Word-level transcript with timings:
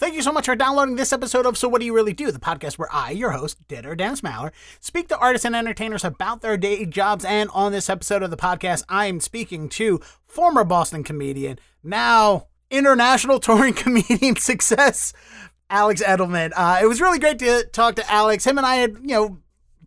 Thank 0.00 0.14
you 0.14 0.22
so 0.22 0.32
much 0.32 0.46
for 0.46 0.56
downloading 0.56 0.96
this 0.96 1.12
episode 1.12 1.44
of 1.44 1.58
So 1.58 1.68
What 1.68 1.80
Do 1.80 1.84
You 1.84 1.94
Really 1.94 2.14
Do, 2.14 2.32
the 2.32 2.38
podcast 2.38 2.78
where 2.78 2.88
I, 2.90 3.10
your 3.10 3.32
host, 3.32 3.58
Ditter 3.68 3.94
Dennis 3.94 4.22
Maller, 4.22 4.50
speak 4.80 5.08
to 5.08 5.18
artists 5.18 5.44
and 5.44 5.54
entertainers 5.54 6.06
about 6.06 6.40
their 6.40 6.56
day 6.56 6.86
jobs. 6.86 7.22
And 7.22 7.50
on 7.52 7.70
this 7.70 7.90
episode 7.90 8.22
of 8.22 8.30
the 8.30 8.36
podcast, 8.38 8.82
I 8.88 9.08
am 9.08 9.20
speaking 9.20 9.68
to 9.68 10.00
former 10.24 10.64
Boston 10.64 11.04
comedian, 11.04 11.58
now 11.82 12.46
international 12.70 13.40
touring 13.40 13.74
comedian 13.74 14.36
success, 14.38 15.12
Alex 15.68 16.02
Edelman. 16.02 16.52
Uh, 16.56 16.78
it 16.80 16.86
was 16.86 17.02
really 17.02 17.18
great 17.18 17.38
to 17.40 17.64
talk 17.64 17.96
to 17.96 18.10
Alex. 18.10 18.46
Him 18.46 18.56
and 18.56 18.66
I 18.66 18.76
had, 18.76 18.96
you 19.02 19.14
know, 19.14 19.38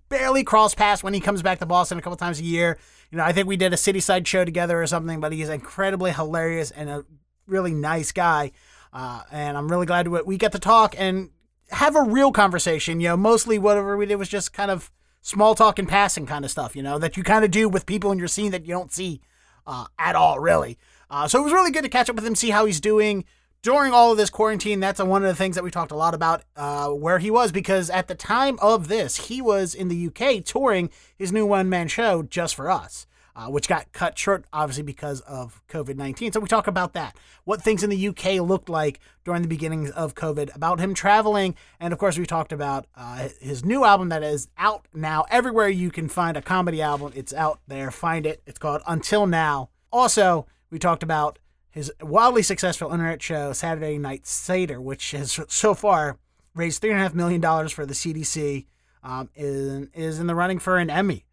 barely 0.09 0.43
crossed 0.43 0.77
paths 0.77 1.01
when 1.01 1.15
he 1.15 1.21
comes 1.21 1.41
back 1.41 1.57
to 1.57 1.65
Boston 1.65 1.97
a 1.97 2.03
couple 2.03 2.17
times 2.17 2.39
a 2.39 2.43
year. 2.43 2.77
You 3.09 3.17
know, 3.17 3.23
I 3.23 3.31
think 3.31 3.47
we 3.47 3.57
did 3.57 3.73
a 3.73 3.77
city 3.77 3.99
side 3.99 4.27
show 4.27 4.45
together 4.45 4.79
or 4.79 4.85
something, 4.85 5.19
but 5.19 5.33
he's 5.33 5.49
incredibly 5.49 6.11
hilarious 6.11 6.69
and 6.69 6.87
a 6.87 7.03
really 7.47 7.73
nice 7.73 8.11
guy. 8.11 8.51
Uh, 8.93 9.23
and 9.31 9.57
I'm 9.57 9.69
really 9.69 9.87
glad 9.87 10.07
we 10.07 10.37
get 10.37 10.51
to 10.51 10.59
talk 10.59 10.95
and 10.97 11.31
have 11.71 11.95
a 11.95 12.03
real 12.03 12.31
conversation. 12.31 12.99
You 12.99 13.09
know, 13.09 13.17
mostly 13.17 13.57
whatever 13.57 13.97
we 13.97 14.05
did 14.05 14.15
was 14.15 14.29
just 14.29 14.53
kind 14.53 14.69
of 14.69 14.91
small 15.21 15.55
talk 15.55 15.79
and 15.79 15.89
passing 15.89 16.25
kind 16.25 16.45
of 16.45 16.51
stuff, 16.51 16.75
you 16.75 16.83
know, 16.83 16.99
that 16.99 17.17
you 17.17 17.23
kind 17.23 17.43
of 17.43 17.49
do 17.49 17.67
with 17.67 17.85
people 17.85 18.11
in 18.11 18.19
your 18.19 18.27
scene 18.27 18.51
that 18.51 18.65
you 18.65 18.73
don't 18.73 18.91
see 18.91 19.21
uh, 19.65 19.85
at 19.97 20.15
all, 20.15 20.39
really. 20.39 20.77
Uh, 21.09 21.27
so 21.27 21.39
it 21.39 21.43
was 21.43 21.53
really 21.53 21.71
good 21.71 21.83
to 21.83 21.89
catch 21.89 22.09
up 22.09 22.15
with 22.15 22.25
him, 22.25 22.35
see 22.35 22.51
how 22.51 22.65
he's 22.65 22.81
doing 22.81 23.25
during 23.63 23.93
all 23.93 24.11
of 24.11 24.17
this 24.17 24.29
quarantine. 24.29 24.79
That's 24.79 25.01
one 25.01 25.23
of 25.23 25.27
the 25.27 25.35
things 25.35 25.55
that 25.55 25.63
we 25.63 25.71
talked 25.71 25.91
a 25.91 25.95
lot 25.95 26.13
about 26.13 26.43
uh, 26.55 26.89
where 26.89 27.19
he 27.19 27.31
was, 27.31 27.51
because 27.51 27.89
at 27.89 28.07
the 28.07 28.15
time 28.15 28.59
of 28.61 28.89
this, 28.89 29.27
he 29.27 29.41
was 29.41 29.73
in 29.73 29.87
the 29.87 30.07
UK 30.07 30.43
touring 30.43 30.89
his 31.15 31.31
new 31.31 31.45
one 31.45 31.69
man 31.69 31.87
show 31.87 32.21
just 32.21 32.53
for 32.53 32.69
us 32.69 33.07
uh, 33.35 33.47
which 33.47 33.67
got 33.67 33.91
cut 33.91 34.17
short, 34.17 34.45
obviously, 34.53 34.83
because 34.83 35.21
of 35.21 35.61
COVID 35.67 35.95
19. 35.95 36.31
So 36.31 36.39
we 36.39 36.47
talk 36.47 36.67
about 36.67 36.93
that, 36.93 37.17
what 37.43 37.61
things 37.61 37.83
in 37.83 37.89
the 37.89 38.07
UK 38.09 38.41
looked 38.41 38.69
like 38.69 38.99
during 39.23 39.41
the 39.41 39.47
beginnings 39.47 39.89
of 39.91 40.15
COVID, 40.15 40.55
about 40.55 40.79
him 40.79 40.93
traveling. 40.93 41.55
And 41.79 41.93
of 41.93 41.99
course, 41.99 42.17
we 42.17 42.25
talked 42.25 42.51
about 42.51 42.85
uh, 42.95 43.29
his 43.39 43.65
new 43.65 43.85
album 43.85 44.09
that 44.09 44.23
is 44.23 44.47
out 44.57 44.87
now. 44.93 45.25
Everywhere 45.29 45.69
you 45.69 45.89
can 45.91 46.09
find 46.09 46.37
a 46.37 46.41
comedy 46.41 46.81
album, 46.81 47.11
it's 47.15 47.33
out 47.33 47.59
there. 47.67 47.91
Find 47.91 48.25
it. 48.25 48.41
It's 48.45 48.59
called 48.59 48.81
Until 48.87 49.25
Now. 49.25 49.69
Also, 49.91 50.45
we 50.69 50.79
talked 50.79 51.03
about 51.03 51.39
his 51.69 51.91
wildly 52.01 52.43
successful 52.43 52.91
internet 52.91 53.21
show, 53.21 53.51
Saturday 53.51 53.97
Night 53.97 54.27
Seder, 54.27 54.79
which 54.79 55.11
has 55.11 55.39
so 55.47 55.73
far 55.73 56.19
raised 56.53 56.83
$3.5 56.83 57.15
million 57.15 57.41
for 57.69 57.85
the 57.85 57.95
CDC, 57.95 58.67
um, 59.01 59.29
is, 59.35 59.87
is 59.93 60.19
in 60.19 60.27
the 60.27 60.35
running 60.35 60.59
for 60.59 60.77
an 60.77 60.91
Emmy. 60.91 61.25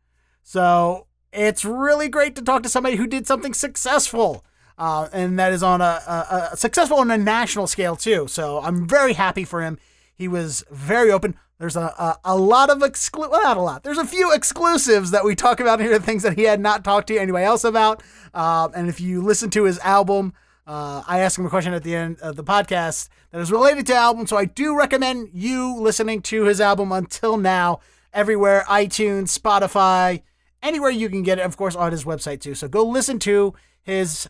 So 0.42 1.06
it's 1.32 1.64
really 1.64 2.08
great 2.08 2.34
to 2.36 2.42
talk 2.42 2.62
to 2.62 2.68
somebody 2.68 2.96
who 2.96 3.06
did 3.06 3.26
something 3.26 3.54
successful. 3.54 4.44
Uh, 4.78 5.08
and 5.12 5.38
that 5.38 5.52
is 5.52 5.62
on 5.62 5.82
a, 5.82 6.00
a, 6.06 6.48
a, 6.52 6.56
successful 6.56 6.98
on 6.98 7.10
a 7.10 7.18
national 7.18 7.66
scale 7.66 7.96
too. 7.96 8.26
So 8.28 8.60
I'm 8.60 8.88
very 8.88 9.12
happy 9.12 9.44
for 9.44 9.60
him. 9.60 9.78
He 10.14 10.26
was 10.26 10.64
very 10.70 11.12
open. 11.12 11.36
There's 11.58 11.76
a, 11.76 11.80
a, 11.98 12.18
a 12.24 12.36
lot 12.36 12.70
of 12.70 12.78
exclu 12.78 13.30
well, 13.30 13.42
not 13.42 13.58
a 13.58 13.60
lot. 13.60 13.82
There's 13.82 13.98
a 13.98 14.06
few 14.06 14.32
exclusives 14.32 15.10
that 15.10 15.24
we 15.24 15.34
talk 15.34 15.60
about 15.60 15.80
here, 15.80 15.98
things 16.00 16.22
that 16.22 16.38
he 16.38 16.44
had 16.44 16.60
not 16.60 16.82
talked 16.82 17.08
to 17.08 17.18
anybody 17.18 17.44
else 17.44 17.64
about. 17.64 18.02
Uh, 18.32 18.70
and 18.74 18.88
if 18.88 19.00
you 19.00 19.20
listen 19.20 19.50
to 19.50 19.64
his 19.64 19.78
album, 19.80 20.32
uh, 20.66 21.02
I 21.06 21.18
asked 21.18 21.38
him 21.38 21.44
a 21.44 21.50
question 21.50 21.74
at 21.74 21.82
the 21.82 21.94
end 21.94 22.18
of 22.20 22.36
the 22.36 22.44
podcast 22.44 23.10
that 23.32 23.40
is 23.40 23.52
related 23.52 23.86
to 23.88 23.94
album. 23.94 24.26
So 24.26 24.38
I 24.38 24.46
do 24.46 24.76
recommend 24.76 25.28
you 25.34 25.78
listening 25.78 26.22
to 26.22 26.44
his 26.44 26.58
album 26.60 26.90
until 26.90 27.36
now, 27.36 27.80
everywhere, 28.14 28.64
iTunes, 28.66 29.38
Spotify, 29.38 30.22
anywhere 30.62 30.90
you 30.90 31.08
can 31.08 31.22
get 31.22 31.38
it, 31.38 31.42
of 31.42 31.56
course, 31.56 31.74
on 31.74 31.92
his 31.92 32.04
website 32.04 32.40
too. 32.40 32.54
So 32.54 32.68
go 32.68 32.84
listen 32.84 33.18
to 33.20 33.54
his 33.82 34.28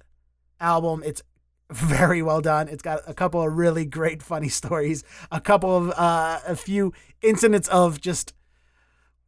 album. 0.61 1.03
It's 1.05 1.23
very 1.71 2.23
well 2.23 2.41
done. 2.41 2.69
It's 2.69 2.83
got 2.83 3.01
a 3.07 3.15
couple 3.15 3.43
of 3.43 3.57
really 3.57 3.85
great, 3.85 4.23
funny 4.23 4.49
stories, 4.61 5.05
a 5.31 5.41
couple 5.41 5.77
of, 5.77 5.91
uh, 5.91 6.41
a 6.47 6.57
few 6.57 6.93
incidents 7.23 7.69
of 7.69 8.01
just 8.01 8.35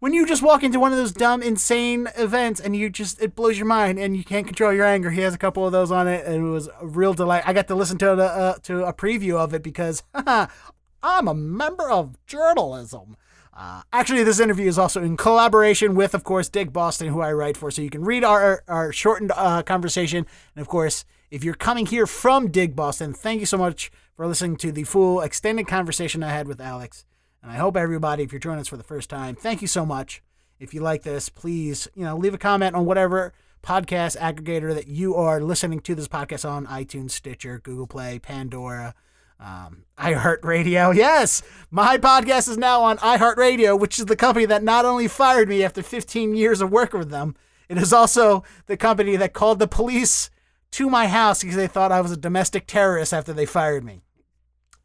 when 0.01 0.13
you 0.13 0.27
just 0.27 0.43
walk 0.43 0.65
into 0.65 0.81
one 0.81 0.91
of 0.91 0.99
those 0.99 1.13
dumb, 1.13 1.43
insane 1.43 2.09
events 2.17 2.59
and 2.59 2.75
you 2.75 2.91
just, 2.91 3.23
it 3.23 3.37
blows 3.37 3.57
your 3.57 3.69
mind 3.69 4.01
and 4.01 4.17
you 4.17 4.25
can't 4.25 4.47
control 4.47 4.73
your 4.73 4.85
anger. 4.85 5.11
He 5.11 5.21
has 5.21 5.33
a 5.33 5.39
couple 5.39 5.65
of 5.65 5.71
those 5.71 5.93
on 5.93 6.09
it 6.09 6.27
and 6.27 6.35
it 6.35 6.51
was 6.51 6.69
a 6.81 6.87
real 6.87 7.15
delight. 7.15 7.45
I 7.47 7.53
got 7.53 7.69
to 7.69 7.77
listen 7.77 7.99
to, 7.99 8.11
uh, 8.11 8.55
to 8.65 8.85
a 8.85 8.93
preview 8.93 9.37
of 9.37 9.55
it 9.55 9.63
because 9.63 10.03
I'm 10.15 11.29
a 11.29 11.35
member 11.35 11.89
of 11.89 12.17
journalism. 12.27 13.17
Uh, 13.55 13.83
actually, 13.93 14.25
this 14.25 14.41
interview 14.41 14.67
is 14.67 14.79
also 14.79 15.03
in 15.03 15.17
collaboration 15.17 15.95
with, 15.95 16.15
of 16.15 16.25
course, 16.25 16.49
Dig 16.49 16.73
Boston, 16.73 17.09
who 17.09 17.21
I 17.21 17.33
write 17.33 17.57
for. 17.57 17.71
So 17.71 17.83
you 17.83 17.91
can 17.91 18.05
read 18.05 18.25
our, 18.25 18.65
our 18.67 18.93
shortened 18.93 19.33
uh, 19.37 19.63
conversation. 19.63 20.27
And 20.57 20.63
of 20.63 20.69
course, 20.69 21.05
if 21.31 21.45
you're 21.45 21.55
coming 21.55 21.87
here 21.87 22.07
from 22.07 22.51
Dig 22.51 22.75
Boston, 22.75 23.13
thank 23.13 23.41
you 23.41 23.47
so 23.47 23.59
much 23.59 23.93
for 24.17 24.27
listening 24.27 24.57
to 24.57 24.73
the 24.73 24.85
full 24.85 25.21
extended 25.21 25.67
conversation 25.67 26.23
I 26.23 26.31
had 26.31 26.49
with 26.49 26.61
Alex. 26.61 27.05
And 27.43 27.51
I 27.51 27.57
hope 27.57 27.77
everybody, 27.77 28.23
if 28.23 28.33
you're 28.33 28.39
joining 28.39 28.61
us 28.61 28.69
for 28.69 28.77
the 28.77 28.83
first 28.83 29.11
time, 29.11 29.35
thank 29.35 29.61
you 29.61 29.69
so 29.69 29.85
much. 29.85 30.23
If 30.59 30.73
you 30.73 30.81
like 30.81 31.03
this, 31.03 31.29
please, 31.29 31.89
you 31.95 32.05
know, 32.05 32.17
leave 32.17 32.35
a 32.35 32.39
comment 32.39 32.75
on 32.75 32.87
whatever 32.87 33.33
podcast 33.63 34.17
aggregator 34.19 34.75
that 34.75 34.89
you 34.89 35.15
are 35.15 35.41
listening 35.41 35.81
to 35.81 35.95
this 35.95 36.09
podcast 36.09 36.49
on 36.49 36.67
iTunes, 36.67 37.11
Stitcher, 37.11 37.59
Google 37.59 37.87
Play, 37.87 38.19
Pandora, 38.19 38.95
um, 39.43 39.85
iHeartRadio. 39.99 40.95
Yes, 40.95 41.43
my 41.71 41.99
podcast 41.99 42.49
is 42.49 42.57
now 42.57 42.83
on 42.83 42.99
iHeartRadio, 42.99 43.79
which 43.79 43.99
is 43.99 44.07
the 44.07 44.17
company 44.17 44.47
that 44.47 44.63
not 44.63 44.85
only 44.85 45.09
fired 45.09 45.49
me 45.49 45.65
after 45.65 45.83
15 45.83 46.35
years 46.35 46.61
of 46.61 46.71
work 46.71 46.93
with 46.93 47.11
them, 47.11 47.35
it 47.69 47.79
is 47.79 47.93
also 47.93 48.45
the 48.67 48.77
company 48.77 49.17
that 49.17 49.33
called 49.33 49.59
the 49.59 49.69
police 49.69 50.31
to 50.73 50.89
my 50.89 51.07
house 51.07 51.43
because 51.43 51.57
they 51.57 51.67
thought 51.67 51.93
I 51.93 52.01
was 52.01 52.13
a 52.13 52.17
domestic 52.17 52.67
terrorist 52.67 53.13
after 53.13 53.33
they 53.33 53.47
fired 53.47 53.85
me. 53.85 54.01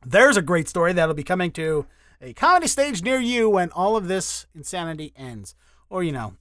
There's 0.06 0.38
a 0.38 0.41
great 0.41 0.67
story 0.67 0.94
that'll 0.94 1.16
be 1.16 1.23
coming 1.23 1.51
to 1.51 1.85
a 2.22 2.34
comedy 2.34 2.67
stage 2.67 3.03
near 3.03 3.19
you 3.19 3.50
when 3.50 3.72
all 3.72 3.96
of 3.96 4.07
this 4.07 4.47
insanity 4.56 5.13
ends. 5.16 5.56
Or, 5.90 6.03
you 6.03 6.12
know, 6.12 6.35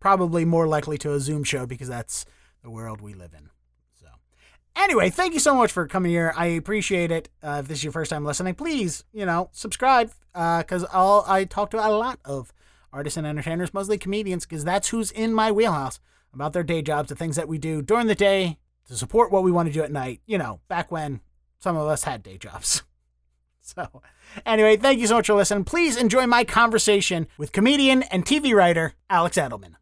probably 0.00 0.44
more 0.44 0.66
likely 0.66 0.98
to 0.98 1.12
a 1.12 1.20
Zoom 1.20 1.44
show 1.44 1.66
because 1.66 1.88
that's 1.88 2.24
the 2.62 2.70
world 2.70 3.00
we 3.00 3.14
live 3.14 3.34
in. 3.34 3.50
Anyway, 4.76 5.08
thank 5.08 5.32
you 5.32 5.40
so 5.40 5.54
much 5.54 5.72
for 5.72 5.86
coming 5.86 6.12
here. 6.12 6.32
I 6.36 6.46
appreciate 6.46 7.10
it. 7.10 7.30
Uh, 7.42 7.58
if 7.60 7.68
this 7.68 7.78
is 7.78 7.84
your 7.84 7.92
first 7.92 8.10
time 8.10 8.24
listening, 8.24 8.54
please, 8.54 9.04
you 9.12 9.24
know, 9.24 9.48
subscribe 9.52 10.10
because 10.32 10.84
uh, 10.84 10.88
I'll 10.92 11.24
I 11.26 11.44
talk 11.44 11.70
to 11.70 11.78
a 11.78 11.88
lot 11.88 12.20
of 12.24 12.52
artists 12.92 13.16
and 13.16 13.26
entertainers, 13.26 13.72
mostly 13.72 13.96
comedians, 13.96 14.44
because 14.44 14.64
that's 14.64 14.90
who's 14.90 15.10
in 15.10 15.32
my 15.32 15.50
wheelhouse 15.50 15.98
about 16.32 16.52
their 16.52 16.62
day 16.62 16.82
jobs, 16.82 17.08
the 17.08 17.14
things 17.14 17.36
that 17.36 17.48
we 17.48 17.56
do 17.56 17.80
during 17.80 18.06
the 18.06 18.14
day 18.14 18.58
to 18.86 18.94
support 18.94 19.32
what 19.32 19.42
we 19.42 19.50
want 19.50 19.66
to 19.66 19.72
do 19.72 19.82
at 19.82 19.90
night. 19.90 20.20
You 20.26 20.36
know, 20.36 20.60
back 20.68 20.92
when 20.92 21.20
some 21.58 21.76
of 21.76 21.88
us 21.88 22.04
had 22.04 22.22
day 22.22 22.38
jobs. 22.38 22.82
So, 23.68 24.00
anyway, 24.46 24.76
thank 24.76 25.00
you 25.00 25.08
so 25.08 25.16
much 25.16 25.26
for 25.26 25.34
listening. 25.34 25.64
Please 25.64 25.96
enjoy 25.96 26.24
my 26.28 26.44
conversation 26.44 27.26
with 27.36 27.50
comedian 27.50 28.04
and 28.04 28.24
TV 28.24 28.54
writer 28.54 28.92
Alex 29.10 29.36
Edelman. 29.36 29.74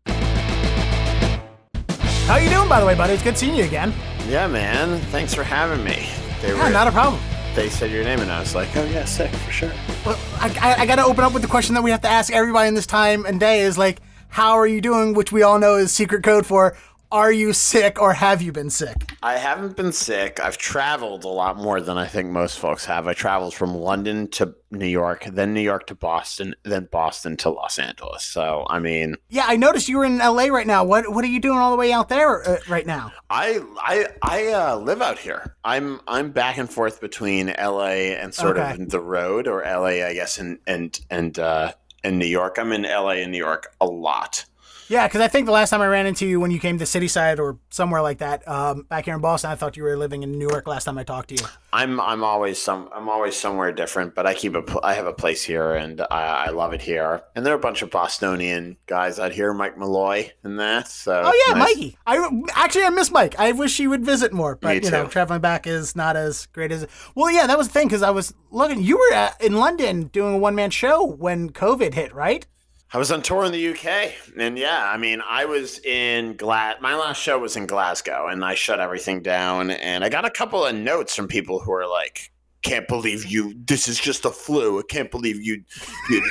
How 2.27 2.37
you 2.37 2.49
doing, 2.49 2.71
by 2.71 2.81
the 2.81 2.87
way, 2.87 2.95
buddy? 2.95 3.13
It's 3.13 3.23
good 3.23 3.37
seeing 3.37 3.55
you 3.55 3.65
again. 3.65 3.93
Yeah, 4.27 4.47
man. 4.47 4.99
Thanks 5.11 5.35
for 5.35 5.43
having 5.43 5.85
me. 5.85 6.09
They 6.41 6.57
yeah, 6.57 6.65
were, 6.65 6.71
not 6.71 6.89
a 6.89 6.91
problem. 6.91 7.21
They 7.55 7.69
said 7.69 7.91
your 7.91 8.03
name, 8.03 8.21
and 8.21 8.33
I 8.33 8.41
was 8.41 8.55
like, 8.55 8.75
oh, 8.79 8.85
yeah, 8.87 9.05
sick, 9.05 9.31
for 9.31 9.53
sure. 9.53 9.73
Well, 10.07 10.19
I, 10.41 10.49
I, 10.59 10.83
I 10.83 10.87
got 10.87 10.97
to 10.97 11.05
open 11.05 11.23
up 11.23 11.35
with 11.35 11.43
the 11.43 11.49
question 11.49 11.75
that 11.75 11.83
we 11.83 11.91
have 11.91 12.01
to 12.01 12.09
ask 12.09 12.33
everybody 12.33 12.67
in 12.69 12.73
this 12.73 12.87
time 12.87 13.27
and 13.27 13.39
day 13.39 13.61
is 13.61 13.77
like, 13.77 14.01
how 14.29 14.53
are 14.53 14.67
you 14.67 14.81
doing? 14.81 15.13
Which 15.13 15.33
we 15.33 15.43
all 15.43 15.59
know 15.59 15.77
is 15.77 15.93
secret 15.93 16.23
code 16.25 16.47
for 16.47 16.75
are 17.15 17.31
you 17.31 17.53
sick 17.53 18.03
or 18.03 18.13
have 18.13 18.43
you 18.43 18.51
been 18.51 18.71
sick? 18.71 19.15
I 19.23 19.37
haven't 19.37 19.77
been 19.77 19.93
sick. 19.93 20.41
I've 20.43 20.59
traveled 20.59 21.23
a 21.23 21.29
lot 21.29 21.57
more 21.57 21.81
than 21.81 21.97
I 21.97 22.09
think 22.09 22.29
most 22.29 22.59
folks 22.59 22.85
have. 22.87 23.07
I 23.07 23.15
traveled 23.15 23.55
from 23.55 23.73
London 23.73 24.27
to 24.33 24.53
New 24.73 24.89
York, 24.89 25.25
then 25.31 25.55
New 25.55 25.61
York 25.61 25.87
to 25.87 25.95
Boston, 25.95 26.57
then 26.65 26.89
Boston 26.91 27.37
to 27.37 27.51
Los 27.51 27.79
Angeles. 27.79 28.25
So, 28.25 28.67
I 28.69 28.81
mean, 28.81 29.15
yeah, 29.29 29.45
I 29.47 29.55
noticed 29.55 29.89
you 29.89 29.99
were 29.99 30.05
in 30.05 30.19
LA 30.19 30.47
right 30.47 30.67
now. 30.67 30.83
What 30.83 31.09
what 31.15 31.23
are 31.23 31.29
you 31.29 31.39
doing 31.39 31.59
all 31.59 31.71
the 31.71 31.77
way 31.77 31.93
out 31.93 32.09
there 32.09 32.49
uh, 32.49 32.59
right 32.69 32.85
now? 32.85 33.13
I 33.31 33.61
I 33.79 34.09
I 34.21 34.47
uh, 34.49 34.77
live 34.79 35.01
out 35.01 35.21
here. 35.21 35.55
I'm 35.63 36.01
I'm 36.09 36.33
back 36.33 36.59
and 36.59 36.69
forth 36.69 37.01
between 37.01 37.55
LA 37.57 38.11
and 38.19 38.35
sort 38.35 38.59
okay. 38.59 38.73
of 38.73 38.91
the 38.91 39.01
road, 39.01 39.47
or 39.47 39.63
LA, 39.63 40.05
I 40.05 40.15
guess, 40.15 40.39
and 40.39 40.59
and 40.67 40.99
and 41.11 41.39
uh, 41.39 41.75
and 42.03 42.19
New 42.19 42.27
York. 42.27 42.57
I'm 42.59 42.73
in 42.73 42.83
LA 42.83 43.23
and 43.23 43.31
New 43.31 43.39
York 43.39 43.73
a 43.81 43.87
lot. 43.87 44.47
Yeah, 44.89 45.07
because 45.07 45.21
I 45.21 45.29
think 45.29 45.47
the 45.47 45.53
last 45.53 45.71
time 45.71 45.81
I 45.81 45.87
ran 45.87 46.07
into 46.07 46.27
you 46.27 46.41
when 46.41 46.51
you 46.51 46.61
came 46.61 46.79
to 46.79 46.87
City 46.87 47.09
Side 47.09 47.41
or 47.41 47.59
somewhere 47.71 48.03
like 48.03 48.19
that, 48.19 48.47
um, 48.47 48.83
back 48.83 49.07
here 49.07 49.15
in 49.15 49.21
Boston, 49.21 49.51
I 49.51 49.55
thought 49.55 49.77
you 49.77 49.83
were 49.83 49.97
living 49.97 50.23
in 50.23 50.39
Newark 50.39 50.67
last 50.67 50.85
time 50.85 50.99
I 50.99 51.05
talked 51.05 51.31
to 51.31 51.35
you. 51.37 51.47
I'm 51.73 52.01
I'm 52.01 52.23
always 52.23 52.61
some 52.61 52.89
I'm 52.95 53.09
always 53.09 53.37
somewhere 53.37 53.73
different, 53.73 54.15
but 54.15 54.27
I 54.27 54.35
keep 54.35 54.55
a 54.55 54.63
I 54.83 54.95
have 54.95 55.07
a 55.07 55.13
place 55.13 55.43
here 55.43 55.75
and 55.75 56.01
I, 56.03 56.47
I 56.47 56.51
love 56.51 56.73
it 56.73 56.83
here. 56.83 57.23
And 57.35 57.45
there 57.45 57.53
are 57.55 57.57
a 57.57 57.61
bunch 57.61 57.83
of 57.83 57.91
Bostonian 57.91 58.77
guys 58.87 59.19
out 59.19 59.33
here, 59.33 59.53
Mike 59.53 59.79
Malloy 59.79 60.31
and 60.43 60.59
that. 60.61 60.89
So 60.89 61.23
oh 61.25 61.45
yeah, 61.49 61.59
nice. 61.59 61.77
Mikey. 61.77 61.99
I 62.07 62.43
actually 62.55 62.85
I 62.85 62.91
miss 62.91 63.11
Mike. 63.11 63.39
I 63.39 63.53
wish 63.53 63.77
he 63.77 63.87
would 63.87 64.05
visit 64.05 64.33
more, 64.33 64.55
but 64.55 64.85
you 64.85 64.91
know, 64.91 65.07
traveling 65.07 65.41
back 65.41 65.67
is 65.67 65.97
not 65.97 66.17
as 66.17 66.47
great 66.47 66.71
as. 66.71 66.87
Well, 67.15 67.31
yeah, 67.31 67.47
that 67.47 67.59
was 67.59 67.69
the 67.69 67.73
thing 67.75 67.89
because 67.89 68.03
I 68.03 68.11
was 68.11 68.35
looking. 68.51 68.83
You 68.83 68.99
were 68.99 69.17
at, 69.17 69.41
in 69.43 69.55
London 69.55 70.05
doing 70.05 70.35
a 70.35 70.39
one 70.39 70.55
man 70.55 70.71
show 70.71 71.05
when 71.05 71.51
COVID 71.51 71.95
hit, 71.95 72.15
right? 72.15 72.47
I 72.95 72.99
was 72.99 73.11
on 73.11 73.23
tour 73.23 73.45
in 73.45 73.51
the 73.51 73.71
UK, 73.71 74.13
and 74.39 74.57
yeah, 74.57 74.89
I 74.89 74.97
mean, 74.99 75.21
I 75.29 75.47
was 75.47 75.81
in 75.81 76.37
Glas. 76.37 76.77
My 76.81 76.95
last 76.95 77.21
show 77.21 77.41
was 77.41 77.57
in 77.57 77.67
Glasgow, 77.67 78.29
and 78.29 78.45
I 78.45 78.55
shut 78.55 78.79
everything 78.79 79.21
down. 79.21 79.73
And 79.73 80.05
I 80.05 80.09
got 80.09 80.25
a 80.25 80.31
couple 80.31 80.65
of 80.65 80.77
notes 80.77 81.17
from 81.17 81.27
people 81.27 81.59
who 81.59 81.73
are 81.73 81.89
like, 81.89 82.31
can't 82.63 82.87
believe 82.87 83.27
you. 83.27 83.53
This 83.67 83.89
is 83.89 83.99
just 83.99 84.25
a 84.25 84.31
flu. 84.31 84.79
I 84.79 84.83
can't 84.89 85.11
believe 85.11 85.43
you. 85.43 85.65
You'd, 86.09 86.25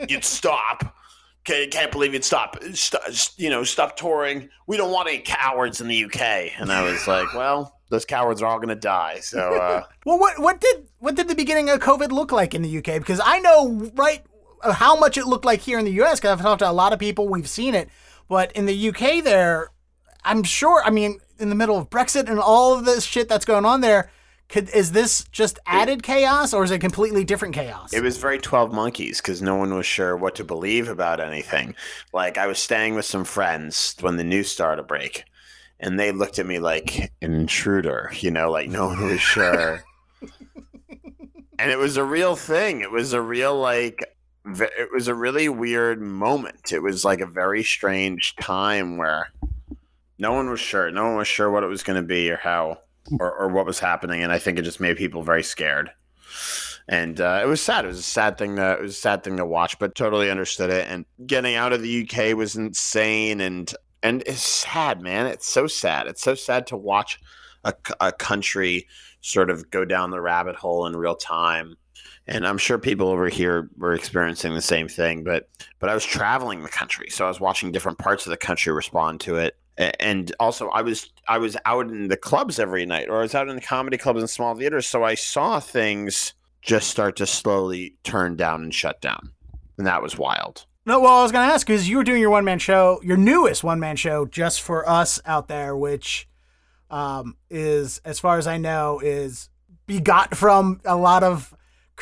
you'd 0.08 0.24
stop. 0.24 0.94
Can't, 1.42 1.68
can't 1.72 1.90
believe 1.90 2.14
you'd 2.14 2.24
stop. 2.24 2.62
stop. 2.72 3.02
You 3.36 3.50
know, 3.50 3.64
stop 3.64 3.96
touring. 3.96 4.48
We 4.68 4.76
don't 4.76 4.92
want 4.92 5.08
any 5.08 5.18
cowards 5.18 5.80
in 5.80 5.88
the 5.88 6.04
UK. 6.04 6.60
And 6.60 6.70
I 6.70 6.88
was 6.88 7.08
like, 7.08 7.32
well, 7.34 7.76
those 7.90 8.04
cowards 8.04 8.40
are 8.40 8.46
all 8.46 8.58
going 8.58 8.68
to 8.68 8.76
die. 8.76 9.18
So, 9.18 9.56
uh, 9.56 9.82
well, 10.06 10.20
what 10.20 10.38
what 10.38 10.60
did 10.60 10.86
what 11.00 11.16
did 11.16 11.26
the 11.26 11.34
beginning 11.34 11.70
of 11.70 11.80
COVID 11.80 12.12
look 12.12 12.30
like 12.30 12.54
in 12.54 12.62
the 12.62 12.78
UK? 12.78 13.00
Because 13.00 13.20
I 13.22 13.40
know 13.40 13.90
right 13.96 14.22
how 14.62 14.98
much 14.98 15.16
it 15.18 15.26
looked 15.26 15.44
like 15.44 15.60
here 15.60 15.78
in 15.78 15.84
the 15.84 16.02
US. 16.02 16.20
Because 16.20 16.32
I've 16.38 16.42
talked 16.42 16.60
to 16.60 16.70
a 16.70 16.72
lot 16.72 16.92
of 16.92 16.98
people, 16.98 17.28
we've 17.28 17.48
seen 17.48 17.74
it, 17.74 17.88
but 18.28 18.52
in 18.52 18.66
the 18.66 18.88
UK, 18.88 19.22
there, 19.24 19.70
I'm 20.24 20.42
sure. 20.42 20.82
I 20.84 20.90
mean, 20.90 21.20
in 21.38 21.48
the 21.48 21.54
middle 21.54 21.76
of 21.76 21.90
Brexit 21.90 22.28
and 22.28 22.38
all 22.38 22.76
of 22.76 22.84
this 22.84 23.04
shit 23.04 23.28
that's 23.28 23.44
going 23.44 23.64
on 23.64 23.80
there. 23.80 24.10
Could, 24.48 24.70
is 24.70 24.92
this 24.92 25.24
just 25.32 25.58
added 25.66 26.04
chaos 26.04 26.54
or 26.54 26.62
is 26.62 26.70
it 26.70 26.78
completely 26.78 27.24
different 27.24 27.52
chaos? 27.52 27.92
It 27.92 28.02
was 28.02 28.16
very 28.16 28.38
12 28.38 28.72
monkeys 28.72 29.20
because 29.20 29.42
no 29.42 29.56
one 29.56 29.74
was 29.74 29.86
sure 29.86 30.16
what 30.16 30.36
to 30.36 30.44
believe 30.44 30.88
about 30.88 31.18
anything. 31.18 31.74
Like, 32.12 32.38
I 32.38 32.46
was 32.46 32.60
staying 32.60 32.94
with 32.94 33.04
some 33.04 33.24
friends 33.24 33.96
when 34.00 34.18
the 34.18 34.24
news 34.24 34.50
started 34.50 34.82
to 34.82 34.86
break, 34.86 35.24
and 35.80 35.98
they 35.98 36.12
looked 36.12 36.38
at 36.38 36.46
me 36.46 36.60
like 36.60 37.12
an 37.20 37.34
intruder, 37.34 38.12
you 38.20 38.30
know, 38.30 38.52
like 38.52 38.70
no 38.70 38.86
one 38.86 39.02
was 39.04 39.20
sure. 39.20 39.82
and 41.58 41.70
it 41.70 41.78
was 41.78 41.96
a 41.96 42.04
real 42.04 42.36
thing. 42.36 42.82
It 42.82 42.92
was 42.92 43.14
a 43.14 43.20
real, 43.20 43.58
like, 43.58 44.15
it 44.46 44.88
was 44.92 45.08
a 45.08 45.14
really 45.14 45.48
weird 45.48 46.00
moment. 46.00 46.72
It 46.72 46.82
was 46.82 47.04
like 47.04 47.20
a 47.20 47.26
very 47.26 47.62
strange 47.62 48.36
time 48.36 48.96
where 48.96 49.32
no 50.18 50.32
one 50.32 50.48
was 50.48 50.60
sure. 50.60 50.90
No 50.90 51.04
one 51.04 51.16
was 51.16 51.28
sure 51.28 51.50
what 51.50 51.64
it 51.64 51.68
was 51.68 51.82
going 51.82 52.00
to 52.00 52.06
be 52.06 52.30
or 52.30 52.36
how 52.36 52.78
or, 53.18 53.32
or 53.32 53.48
what 53.48 53.66
was 53.66 53.78
happening, 53.78 54.22
and 54.22 54.32
I 54.32 54.38
think 54.38 54.58
it 54.58 54.62
just 54.62 54.80
made 54.80 54.96
people 54.96 55.22
very 55.22 55.42
scared. 55.42 55.90
And 56.88 57.20
uh, 57.20 57.40
it 57.42 57.46
was 57.46 57.60
sad. 57.60 57.84
It 57.84 57.88
was 57.88 57.98
a 57.98 58.02
sad 58.02 58.38
thing. 58.38 58.56
To, 58.56 58.72
it 58.74 58.82
was 58.82 58.92
a 58.92 59.00
sad 59.00 59.24
thing 59.24 59.36
to 59.38 59.46
watch, 59.46 59.78
but 59.78 59.94
totally 59.94 60.30
understood 60.30 60.70
it. 60.70 60.86
And 60.88 61.04
getting 61.26 61.56
out 61.56 61.72
of 61.72 61.82
the 61.82 62.08
UK 62.08 62.36
was 62.36 62.56
insane, 62.56 63.40
and 63.40 63.72
and 64.02 64.22
it's 64.26 64.42
sad, 64.42 65.00
man. 65.00 65.26
It's 65.26 65.48
so 65.48 65.66
sad. 65.66 66.06
It's 66.06 66.22
so 66.22 66.34
sad 66.34 66.66
to 66.68 66.76
watch 66.76 67.18
a, 67.64 67.74
a 68.00 68.12
country 68.12 68.86
sort 69.20 69.50
of 69.50 69.70
go 69.70 69.84
down 69.84 70.10
the 70.10 70.20
rabbit 70.20 70.54
hole 70.56 70.86
in 70.86 70.96
real 70.96 71.16
time. 71.16 71.76
And 72.28 72.46
I'm 72.46 72.58
sure 72.58 72.78
people 72.78 73.08
over 73.08 73.28
here 73.28 73.70
were 73.78 73.94
experiencing 73.94 74.54
the 74.54 74.62
same 74.62 74.88
thing, 74.88 75.22
but 75.22 75.48
but 75.78 75.88
I 75.88 75.94
was 75.94 76.04
traveling 76.04 76.62
the 76.62 76.68
country, 76.68 77.08
so 77.10 77.24
I 77.24 77.28
was 77.28 77.40
watching 77.40 77.70
different 77.70 77.98
parts 77.98 78.26
of 78.26 78.30
the 78.30 78.36
country 78.36 78.72
respond 78.72 79.20
to 79.20 79.36
it 79.36 79.56
and 79.78 80.34
also 80.40 80.68
I 80.68 80.82
was 80.82 81.10
I 81.28 81.38
was 81.38 81.56
out 81.66 81.88
in 81.88 82.08
the 82.08 82.16
clubs 82.16 82.58
every 82.58 82.86
night, 82.86 83.08
or 83.08 83.18
I 83.18 83.22
was 83.22 83.34
out 83.34 83.48
in 83.48 83.54
the 83.54 83.62
comedy 83.62 83.98
clubs 83.98 84.20
and 84.20 84.30
small 84.30 84.54
theaters, 84.54 84.86
so 84.86 85.04
I 85.04 85.14
saw 85.14 85.60
things 85.60 86.34
just 86.62 86.88
start 86.88 87.16
to 87.16 87.26
slowly 87.26 87.94
turn 88.02 88.36
down 88.36 88.62
and 88.62 88.74
shut 88.74 89.00
down, 89.00 89.32
and 89.76 89.86
that 89.86 90.02
was 90.02 90.16
wild. 90.16 90.66
No, 90.86 91.00
well, 91.00 91.18
I 91.18 91.22
was 91.22 91.32
going 91.32 91.46
to 91.46 91.52
ask 91.52 91.66
because 91.66 91.88
you 91.88 91.96
were 91.96 92.04
doing 92.04 92.20
your 92.20 92.30
one 92.30 92.44
man 92.44 92.58
show, 92.58 93.00
your 93.02 93.16
newest 93.16 93.64
one 93.64 93.80
man 93.80 93.96
show, 93.96 94.24
just 94.24 94.62
for 94.62 94.88
us 94.88 95.20
out 95.26 95.48
there, 95.48 95.76
which 95.76 96.28
um, 96.90 97.36
is, 97.50 98.00
as 98.04 98.20
far 98.20 98.38
as 98.38 98.46
I 98.46 98.56
know, 98.56 99.00
is 99.00 99.50
begot 99.88 100.36
from 100.36 100.80
a 100.84 100.96
lot 100.96 101.24
of 101.24 101.52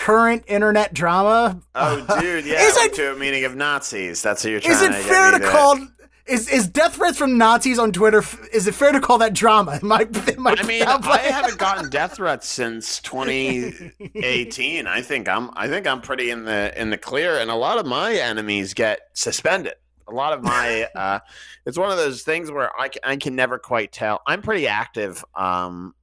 current 0.04 0.44
internet 0.46 0.92
drama. 0.92 1.58
Oh, 1.74 1.96
dude, 2.20 2.44
yeah, 2.44 2.60
is 2.66 2.76
it, 2.76 2.92
to 2.94 3.12
a 3.12 3.16
meeting 3.16 3.44
of 3.44 3.56
Nazis. 3.56 4.20
That's 4.20 4.44
what 4.44 4.50
you're 4.50 4.60
trying. 4.60 4.74
Is 4.74 4.82
it 4.82 4.88
to 4.88 4.94
fair 4.94 5.30
to 5.30 5.40
call 5.40 5.78
is 6.26 6.48
is 6.48 6.68
death 6.68 6.96
threats 6.96 7.16
from 7.16 7.38
Nazis 7.38 7.78
on 7.78 7.90
Twitter? 7.90 8.22
Is 8.52 8.66
it 8.66 8.74
fair 8.74 8.92
to 8.92 9.00
call 9.00 9.16
that 9.18 9.32
drama? 9.32 9.78
Am 9.82 9.90
I, 9.90 10.02
am 10.02 10.46
I, 10.46 10.56
I 10.58 10.62
mean, 10.64 10.82
I 10.82 11.18
haven't 11.18 11.58
gotten 11.58 11.88
death 11.88 12.16
threats 12.16 12.46
since 12.48 13.00
2018. 13.00 14.86
I 14.86 15.00
think 15.00 15.26
I'm 15.26 15.50
I 15.54 15.68
think 15.68 15.86
I'm 15.86 16.02
pretty 16.02 16.28
in 16.28 16.44
the 16.44 16.78
in 16.78 16.90
the 16.90 16.98
clear, 16.98 17.38
and 17.38 17.50
a 17.50 17.54
lot 17.54 17.78
of 17.78 17.86
my 17.86 18.12
enemies 18.12 18.74
get 18.74 19.00
suspended. 19.14 19.74
A 20.06 20.12
lot 20.12 20.34
of 20.34 20.42
my 20.42 20.86
uh, 20.94 21.20
it's 21.64 21.78
one 21.78 21.90
of 21.90 21.96
those 21.96 22.22
things 22.22 22.50
where 22.50 22.70
I 22.78 22.88
can, 22.88 23.00
I 23.04 23.16
can 23.16 23.34
never 23.34 23.58
quite 23.58 23.90
tell. 23.90 24.20
I'm 24.26 24.42
pretty 24.42 24.66
active 24.66 25.24
um, 25.34 25.94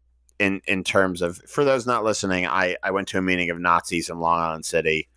in 0.42 0.62
in 0.68 0.84
terms 0.84 1.22
of 1.22 1.38
for 1.48 1.64
those 1.64 1.86
not 1.86 2.04
listening. 2.04 2.48
I 2.48 2.76
I 2.84 2.92
went 2.92 3.08
to 3.10 3.18
a 3.18 3.22
meeting 3.22 3.50
of 3.50 3.60
Nazis 3.60 4.10
in 4.10 4.20
Long 4.20 4.40
Island 4.40 4.66
City, 4.66 5.08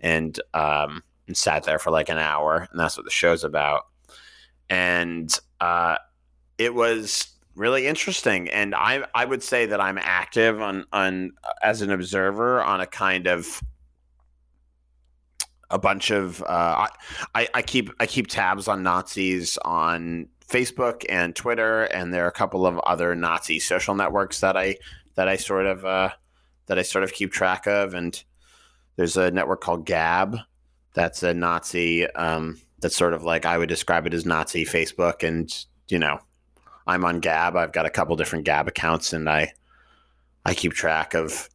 and 0.00 0.38
um, 0.54 1.02
and 1.26 1.36
sat 1.36 1.64
there 1.64 1.78
for 1.78 1.90
like 1.90 2.08
an 2.08 2.18
hour, 2.18 2.66
and 2.70 2.80
that's 2.80 2.96
what 2.96 3.04
the 3.04 3.10
show's 3.10 3.44
about 3.44 3.86
and 4.72 5.38
uh, 5.60 5.96
it 6.56 6.74
was 6.74 7.28
really 7.54 7.86
interesting. 7.86 8.48
And 8.48 8.74
I 8.74 9.04
I 9.14 9.26
would 9.26 9.42
say 9.42 9.66
that 9.66 9.80
I'm 9.80 9.98
active 9.98 10.60
on 10.60 10.86
on 10.92 11.32
as 11.62 11.82
an 11.82 11.92
observer 11.92 12.62
on 12.62 12.80
a 12.80 12.86
kind 12.86 13.26
of 13.26 13.62
a 15.70 15.78
bunch 15.78 16.10
of 16.10 16.42
uh, 16.42 16.88
I, 17.34 17.48
I 17.54 17.62
keep 17.62 17.90
I 18.00 18.06
keep 18.06 18.28
tabs 18.28 18.66
on 18.66 18.82
Nazis 18.82 19.58
on 19.58 20.28
Facebook 20.52 21.04
and 21.08 21.34
Twitter, 21.34 21.84
and 21.84 22.12
there 22.12 22.24
are 22.24 22.28
a 22.28 22.32
couple 22.32 22.66
of 22.66 22.78
other 22.80 23.14
Nazi 23.14 23.58
social 23.58 23.94
networks 23.94 24.40
that 24.40 24.56
I 24.56 24.76
that 25.14 25.26
I 25.26 25.36
sort 25.36 25.66
of 25.66 25.84
uh, 25.84 26.10
that 26.66 26.78
I 26.78 26.82
sort 26.82 27.04
of 27.04 27.12
keep 27.12 27.32
track 27.32 27.66
of, 27.66 27.94
and 27.94 28.22
there's 28.96 29.16
a 29.16 29.30
network 29.30 29.62
called 29.62 29.86
Gab 29.86 30.36
that's 30.94 31.22
a 31.22 31.32
Nazi 31.32 32.06
um, 32.10 32.60
that's 32.80 32.96
sort 32.96 33.14
of 33.14 33.22
like 33.22 33.46
I 33.46 33.56
would 33.56 33.68
describe 33.68 34.06
it 34.06 34.14
as 34.14 34.26
Nazi 34.26 34.64
Facebook, 34.64 35.26
and 35.26 35.50
you 35.88 35.98
know, 35.98 36.18
I'm 36.86 37.04
on 37.04 37.20
Gab. 37.20 37.56
I've 37.56 37.72
got 37.72 37.86
a 37.86 37.90
couple 37.90 38.14
different 38.16 38.44
Gab 38.44 38.68
accounts, 38.68 39.12
and 39.12 39.28
I 39.28 39.52
I 40.44 40.54
keep 40.54 40.72
track 40.72 41.14
of 41.14 41.48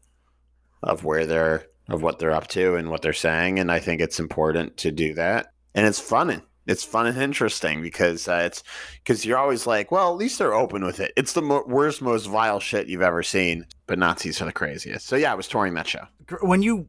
of 0.82 1.04
where 1.04 1.26
they're 1.26 1.68
of 1.88 2.02
what 2.02 2.20
they're 2.20 2.32
up 2.32 2.48
to 2.48 2.76
and 2.76 2.90
what 2.90 3.02
they're 3.02 3.14
saying, 3.14 3.60
and 3.60 3.72
I 3.72 3.80
think 3.80 4.02
it's 4.02 4.20
important 4.20 4.78
to 4.78 4.92
do 4.92 5.14
that, 5.14 5.54
and 5.76 5.86
it's 5.86 6.00
fun 6.00 6.42
it's 6.68 6.84
fun 6.84 7.08
and 7.08 7.18
interesting 7.18 7.82
because 7.82 8.28
uh, 8.28 8.42
it's 8.46 8.64
because 9.04 9.26
you're 9.26 9.38
always 9.38 9.66
like, 9.66 9.92
well, 9.92 10.12
at 10.12 10.18
least 10.18 10.38
they're 10.40 10.54
open 10.54 10.84
with 10.84 11.00
it. 11.00 11.14
It's 11.16 11.34
the 11.34 11.42
mo- 11.42 11.64
worst, 11.66 12.02
most 12.02 12.26
vile 12.28 12.60
shit 12.60 12.88
you've 12.88 13.02
ever 13.02 13.24
seen, 13.24 13.66
but 13.88 13.98
Nazis 13.98 14.42
are 14.42 14.46
the 14.46 14.52
craziest. 14.52 15.08
So 15.08 15.16
yeah, 15.16 15.32
I 15.32 15.36
was 15.36 15.48
touring 15.48 15.74
that 15.76 15.88
show. 15.88 16.06
When 16.42 16.62
you 16.62 16.88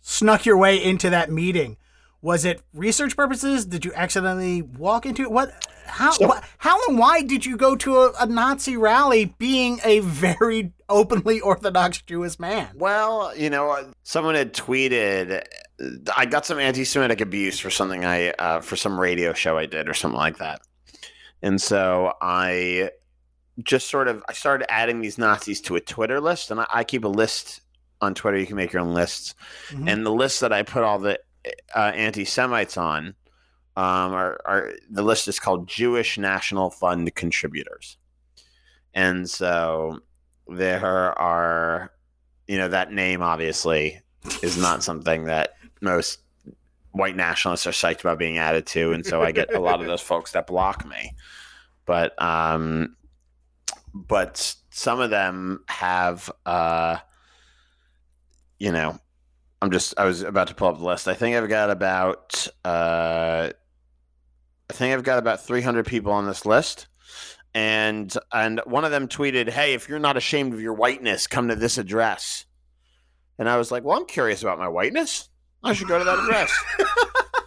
snuck 0.00 0.44
your 0.44 0.58
way 0.58 0.82
into 0.82 1.08
that 1.10 1.30
meeting, 1.30 1.76
was 2.20 2.44
it 2.44 2.62
research 2.72 3.16
purposes? 3.16 3.64
Did 3.64 3.84
you 3.84 3.92
accidentally 3.94 4.62
walk 4.62 5.06
into 5.06 5.22
it? 5.22 5.30
What? 5.30 5.52
How? 5.86 6.12
So, 6.12 6.32
how 6.58 6.78
and 6.88 6.96
why 6.96 7.22
did 7.22 7.44
you 7.44 7.56
go 7.56 7.74
to 7.76 7.98
a, 7.98 8.12
a, 8.20 8.26
Nazi 8.26 8.76
rally, 8.76 9.34
being 9.38 9.80
a 9.84 9.98
very 9.98 10.72
openly 10.88 11.40
Orthodox 11.42 12.00
Jewish 12.02 12.38
man? 12.38 12.68
Well, 12.76 13.36
you 13.36 13.50
know, 13.50 13.70
uh, 13.70 13.84
someone 14.04 14.36
had 14.36 14.54
tweeted. 14.54 15.44
I 16.16 16.26
got 16.26 16.46
some 16.46 16.58
anti-Semitic 16.58 17.20
abuse 17.20 17.58
for 17.58 17.70
something 17.70 18.04
I 18.04 18.30
uh, 18.30 18.60
for 18.60 18.76
some 18.76 19.00
radio 19.00 19.32
show 19.32 19.58
I 19.58 19.66
did 19.66 19.88
or 19.88 19.94
something 19.94 20.18
like 20.18 20.38
that, 20.38 20.60
and 21.42 21.60
so 21.60 22.12
I 22.20 22.90
just 23.62 23.88
sort 23.88 24.08
of 24.08 24.22
I 24.28 24.32
started 24.32 24.70
adding 24.70 25.00
these 25.00 25.18
Nazis 25.18 25.60
to 25.62 25.76
a 25.76 25.80
Twitter 25.80 26.20
list, 26.20 26.50
and 26.50 26.60
I, 26.60 26.66
I 26.72 26.84
keep 26.84 27.04
a 27.04 27.08
list 27.08 27.60
on 28.00 28.14
Twitter. 28.14 28.38
You 28.38 28.46
can 28.46 28.56
make 28.56 28.72
your 28.72 28.82
own 28.82 28.94
lists, 28.94 29.34
mm-hmm. 29.68 29.88
and 29.88 30.06
the 30.06 30.12
list 30.12 30.40
that 30.40 30.52
I 30.52 30.62
put 30.62 30.82
all 30.82 30.98
the 30.98 31.18
uh, 31.74 31.92
anti 31.94 32.24
Semites 32.24 32.76
on 32.76 33.14
um, 33.76 34.12
are, 34.12 34.40
are 34.44 34.72
the 34.90 35.02
list 35.02 35.28
is 35.28 35.38
called 35.38 35.68
Jewish 35.68 36.18
National 36.18 36.70
Fund 36.70 37.14
contributors, 37.14 37.96
and 38.94 39.28
so 39.28 40.00
there 40.48 41.18
are 41.18 41.92
you 42.46 42.58
know 42.58 42.68
that 42.68 42.92
name 42.92 43.22
obviously 43.22 44.00
is 44.42 44.56
not 44.56 44.82
something 44.82 45.24
that 45.24 45.54
most 45.80 46.20
white 46.92 47.16
nationalists 47.16 47.66
are 47.66 47.70
psyched 47.70 48.00
about 48.00 48.18
being 48.18 48.38
added 48.38 48.66
to, 48.66 48.92
and 48.92 49.04
so 49.04 49.22
I 49.22 49.32
get 49.32 49.54
a 49.54 49.60
lot 49.60 49.80
of 49.80 49.86
those 49.86 50.00
folks 50.00 50.32
that 50.32 50.46
block 50.46 50.86
me. 50.86 51.14
But 51.86 52.20
um, 52.22 52.96
but 53.94 54.54
some 54.70 55.00
of 55.00 55.10
them 55.10 55.64
have 55.68 56.30
uh, 56.46 56.98
you 58.58 58.72
know 58.72 58.98
I'm 59.62 59.70
just 59.70 59.94
I 59.96 60.04
was 60.04 60.22
about 60.22 60.48
to 60.48 60.54
pull 60.54 60.68
up 60.68 60.78
the 60.78 60.84
list. 60.84 61.06
I 61.06 61.14
think 61.14 61.36
I've 61.36 61.48
got 61.48 61.70
about 61.70 62.48
uh, 62.64 63.50
I 64.68 64.72
think 64.72 64.94
I've 64.94 65.04
got 65.04 65.18
about 65.18 65.44
300 65.44 65.86
people 65.86 66.12
on 66.12 66.26
this 66.26 66.44
list. 66.44 66.88
And 67.54 68.12
and 68.32 68.60
one 68.64 68.84
of 68.84 68.90
them 68.90 69.08
tweeted, 69.08 69.50
"Hey, 69.50 69.74
if 69.74 69.88
you're 69.88 69.98
not 69.98 70.16
ashamed 70.16 70.54
of 70.54 70.60
your 70.60 70.72
whiteness, 70.72 71.26
come 71.26 71.48
to 71.48 71.54
this 71.54 71.76
address." 71.76 72.46
And 73.42 73.48
I 73.48 73.56
was 73.56 73.72
like, 73.72 73.82
"Well, 73.82 73.98
I'm 73.98 74.06
curious 74.06 74.44
about 74.44 74.60
my 74.60 74.68
whiteness. 74.68 75.28
I 75.64 75.72
should 75.72 75.88
go 75.88 75.98
to 75.98 76.04
that 76.04 76.20
address." 76.20 76.52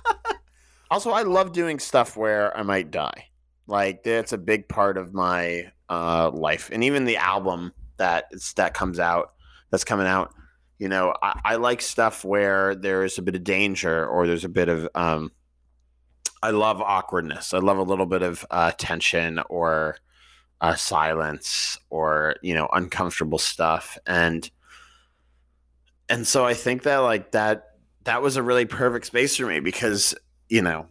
also, 0.91 1.11
I 1.11 1.21
love 1.21 1.53
doing 1.53 1.79
stuff 1.79 2.17
where 2.17 2.55
I 2.57 2.63
might 2.63 2.91
die. 2.91 3.29
Like 3.65 4.03
that's 4.03 4.33
a 4.33 4.37
big 4.37 4.67
part 4.67 4.97
of 4.97 5.13
my 5.13 5.71
uh, 5.87 6.31
life, 6.31 6.69
and 6.73 6.83
even 6.83 7.05
the 7.05 7.15
album 7.15 7.71
that 7.95 8.25
that 8.57 8.73
comes 8.73 8.99
out 8.99 9.35
that's 9.71 9.85
coming 9.85 10.05
out 10.05 10.33
you 10.79 10.89
know, 10.89 11.13
I, 11.21 11.39
I, 11.45 11.55
like 11.55 11.81
stuff 11.81 12.25
where 12.25 12.75
there 12.75 13.05
is 13.05 13.17
a 13.17 13.21
bit 13.21 13.35
of 13.35 13.45
danger 13.45 14.05
or 14.05 14.27
there's 14.27 14.43
a 14.43 14.49
bit 14.49 14.67
of. 14.67 14.89
Um, 14.93 15.31
I 16.43 16.51
love 16.51 16.81
awkwardness. 16.81 17.53
I 17.53 17.59
love 17.59 17.77
a 17.77 17.83
little 17.83 18.05
bit 18.05 18.21
of 18.21 18.45
uh, 18.51 18.71
tension 18.77 19.39
or 19.49 19.97
uh, 20.59 20.75
silence 20.75 21.79
or 21.89 22.35
you 22.41 22.53
know 22.53 22.67
uncomfortable 22.73 23.37
stuff. 23.37 23.97
And 24.05 24.49
and 26.09 26.27
so 26.27 26.45
I 26.45 26.53
think 26.53 26.83
that 26.83 26.97
like 26.97 27.31
that 27.31 27.71
that 28.03 28.21
was 28.21 28.37
a 28.37 28.43
really 28.43 28.65
perfect 28.65 29.05
space 29.05 29.35
for 29.35 29.45
me 29.45 29.59
because 29.59 30.15
you 30.49 30.61
know 30.61 30.87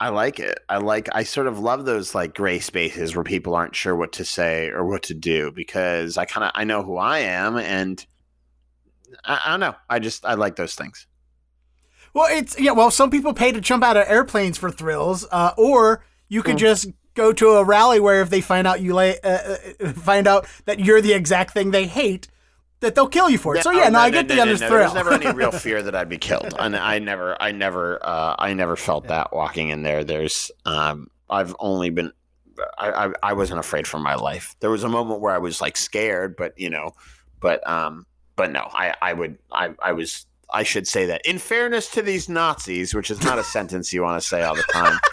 I 0.00 0.10
like 0.10 0.38
it. 0.38 0.60
I 0.68 0.78
like 0.78 1.08
I 1.12 1.24
sort 1.24 1.48
of 1.48 1.58
love 1.58 1.84
those 1.84 2.14
like 2.14 2.34
gray 2.34 2.60
spaces 2.60 3.16
where 3.16 3.24
people 3.24 3.54
aren't 3.54 3.74
sure 3.74 3.96
what 3.96 4.12
to 4.12 4.24
say 4.24 4.68
or 4.68 4.84
what 4.84 5.02
to 5.04 5.14
do 5.14 5.50
because 5.50 6.16
I 6.16 6.24
kind 6.24 6.44
of 6.44 6.52
I 6.54 6.64
know 6.64 6.82
who 6.82 6.96
I 6.96 7.20
am 7.20 7.56
and 7.56 8.04
I, 9.24 9.40
I, 9.44 9.50
don't 9.50 9.60
know. 9.60 9.74
I 9.90 9.98
just 9.98 10.24
I 10.24 10.34
like 10.34 10.56
those 10.56 10.74
things. 10.74 11.06
Well, 12.14 12.28
it's 12.30 12.58
yeah. 12.58 12.72
Well, 12.72 12.90
some 12.90 13.10
people 13.10 13.34
pay 13.34 13.52
to 13.52 13.60
jump 13.60 13.82
out 13.82 13.96
of 13.96 14.04
airplanes 14.08 14.56
for 14.56 14.70
thrills, 14.70 15.26
uh, 15.30 15.52
or 15.56 16.04
you 16.28 16.42
could 16.42 16.56
mm. 16.56 16.60
just 16.60 16.88
go 17.14 17.32
to 17.32 17.50
a 17.50 17.64
rally 17.64 18.00
where 18.00 18.22
if 18.22 18.30
they 18.30 18.40
find 18.40 18.66
out 18.66 18.80
you 18.80 18.94
lay, 18.94 19.18
uh, 19.20 19.56
uh, 19.80 19.92
find 19.92 20.26
out 20.26 20.46
that 20.66 20.80
you're 20.80 21.00
the 21.00 21.12
exact 21.12 21.52
thing 21.52 21.70
they 21.70 21.86
hate, 21.86 22.28
that 22.80 22.94
they'll 22.94 23.08
kill 23.08 23.28
you 23.28 23.38
for 23.38 23.56
it. 23.56 23.62
so 23.62 23.70
yeah, 23.70 23.82
oh, 23.82 23.84
no, 23.84 23.90
no, 23.90 23.98
I 23.98 24.10
get 24.10 24.26
no, 24.28 24.36
the 24.36 24.44
no, 24.44 24.56
thrill. 24.56 24.70
There's 24.70 24.94
never 24.94 25.12
any 25.12 25.32
real 25.32 25.50
fear 25.52 25.82
that 25.82 25.94
I'd 25.94 26.08
be 26.08 26.18
killed, 26.18 26.54
and 26.58 26.76
I 26.76 26.98
never, 26.98 27.40
I 27.40 27.52
never, 27.52 27.98
uh, 28.04 28.36
I 28.38 28.52
never 28.54 28.76
felt 28.76 29.04
yeah. 29.04 29.08
that 29.08 29.32
walking 29.32 29.70
in 29.70 29.82
there. 29.82 30.04
There's, 30.04 30.50
um, 30.64 31.10
I've 31.28 31.54
only 31.58 31.90
been, 31.90 32.12
I, 32.78 33.06
I, 33.06 33.12
I, 33.22 33.32
wasn't 33.32 33.60
afraid 33.60 33.86
for 33.86 33.98
my 33.98 34.14
life. 34.14 34.54
There 34.60 34.70
was 34.70 34.84
a 34.84 34.88
moment 34.88 35.20
where 35.20 35.34
I 35.34 35.38
was 35.38 35.60
like 35.60 35.76
scared, 35.76 36.36
but 36.36 36.58
you 36.58 36.70
know, 36.70 36.92
but, 37.40 37.66
um, 37.68 38.06
but 38.36 38.52
no, 38.52 38.68
I, 38.72 38.94
I 39.02 39.12
would, 39.12 39.38
I, 39.52 39.70
I 39.80 39.92
was, 39.92 40.26
I 40.50 40.62
should 40.62 40.86
say 40.86 41.06
that 41.06 41.24
in 41.26 41.38
fairness 41.38 41.90
to 41.92 42.02
these 42.02 42.28
Nazis, 42.28 42.94
which 42.94 43.10
is 43.10 43.22
not 43.22 43.38
a 43.38 43.44
sentence 43.44 43.92
you 43.92 44.02
want 44.02 44.20
to 44.20 44.26
say 44.26 44.42
all 44.42 44.54
the 44.54 44.62
time. 44.72 44.98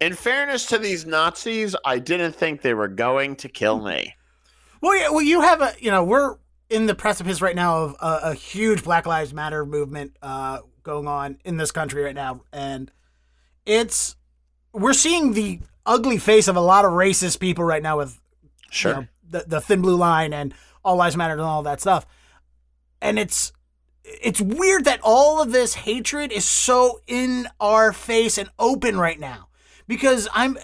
In 0.00 0.14
fairness 0.14 0.64
to 0.66 0.78
these 0.78 1.04
Nazis, 1.04 1.76
I 1.84 1.98
didn't 1.98 2.32
think 2.32 2.62
they 2.62 2.72
were 2.72 2.88
going 2.88 3.36
to 3.36 3.50
kill 3.50 3.82
me. 3.82 4.14
Well, 4.80 4.96
yeah, 4.96 5.10
well, 5.10 5.20
you 5.20 5.42
have 5.42 5.60
a, 5.60 5.74
you 5.78 5.90
know, 5.90 6.02
we're 6.02 6.36
in 6.70 6.86
the 6.86 6.94
precipice 6.94 7.42
right 7.42 7.56
now 7.56 7.82
of 7.82 7.96
a, 8.00 8.30
a 8.30 8.34
huge 8.34 8.84
Black 8.84 9.04
Lives 9.04 9.34
Matter 9.34 9.66
movement 9.66 10.16
uh, 10.22 10.60
going 10.82 11.06
on 11.06 11.38
in 11.44 11.56
this 11.56 11.72
country 11.72 12.02
right 12.02 12.14
now, 12.14 12.42
and 12.52 12.90
it's 13.66 14.16
we're 14.72 14.92
seeing 14.92 15.34
the 15.34 15.60
ugly 15.84 16.16
face 16.16 16.48
of 16.48 16.56
a 16.56 16.60
lot 16.60 16.84
of 16.84 16.92
racist 16.92 17.40
people 17.40 17.64
right 17.64 17.82
now 17.82 17.98
with 17.98 18.20
sure. 18.70 18.92
you 18.92 19.00
know, 19.00 19.06
the 19.28 19.44
the 19.46 19.60
thin 19.60 19.82
blue 19.82 19.96
line 19.96 20.32
and 20.32 20.54
all 20.84 20.96
lives 20.96 21.16
matter 21.16 21.34
and 21.34 21.42
all 21.42 21.62
that 21.64 21.80
stuff, 21.80 22.06
and 23.02 23.18
it's 23.18 23.52
it's 24.04 24.40
weird 24.40 24.84
that 24.84 25.00
all 25.02 25.42
of 25.42 25.52
this 25.52 25.74
hatred 25.74 26.32
is 26.32 26.44
so 26.44 27.00
in 27.06 27.48
our 27.58 27.92
face 27.92 28.38
and 28.38 28.48
open 28.58 28.98
right 28.98 29.20
now. 29.20 29.48
Because 29.86 30.28
I'm 30.32 30.56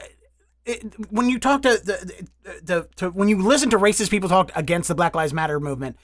it, 0.66 1.12
when 1.12 1.28
you 1.28 1.38
talk 1.38 1.62
to 1.62 1.80
the, 1.82 2.26
the, 2.42 2.60
the 2.62 2.88
to, 2.96 3.10
when 3.10 3.28
you 3.28 3.40
listen 3.40 3.70
to 3.70 3.78
racist 3.78 4.10
people 4.10 4.28
talk 4.28 4.50
against 4.54 4.88
the 4.88 4.94
Black 4.94 5.14
Lives 5.14 5.32
Matter 5.32 5.60
movement, 5.60 5.96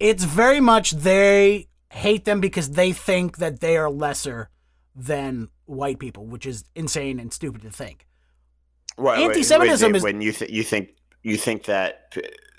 it's 0.00 0.24
very 0.24 0.60
much 0.60 0.92
they 0.92 1.68
hate 1.90 2.24
them 2.24 2.40
because 2.40 2.70
they 2.70 2.92
think 2.92 3.36
that 3.38 3.60
they 3.60 3.76
are 3.76 3.90
lesser 3.90 4.48
than 4.94 5.50
white 5.66 5.98
people, 5.98 6.24
which 6.24 6.46
is 6.46 6.64
insane 6.74 7.20
and 7.20 7.32
stupid 7.32 7.62
to 7.62 7.70
think. 7.70 8.06
Well, 8.96 9.14
Anti-Semitism 9.14 9.92
wait, 9.92 9.96
is 9.96 10.02
when 10.02 10.20
you 10.22 10.32
th- 10.32 10.50
you 10.50 10.62
think 10.62 10.94
you 11.22 11.36
think 11.36 11.64
that. 11.64 12.16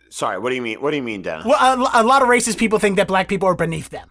Sorry, 0.10 0.38
what 0.40 0.50
do 0.50 0.56
you 0.56 0.62
mean? 0.62 0.80
What 0.80 0.92
do 0.92 0.98
you 0.98 1.04
mean, 1.04 1.24
Dan? 1.24 1.42
Well, 1.44 1.58
a, 1.60 2.02
a, 2.02 2.04
lot 2.04 2.22
of 2.22 2.30
racist 2.30 2.58
people 2.58 2.80
think 2.80 2.96
that 2.96 3.08
black 3.08 3.28
people 3.28 3.50
are 3.50 3.56
beneath 3.56 3.90
them. 3.90 4.10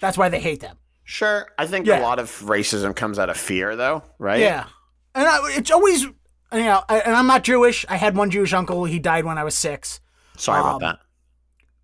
That's 0.00 0.16
why 0.16 0.28
they 0.28 0.40
hate 0.40 0.60
them. 0.60 0.78
Sure, 1.02 1.48
I 1.58 1.66
think 1.66 1.86
yeah. 1.86 2.00
a 2.00 2.02
lot 2.02 2.18
of 2.18 2.30
racism 2.44 2.96
comes 2.96 3.18
out 3.18 3.28
of 3.28 3.36
fear, 3.36 3.76
though, 3.76 4.02
right? 4.18 4.40
Yeah, 4.40 4.66
and 5.14 5.26
I, 5.26 5.40
it's 5.50 5.70
always 5.70 6.06
you 6.54 6.64
know, 6.64 6.82
I, 6.88 7.00
and 7.00 7.14
I'm 7.14 7.26
not 7.26 7.44
Jewish. 7.44 7.84
I 7.88 7.96
had 7.96 8.16
one 8.16 8.30
Jewish 8.30 8.52
uncle. 8.52 8.84
He 8.84 8.98
died 8.98 9.24
when 9.24 9.38
I 9.38 9.44
was 9.44 9.54
six. 9.54 10.00
Sorry 10.36 10.60
um, 10.60 10.66
about 10.66 10.80
that. 10.80 10.98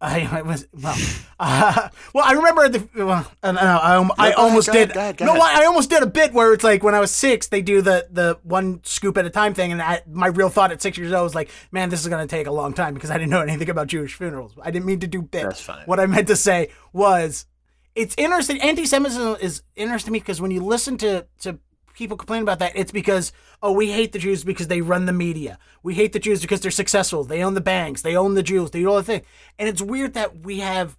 I, 0.03 0.43
was 0.43 0.67
well. 0.73 0.97
Uh, 1.43 1.89
well, 2.13 2.23
I 2.27 2.33
remember 2.33 2.69
the. 2.69 2.87
Well, 2.95 3.27
I, 3.43 3.51
I, 3.51 4.09
I 4.19 4.33
almost 4.33 4.69
ahead, 4.69 4.89
did. 4.89 4.95
Go 4.95 5.01
ahead, 5.01 5.17
go 5.17 5.25
no, 5.25 5.37
ahead. 5.37 5.63
I 5.63 5.65
almost 5.65 5.89
did 5.89 6.03
a 6.03 6.07
bit 6.07 6.35
where 6.35 6.53
it's 6.53 6.63
like 6.63 6.83
when 6.83 6.95
I 6.95 7.01
was 7.01 7.11
six, 7.11 7.49
they 7.49 7.63
do 7.63 7.81
the 7.81 8.07
the 8.11 8.39
one 8.43 8.81
scoop 8.85 9.17
at 9.17 9.25
a 9.25 9.31
time 9.31 9.55
thing, 9.55 9.73
and 9.73 9.81
I, 9.81 10.03
my 10.07 10.27
real 10.27 10.51
thought 10.51 10.71
at 10.71 10.83
six 10.83 10.99
years 10.99 11.15
old 11.15 11.25
was 11.25 11.35
like, 11.35 11.49
man, 11.73 11.89
this 11.89 12.03
is 12.03 12.09
gonna 12.09 12.27
take 12.27 12.47
a 12.47 12.51
long 12.51 12.75
time 12.75 12.93
because 12.93 13.11
I 13.11 13.15
didn't 13.17 13.31
know 13.31 13.41
anything 13.41 13.71
about 13.71 13.87
Jewish 13.87 14.13
funerals. 14.13 14.53
I 14.63 14.71
didn't 14.71 14.85
mean 14.85 15.01
to 15.01 15.07
do 15.07 15.23
bit. 15.23 15.45
That's 15.45 15.63
fine. 15.63 15.85
What 15.87 15.99
I 15.99 16.05
meant 16.05 16.27
to 16.27 16.37
say 16.37 16.69
was, 16.93 17.47
it's 17.95 18.15
interesting. 18.19 18.61
Anti-Semitism 18.61 19.37
is 19.41 19.63
interesting 19.77 20.11
to 20.11 20.13
me 20.13 20.19
because 20.19 20.43
when 20.43 20.51
you 20.51 20.63
listen 20.63 20.99
to 20.99 21.27
to 21.41 21.59
people 21.95 22.17
complain 22.17 22.43
about 22.43 22.59
that, 22.61 22.73
it's 22.75 22.93
because, 22.93 23.33
oh, 23.63 23.73
we 23.73 23.93
hate 23.93 24.13
the 24.13 24.19
Jews 24.19 24.45
because 24.45 24.69
they 24.69 24.81
run 24.81 25.07
the 25.07 25.13
media. 25.13 25.59
We 25.83 25.95
hate 25.95 26.13
the 26.13 26.19
Jews 26.19 26.41
because 26.41 26.61
they're 26.61 26.71
successful. 26.71 27.25
They 27.25 27.43
own 27.43 27.55
the 27.55 27.61
banks. 27.61 28.03
They 28.03 28.17
own 28.17 28.35
the 28.35 28.43
Jews. 28.43 28.71
They 28.71 28.81
do 28.81 28.89
all 28.89 28.97
the 28.97 29.03
thing. 29.03 29.23
And 29.59 29.69
it's 29.69 29.83
weird 29.83 30.15
that 30.15 30.45
we 30.45 30.61
have 30.61 30.97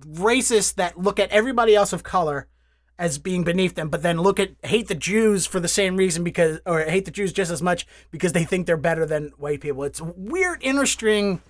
racists 0.00 0.74
that 0.74 0.98
look 0.98 1.20
at 1.20 1.30
everybody 1.30 1.74
else 1.74 1.92
of 1.92 2.02
color 2.02 2.48
as 2.98 3.18
being 3.18 3.42
beneath 3.42 3.74
them, 3.74 3.88
but 3.88 4.02
then 4.02 4.20
look 4.20 4.38
at 4.38 4.50
hate 4.62 4.88
the 4.88 4.94
Jews 4.94 5.46
for 5.46 5.58
the 5.58 5.68
same 5.68 5.96
reason 5.96 6.22
because, 6.22 6.60
or 6.66 6.82
hate 6.82 7.04
the 7.04 7.10
Jews 7.10 7.32
just 7.32 7.50
as 7.50 7.62
much 7.62 7.86
because 8.10 8.32
they 8.32 8.44
think 8.44 8.66
they're 8.66 8.76
better 8.76 9.06
than 9.06 9.32
white 9.38 9.60
people. 9.60 9.82
It's 9.84 10.00
a 10.00 10.04
weird 10.04 10.58
inner 10.62 10.86
string. 10.86 11.42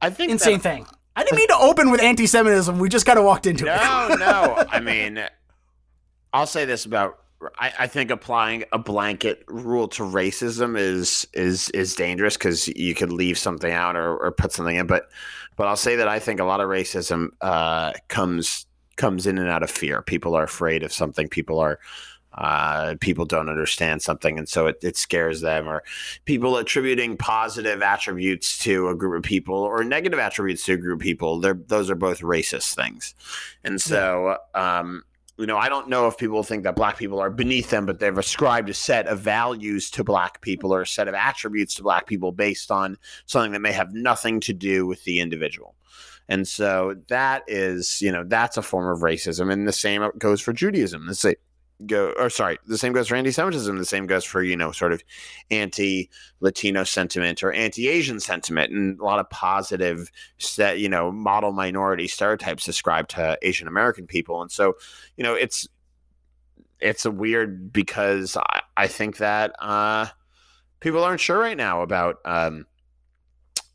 I 0.00 0.10
think 0.10 0.32
insane 0.32 0.58
that, 0.58 0.62
thing. 0.62 0.86
I 1.14 1.24
didn't 1.24 1.38
mean 1.38 1.48
to 1.48 1.56
open 1.56 1.90
with 1.90 2.02
anti-Semitism. 2.02 2.78
We 2.78 2.88
just 2.88 3.06
kind 3.06 3.18
of 3.18 3.24
walked 3.24 3.46
into 3.46 3.64
no, 3.64 3.74
it. 3.74 4.18
No, 4.18 4.26
no. 4.26 4.64
I 4.70 4.80
mean, 4.80 5.24
I'll 6.32 6.46
say 6.46 6.64
this 6.64 6.84
about 6.84 7.21
I, 7.58 7.72
I, 7.80 7.86
think 7.86 8.10
applying 8.10 8.64
a 8.72 8.78
blanket 8.78 9.44
rule 9.48 9.88
to 9.88 10.02
racism 10.02 10.78
is 10.78 11.26
is 11.32 11.70
is 11.70 11.94
dangerous 11.94 12.36
because 12.36 12.68
you 12.68 12.94
could 12.94 13.12
leave 13.12 13.38
something 13.38 13.72
out 13.72 13.96
or, 13.96 14.16
or 14.16 14.30
put 14.32 14.52
something 14.52 14.76
in. 14.76 14.86
But 14.86 15.08
but 15.56 15.66
I'll 15.66 15.76
say 15.76 15.96
that 15.96 16.08
I 16.08 16.18
think 16.18 16.40
a 16.40 16.44
lot 16.44 16.60
of 16.60 16.68
racism 16.68 17.28
uh, 17.40 17.92
comes 18.08 18.66
comes 18.96 19.26
in 19.26 19.38
and 19.38 19.48
out 19.48 19.62
of 19.62 19.70
fear. 19.70 20.02
People 20.02 20.34
are 20.34 20.44
afraid 20.44 20.82
of 20.82 20.92
something. 20.92 21.28
People 21.28 21.58
are 21.58 21.78
uh, 22.34 22.94
people 23.00 23.26
don't 23.26 23.48
understand 23.48 24.00
something, 24.00 24.38
and 24.38 24.48
so 24.48 24.66
it, 24.66 24.78
it 24.82 24.96
scares 24.96 25.40
them. 25.40 25.68
Or 25.68 25.82
people 26.24 26.56
attributing 26.56 27.16
positive 27.16 27.82
attributes 27.82 28.58
to 28.58 28.88
a 28.88 28.94
group 28.94 29.18
of 29.18 29.22
people 29.22 29.56
or 29.56 29.84
negative 29.84 30.18
attributes 30.18 30.64
to 30.66 30.74
a 30.74 30.76
group 30.78 31.00
of 31.00 31.02
people. 31.02 31.40
They're, 31.40 31.54
those 31.66 31.90
are 31.90 31.94
both 31.94 32.20
racist 32.20 32.74
things, 32.74 33.14
and 33.64 33.80
so. 33.80 34.38
Um, 34.54 35.04
you 35.42 35.46
know, 35.48 35.58
I 35.58 35.68
don't 35.68 35.88
know 35.88 36.06
if 36.06 36.16
people 36.16 36.44
think 36.44 36.62
that 36.62 36.76
black 36.76 36.96
people 36.96 37.18
are 37.18 37.28
beneath 37.28 37.70
them, 37.70 37.84
but 37.84 37.98
they've 37.98 38.16
ascribed 38.16 38.70
a 38.70 38.74
set 38.74 39.08
of 39.08 39.18
values 39.18 39.90
to 39.90 40.04
black 40.04 40.40
people 40.40 40.72
or 40.72 40.82
a 40.82 40.86
set 40.86 41.08
of 41.08 41.14
attributes 41.14 41.74
to 41.74 41.82
black 41.82 42.06
people 42.06 42.30
based 42.30 42.70
on 42.70 42.96
something 43.26 43.50
that 43.50 43.60
may 43.60 43.72
have 43.72 43.92
nothing 43.92 44.38
to 44.38 44.52
do 44.52 44.86
with 44.86 45.02
the 45.02 45.18
individual. 45.18 45.74
And 46.28 46.46
so 46.46 46.94
that 47.08 47.42
is, 47.48 48.00
you 48.00 48.12
know, 48.12 48.22
that's 48.24 48.56
a 48.56 48.62
form 48.62 48.94
of 48.94 49.02
racism. 49.02 49.52
And 49.52 49.66
the 49.66 49.72
same 49.72 50.08
goes 50.16 50.40
for 50.40 50.52
Judaism. 50.52 51.06
Let's 51.08 51.18
say 51.18 51.34
go 51.86 52.12
or 52.18 52.30
sorry 52.30 52.58
the 52.66 52.78
same 52.78 52.92
goes 52.92 53.08
for 53.08 53.16
anti-semitism 53.16 53.78
the 53.78 53.84
same 53.84 54.06
goes 54.06 54.24
for 54.24 54.42
you 54.42 54.56
know 54.56 54.72
sort 54.72 54.92
of 54.92 55.02
anti-latino 55.50 56.84
sentiment 56.84 57.42
or 57.42 57.52
anti-asian 57.52 58.20
sentiment. 58.20 58.72
And 58.72 58.98
a 59.00 59.04
lot 59.04 59.18
of 59.18 59.28
positive 59.30 60.10
set 60.38 60.78
you 60.78 60.88
know 60.88 61.12
model 61.12 61.52
minority 61.52 62.08
stereotypes 62.08 62.68
ascribed 62.68 63.10
to 63.10 63.38
asian 63.42 63.68
american 63.68 64.06
people. 64.06 64.42
And 64.42 64.50
so 64.50 64.74
you 65.16 65.24
know 65.24 65.34
it's 65.34 65.68
it's 66.80 67.04
a 67.04 67.10
weird 67.10 67.72
because 67.72 68.36
i, 68.36 68.62
I 68.76 68.86
think 68.86 69.18
that 69.18 69.54
uh, 69.60 70.06
people 70.80 71.04
aren't 71.04 71.20
sure 71.20 71.38
right 71.38 71.56
now 71.56 71.82
about 71.82 72.16
um, 72.24 72.66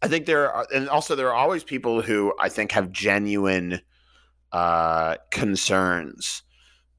i 0.01 0.07
think 0.07 0.25
there 0.25 0.51
are 0.51 0.67
and 0.73 0.89
also 0.89 1.15
there 1.15 1.29
are 1.29 1.35
always 1.35 1.63
people 1.63 2.01
who 2.01 2.33
i 2.39 2.49
think 2.49 2.71
have 2.73 2.91
genuine 2.91 3.81
uh, 4.51 5.15
concerns 5.31 6.43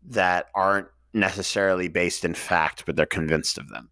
that 0.06 0.46
aren't 0.54 0.88
necessarily 1.18 1.88
based 1.88 2.24
in 2.24 2.34
fact, 2.34 2.84
but 2.86 2.96
they're 2.96 3.06
convinced 3.06 3.58
of 3.58 3.68
them. 3.68 3.90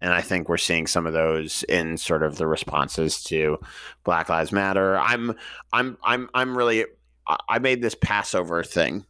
And 0.00 0.12
I 0.12 0.20
think 0.20 0.48
we're 0.48 0.56
seeing 0.56 0.86
some 0.88 1.06
of 1.06 1.12
those 1.12 1.62
in 1.64 1.96
sort 1.96 2.24
of 2.24 2.36
the 2.36 2.46
responses 2.46 3.22
to 3.24 3.58
Black 4.04 4.28
Lives 4.28 4.50
Matter. 4.50 4.98
I'm 4.98 5.34
I'm 5.72 5.96
I'm 6.02 6.28
I'm 6.34 6.58
really 6.58 6.84
I 7.48 7.60
made 7.60 7.82
this 7.82 7.94
Passover 7.94 8.64
thing. 8.64 9.06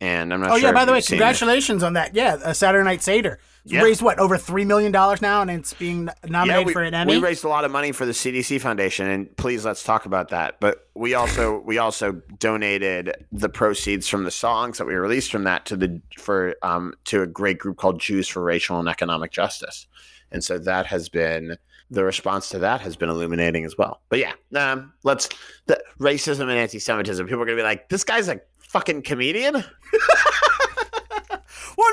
And 0.00 0.34
I'm 0.34 0.40
not 0.40 0.50
oh, 0.50 0.58
sure 0.58 0.68
yeah, 0.68 0.72
by 0.72 0.84
the 0.84 0.92
way, 0.92 1.00
congratulations 1.00 1.82
on 1.82 1.94
that. 1.94 2.14
Yeah, 2.14 2.38
a 2.44 2.54
Saturday 2.54 2.84
Night 2.84 3.02
Seder 3.02 3.38
yeah. 3.64 3.82
raised 3.82 4.02
what 4.02 4.18
over 4.18 4.36
three 4.36 4.64
million 4.64 4.92
dollars 4.92 5.22
now, 5.22 5.40
and 5.40 5.50
it's 5.50 5.72
being 5.74 6.08
nominated 6.28 6.62
yeah, 6.62 6.66
we, 6.66 6.72
for 6.72 6.82
an 6.82 6.94
Emmy. 6.94 7.16
We 7.16 7.22
raised 7.22 7.44
a 7.44 7.48
lot 7.48 7.64
of 7.64 7.70
money 7.70 7.92
for 7.92 8.04
the 8.04 8.12
CDC 8.12 8.60
Foundation, 8.60 9.08
and 9.08 9.36
please 9.36 9.64
let's 9.64 9.82
talk 9.82 10.06
about 10.06 10.28
that. 10.28 10.60
But 10.60 10.88
we 10.94 11.14
also 11.14 11.60
we 11.60 11.78
also 11.78 12.20
donated 12.38 13.26
the 13.32 13.48
proceeds 13.48 14.06
from 14.08 14.24
the 14.24 14.30
songs 14.30 14.78
that 14.78 14.86
we 14.86 14.94
released 14.94 15.32
from 15.32 15.44
that 15.44 15.66
to 15.66 15.76
the 15.76 16.00
for 16.18 16.56
um 16.62 16.94
to 17.04 17.22
a 17.22 17.26
great 17.26 17.58
group 17.58 17.78
called 17.78 18.00
Jews 18.00 18.28
for 18.28 18.42
Racial 18.42 18.78
and 18.78 18.88
Economic 18.88 19.32
Justice, 19.32 19.86
and 20.30 20.44
so 20.44 20.58
that 20.58 20.86
has 20.86 21.08
been 21.08 21.56
the 21.90 22.04
response 22.04 22.48
to 22.50 22.58
that 22.58 22.80
has 22.80 22.96
been 22.96 23.08
illuminating 23.08 23.64
as 23.64 23.76
well. 23.78 24.00
But 24.08 24.18
yeah, 24.18 24.32
um, 24.56 24.92
let's 25.04 25.28
the 25.66 25.82
racism 25.98 26.42
and 26.42 26.52
anti-Semitism. 26.52 27.26
People 27.26 27.42
are 27.42 27.46
gonna 27.46 27.56
be 27.56 27.62
like, 27.62 27.88
this 27.88 28.04
guy's 28.04 28.28
a 28.28 28.40
fucking 28.58 29.02
comedian. 29.02 29.64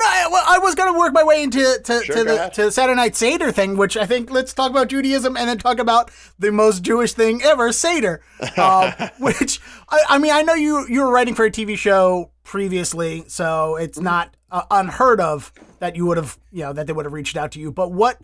No, 0.01 0.41
I 0.48 0.60
was 0.60 0.75
gonna 0.75 0.98
work 0.98 1.13
my 1.13 1.24
way 1.24 1.43
into 1.43 1.79
to, 1.84 2.03
sure, 2.03 2.15
to 2.15 2.24
the 2.24 2.36
ahead. 2.36 2.53
to 2.53 2.63
the 2.65 2.72
Saturday 2.72 2.96
Night 2.96 3.15
Seder 3.15 3.51
thing, 3.51 3.77
which 3.77 3.96
I 3.96 4.05
think 4.05 4.31
let's 4.31 4.53
talk 4.53 4.72
about 4.72 4.88
Judaism 4.88 5.38
and 5.38 5.48
then 5.48 5.58
talk 5.58 5.79
about 5.79 6.12
the 6.39 6.51
most 6.51 6.84
Jewish 6.84 7.13
thing 7.13 7.41
ever, 7.43 7.72
Seder. 7.72 8.22
Um, 8.58 8.91
which 9.20 9.60
I, 9.89 10.01
I, 10.10 10.17
mean, 10.17 10.31
I 10.31 10.41
know 10.41 10.53
you 10.53 10.86
you 10.88 11.01
were 11.01 11.12
writing 11.12 11.36
for 11.36 11.46
a 11.46 11.51
TV 11.51 11.77
show 11.77 12.31
previously, 12.43 13.24
so 13.27 13.75
it's 13.75 13.98
mm-hmm. 13.98 14.05
not 14.05 14.36
uh, 14.51 14.63
unheard 14.70 15.22
of 15.22 15.53
that 15.79 15.96
you 15.96 16.05
would 16.05 16.17
have 16.17 16.38
you 16.51 16.63
know 16.63 16.74
that 16.74 16.88
they 16.88 16.93
would 16.93 17.05
have 17.05 17.13
reached 17.13 17.38
out 17.38 17.51
to 17.53 17.60
you. 17.60 17.72
But 17.72 17.91
what, 17.91 18.20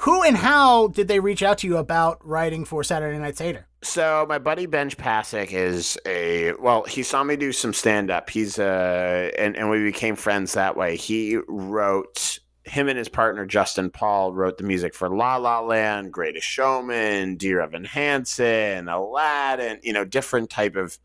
who, 0.00 0.22
and 0.22 0.36
how 0.36 0.88
did 0.88 1.08
they 1.08 1.20
reach 1.20 1.42
out 1.42 1.58
to 1.58 1.66
you 1.66 1.76
about 1.76 2.24
writing 2.26 2.64
for 2.64 2.84
Saturday 2.84 3.18
Night 3.18 3.36
Seder? 3.36 3.66
So 3.82 4.26
my 4.28 4.38
buddy 4.38 4.66
Benj 4.66 4.96
Pasek 4.98 5.52
is 5.52 5.98
a 6.04 6.52
well. 6.54 6.84
He 6.84 7.02
saw 7.02 7.24
me 7.24 7.36
do 7.36 7.50
some 7.50 7.72
stand 7.72 8.10
up. 8.10 8.28
He's 8.28 8.58
a 8.58 9.32
and 9.38 9.56
and 9.56 9.70
we 9.70 9.82
became 9.82 10.16
friends 10.16 10.52
that 10.52 10.76
way. 10.76 10.96
He 10.96 11.38
wrote 11.48 12.38
him 12.64 12.88
and 12.88 12.98
his 12.98 13.08
partner 13.08 13.46
Justin 13.46 13.90
Paul 13.90 14.34
wrote 14.34 14.58
the 14.58 14.64
music 14.64 14.94
for 14.94 15.08
La 15.08 15.36
La 15.36 15.60
Land, 15.60 16.12
Greatest 16.12 16.46
Showman, 16.46 17.36
Dear 17.36 17.62
Evan 17.62 17.84
Hansen, 17.84 18.86
Aladdin. 18.86 19.80
You 19.82 19.94
know, 19.94 20.04
different 20.04 20.50
type 20.50 20.76
of 20.76 20.98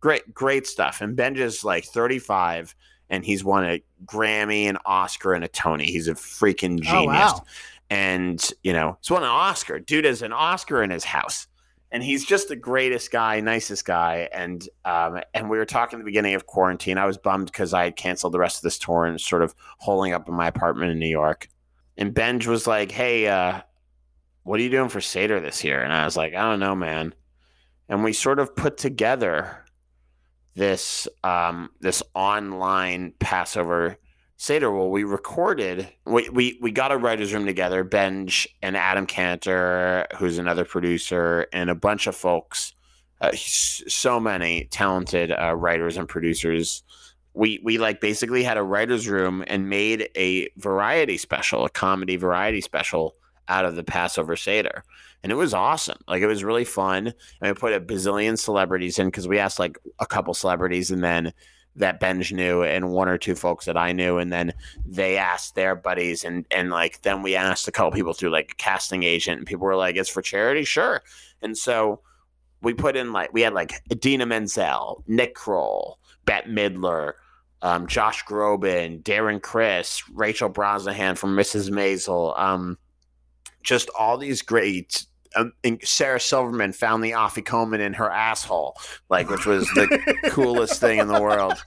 great 0.00 0.34
great 0.34 0.66
stuff. 0.66 1.00
And 1.00 1.16
Benj 1.16 1.40
is 1.40 1.64
like 1.64 1.86
thirty 1.86 2.18
five, 2.18 2.74
and 3.08 3.24
he's 3.24 3.42
won 3.42 3.64
a 3.64 3.82
Grammy, 4.04 4.64
an 4.64 4.76
Oscar, 4.84 5.32
and 5.32 5.44
a 5.44 5.48
Tony. 5.48 5.86
He's 5.86 6.08
a 6.08 6.14
freaking 6.14 6.78
genius. 6.78 6.92
Oh, 6.92 7.06
wow. 7.06 7.44
And 7.88 8.50
you 8.62 8.74
know, 8.74 8.98
he's 9.00 9.10
won 9.10 9.22
an 9.22 9.30
Oscar. 9.30 9.78
Dude 9.78 10.04
has 10.04 10.20
an 10.20 10.34
Oscar 10.34 10.82
in 10.82 10.90
his 10.90 11.04
house 11.04 11.46
and 11.92 12.02
he's 12.02 12.24
just 12.24 12.48
the 12.48 12.56
greatest 12.56 13.12
guy, 13.12 13.40
nicest 13.40 13.84
guy. 13.84 14.28
And 14.32 14.66
um, 14.86 15.20
and 15.34 15.50
we 15.50 15.58
were 15.58 15.66
talking 15.66 15.98
at 15.98 16.00
the 16.00 16.06
beginning 16.06 16.34
of 16.34 16.46
quarantine. 16.46 16.96
I 16.96 17.04
was 17.04 17.18
bummed 17.18 17.46
because 17.46 17.74
I 17.74 17.84
had 17.84 17.96
canceled 17.96 18.32
the 18.32 18.38
rest 18.38 18.56
of 18.56 18.62
this 18.62 18.78
tour 18.78 19.04
and 19.04 19.20
sort 19.20 19.42
of 19.42 19.54
holding 19.78 20.14
up 20.14 20.26
in 20.26 20.34
my 20.34 20.48
apartment 20.48 20.90
in 20.90 20.98
New 20.98 21.06
York. 21.06 21.48
And 21.98 22.14
Benj 22.14 22.46
was 22.46 22.66
like, 22.66 22.90
"Hey, 22.90 23.28
uh, 23.28 23.60
what 24.42 24.58
are 24.58 24.62
you 24.62 24.70
doing 24.70 24.88
for 24.88 25.02
Seder 25.02 25.38
this 25.38 25.62
year?" 25.62 25.82
And 25.82 25.92
I 25.92 26.06
was 26.06 26.16
like, 26.16 26.34
"I 26.34 26.40
don't 26.40 26.60
know, 26.60 26.74
man." 26.74 27.14
And 27.90 28.02
we 28.02 28.14
sort 28.14 28.38
of 28.38 28.56
put 28.56 28.78
together 28.78 29.64
this 30.54 31.06
um, 31.22 31.68
this 31.80 32.02
online 32.14 33.12
Passover 33.18 33.98
Seder, 34.42 34.72
well, 34.72 34.90
we 34.90 35.04
recorded, 35.04 35.88
we, 36.04 36.28
we, 36.30 36.58
we 36.60 36.72
got 36.72 36.90
a 36.90 36.96
writer's 36.96 37.32
room 37.32 37.46
together, 37.46 37.84
Benj 37.84 38.48
and 38.60 38.76
Adam 38.76 39.06
Kantor, 39.06 40.08
who's 40.16 40.36
another 40.36 40.64
producer, 40.64 41.46
and 41.52 41.70
a 41.70 41.76
bunch 41.76 42.08
of 42.08 42.16
folks, 42.16 42.74
uh, 43.20 43.30
so 43.36 44.18
many 44.18 44.64
talented 44.72 45.30
uh, 45.30 45.54
writers 45.54 45.96
and 45.96 46.08
producers. 46.08 46.82
We, 47.34 47.60
we 47.62 47.78
like 47.78 48.00
basically 48.00 48.42
had 48.42 48.56
a 48.56 48.64
writer's 48.64 49.06
room 49.06 49.44
and 49.46 49.68
made 49.68 50.08
a 50.16 50.48
variety 50.56 51.18
special, 51.18 51.64
a 51.64 51.70
comedy 51.70 52.16
variety 52.16 52.62
special 52.62 53.14
out 53.46 53.64
of 53.64 53.76
the 53.76 53.84
Passover 53.84 54.34
Seder. 54.34 54.82
And 55.22 55.30
it 55.30 55.36
was 55.36 55.54
awesome. 55.54 55.98
Like 56.08 56.20
it 56.20 56.26
was 56.26 56.42
really 56.42 56.64
fun. 56.64 57.14
And 57.40 57.48
we 57.48 57.54
put 57.54 57.74
a 57.74 57.80
bazillion 57.80 58.36
celebrities 58.36 58.98
in 58.98 59.06
because 59.06 59.28
we 59.28 59.38
asked 59.38 59.60
like 59.60 59.78
a 60.00 60.06
couple 60.06 60.34
celebrities 60.34 60.90
and 60.90 61.04
then 61.04 61.32
that 61.76 62.00
Benj 62.00 62.32
knew 62.32 62.62
and 62.62 62.90
one 62.90 63.08
or 63.08 63.18
two 63.18 63.34
folks 63.34 63.64
that 63.64 63.76
I 63.76 63.92
knew. 63.92 64.18
And 64.18 64.32
then 64.32 64.52
they 64.84 65.16
asked 65.16 65.54
their 65.54 65.74
buddies. 65.74 66.24
And, 66.24 66.46
and 66.50 66.70
like, 66.70 67.02
then 67.02 67.22
we 67.22 67.34
asked 67.34 67.68
a 67.68 67.72
couple 67.72 67.92
people 67.92 68.12
through 68.12 68.30
like 68.30 68.52
a 68.52 68.56
casting 68.56 69.02
agent 69.02 69.38
and 69.38 69.46
people 69.46 69.66
were 69.66 69.76
like, 69.76 69.96
it's 69.96 70.10
for 70.10 70.22
charity? 70.22 70.64
Sure. 70.64 71.02
And 71.40 71.56
so 71.56 72.00
we 72.60 72.74
put 72.74 72.96
in 72.96 73.12
like, 73.12 73.32
we 73.32 73.40
had 73.40 73.54
like 73.54 73.72
Idina 73.90 74.26
Menzel, 74.26 75.02
Nick 75.06 75.34
Kroll, 75.34 75.98
Bette 76.24 76.50
Midler, 76.50 77.14
um, 77.62 77.86
Josh 77.86 78.24
Groban, 78.24 79.02
Darren 79.02 79.40
Criss, 79.40 80.02
Rachel 80.12 80.50
Brosnahan 80.50 81.16
from 81.16 81.36
Mrs. 81.36 81.70
Maisel, 81.70 82.38
um, 82.38 82.76
just 83.62 83.88
all 83.98 84.18
these 84.18 84.42
great 84.42 85.06
um, 85.36 85.52
Sarah 85.82 86.20
Silverman 86.20 86.72
found 86.72 87.02
the 87.02 87.12
afikoman 87.12 87.80
in 87.80 87.94
her 87.94 88.10
asshole, 88.10 88.76
like 89.08 89.30
which 89.30 89.46
was 89.46 89.66
the 89.74 90.16
coolest 90.30 90.80
thing 90.80 90.98
in 90.98 91.08
the 91.08 91.20
world. 91.20 91.62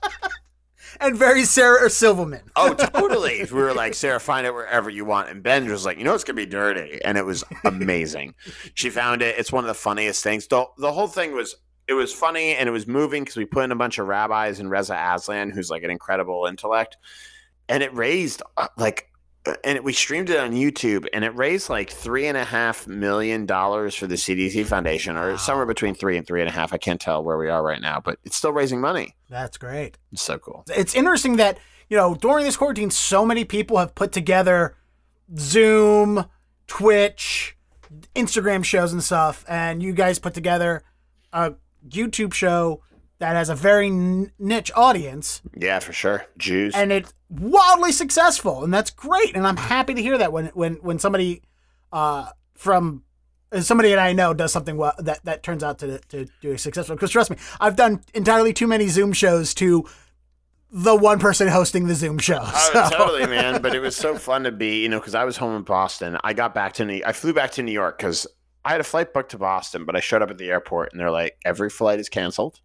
And 1.00 1.16
very 1.16 1.44
Sarah 1.44 1.90
Silverman. 1.90 2.50
oh, 2.56 2.74
totally. 2.94 3.44
We 3.44 3.58
were 3.58 3.74
like, 3.74 3.94
Sarah, 3.94 4.20
find 4.20 4.46
it 4.46 4.54
wherever 4.54 4.88
you 4.88 5.04
want. 5.04 5.28
And 5.28 5.42
Ben 5.42 5.68
was 5.68 5.84
like, 5.84 5.98
you 5.98 6.04
know, 6.04 6.14
it's 6.14 6.24
gonna 6.24 6.36
be 6.36 6.46
dirty, 6.46 7.00
and 7.04 7.18
it 7.18 7.24
was 7.24 7.44
amazing. 7.64 8.34
she 8.74 8.90
found 8.90 9.22
it. 9.22 9.38
It's 9.38 9.52
one 9.52 9.64
of 9.64 9.68
the 9.68 9.74
funniest 9.74 10.22
things. 10.22 10.46
The, 10.46 10.64
the 10.78 10.92
whole 10.92 11.08
thing 11.08 11.34
was 11.34 11.56
it 11.88 11.94
was 11.94 12.12
funny 12.12 12.54
and 12.54 12.68
it 12.68 12.72
was 12.72 12.86
moving 12.86 13.22
because 13.22 13.36
we 13.36 13.44
put 13.44 13.64
in 13.64 13.72
a 13.72 13.76
bunch 13.76 13.98
of 13.98 14.08
rabbis 14.08 14.58
and 14.58 14.70
Reza 14.70 14.96
Aslan, 14.98 15.50
who's 15.50 15.70
like 15.70 15.82
an 15.84 15.90
incredible 15.90 16.46
intellect, 16.46 16.96
and 17.68 17.82
it 17.82 17.94
raised 17.94 18.42
uh, 18.56 18.68
like 18.76 19.08
and 19.64 19.80
we 19.84 19.92
streamed 19.92 20.30
it 20.30 20.38
on 20.38 20.52
YouTube, 20.52 21.06
and 21.12 21.24
it 21.24 21.34
raised 21.36 21.68
like 21.68 21.90
three 21.90 22.26
and 22.26 22.36
a 22.36 22.44
half 22.44 22.86
million 22.86 23.46
dollars 23.46 23.94
for 23.94 24.06
the 24.06 24.14
CDC 24.14 24.66
Foundation, 24.66 25.16
or 25.16 25.30
wow. 25.30 25.36
somewhere 25.36 25.66
between 25.66 25.94
three 25.94 26.16
and 26.16 26.26
three 26.26 26.40
and 26.40 26.48
a 26.48 26.52
half. 26.52 26.72
I 26.72 26.78
can't 26.78 27.00
tell 27.00 27.22
where 27.22 27.38
we 27.38 27.48
are 27.48 27.62
right 27.62 27.80
now, 27.80 28.00
but 28.00 28.18
it's 28.24 28.36
still 28.36 28.52
raising 28.52 28.80
money. 28.80 29.14
That's 29.28 29.58
great. 29.58 29.98
It's 30.12 30.22
so 30.22 30.38
cool. 30.38 30.64
It's 30.68 30.94
interesting 30.94 31.36
that 31.36 31.58
you 31.88 31.96
know 31.96 32.14
during 32.14 32.44
this 32.44 32.56
quarantine, 32.56 32.90
so 32.90 33.24
many 33.24 33.44
people 33.44 33.78
have 33.78 33.94
put 33.94 34.12
together 34.12 34.76
Zoom, 35.36 36.26
Twitch, 36.66 37.56
Instagram 38.14 38.64
shows 38.64 38.92
and 38.92 39.02
stuff, 39.02 39.44
and 39.48 39.82
you 39.82 39.92
guys 39.92 40.18
put 40.18 40.34
together 40.34 40.82
a 41.32 41.54
YouTube 41.88 42.32
show 42.32 42.82
that 43.18 43.34
has 43.34 43.48
a 43.48 43.54
very 43.54 43.86
n- 43.86 44.32
niche 44.38 44.70
audience. 44.74 45.42
Yeah, 45.56 45.78
for 45.78 45.92
sure. 45.92 46.26
Jews. 46.36 46.74
And 46.74 46.92
it's 46.92 47.14
wildly 47.28 47.92
successful, 47.92 48.64
and 48.64 48.72
that's 48.72 48.90
great. 48.90 49.34
And 49.34 49.46
I'm 49.46 49.56
happy 49.56 49.94
to 49.94 50.02
hear 50.02 50.18
that 50.18 50.32
when 50.32 50.46
when 50.48 50.74
when 50.76 50.98
somebody 50.98 51.42
uh, 51.92 52.28
from 52.54 53.04
uh, 53.52 53.60
somebody 53.60 53.90
that 53.90 53.98
I 53.98 54.12
know 54.12 54.34
does 54.34 54.52
something 54.52 54.76
well, 54.76 54.92
that 54.98 55.24
that 55.24 55.42
turns 55.42 55.62
out 55.62 55.78
to 55.78 55.98
to 56.08 56.26
do 56.40 56.52
a 56.52 56.58
successful. 56.58 56.96
Because 56.96 57.10
trust 57.10 57.30
me, 57.30 57.36
I've 57.60 57.76
done 57.76 58.02
entirely 58.14 58.52
too 58.52 58.66
many 58.66 58.88
Zoom 58.88 59.12
shows 59.12 59.54
to 59.54 59.88
the 60.70 60.94
one 60.94 61.18
person 61.18 61.48
hosting 61.48 61.86
the 61.86 61.94
Zoom 61.94 62.18
show. 62.18 62.40
Oh, 62.42 62.70
so. 62.72 62.82
Oh, 62.84 62.90
totally, 62.90 63.26
man. 63.26 63.62
But 63.62 63.74
it 63.74 63.80
was 63.80 63.96
so 64.06 64.16
fun 64.16 64.44
to 64.44 64.52
be, 64.52 64.82
you 64.82 64.88
know, 64.88 64.98
because 64.98 65.14
I 65.14 65.24
was 65.24 65.36
home 65.36 65.56
in 65.56 65.62
Boston. 65.62 66.18
I 66.22 66.32
got 66.32 66.54
back 66.54 66.74
to 66.74 66.84
New. 66.84 67.02
I 67.06 67.12
flew 67.12 67.32
back 67.32 67.52
to 67.52 67.62
New 67.62 67.72
York 67.72 67.98
because 67.98 68.26
I 68.64 68.72
had 68.72 68.80
a 68.80 68.84
flight 68.84 69.14
booked 69.14 69.30
to 69.30 69.38
Boston, 69.38 69.84
but 69.84 69.94
I 69.94 70.00
showed 70.00 70.22
up 70.22 70.30
at 70.30 70.38
the 70.38 70.50
airport 70.50 70.92
and 70.92 71.00
they're 71.00 71.10
like, 71.10 71.38
every 71.44 71.70
flight 71.70 72.00
is 72.00 72.08
canceled. 72.08 72.60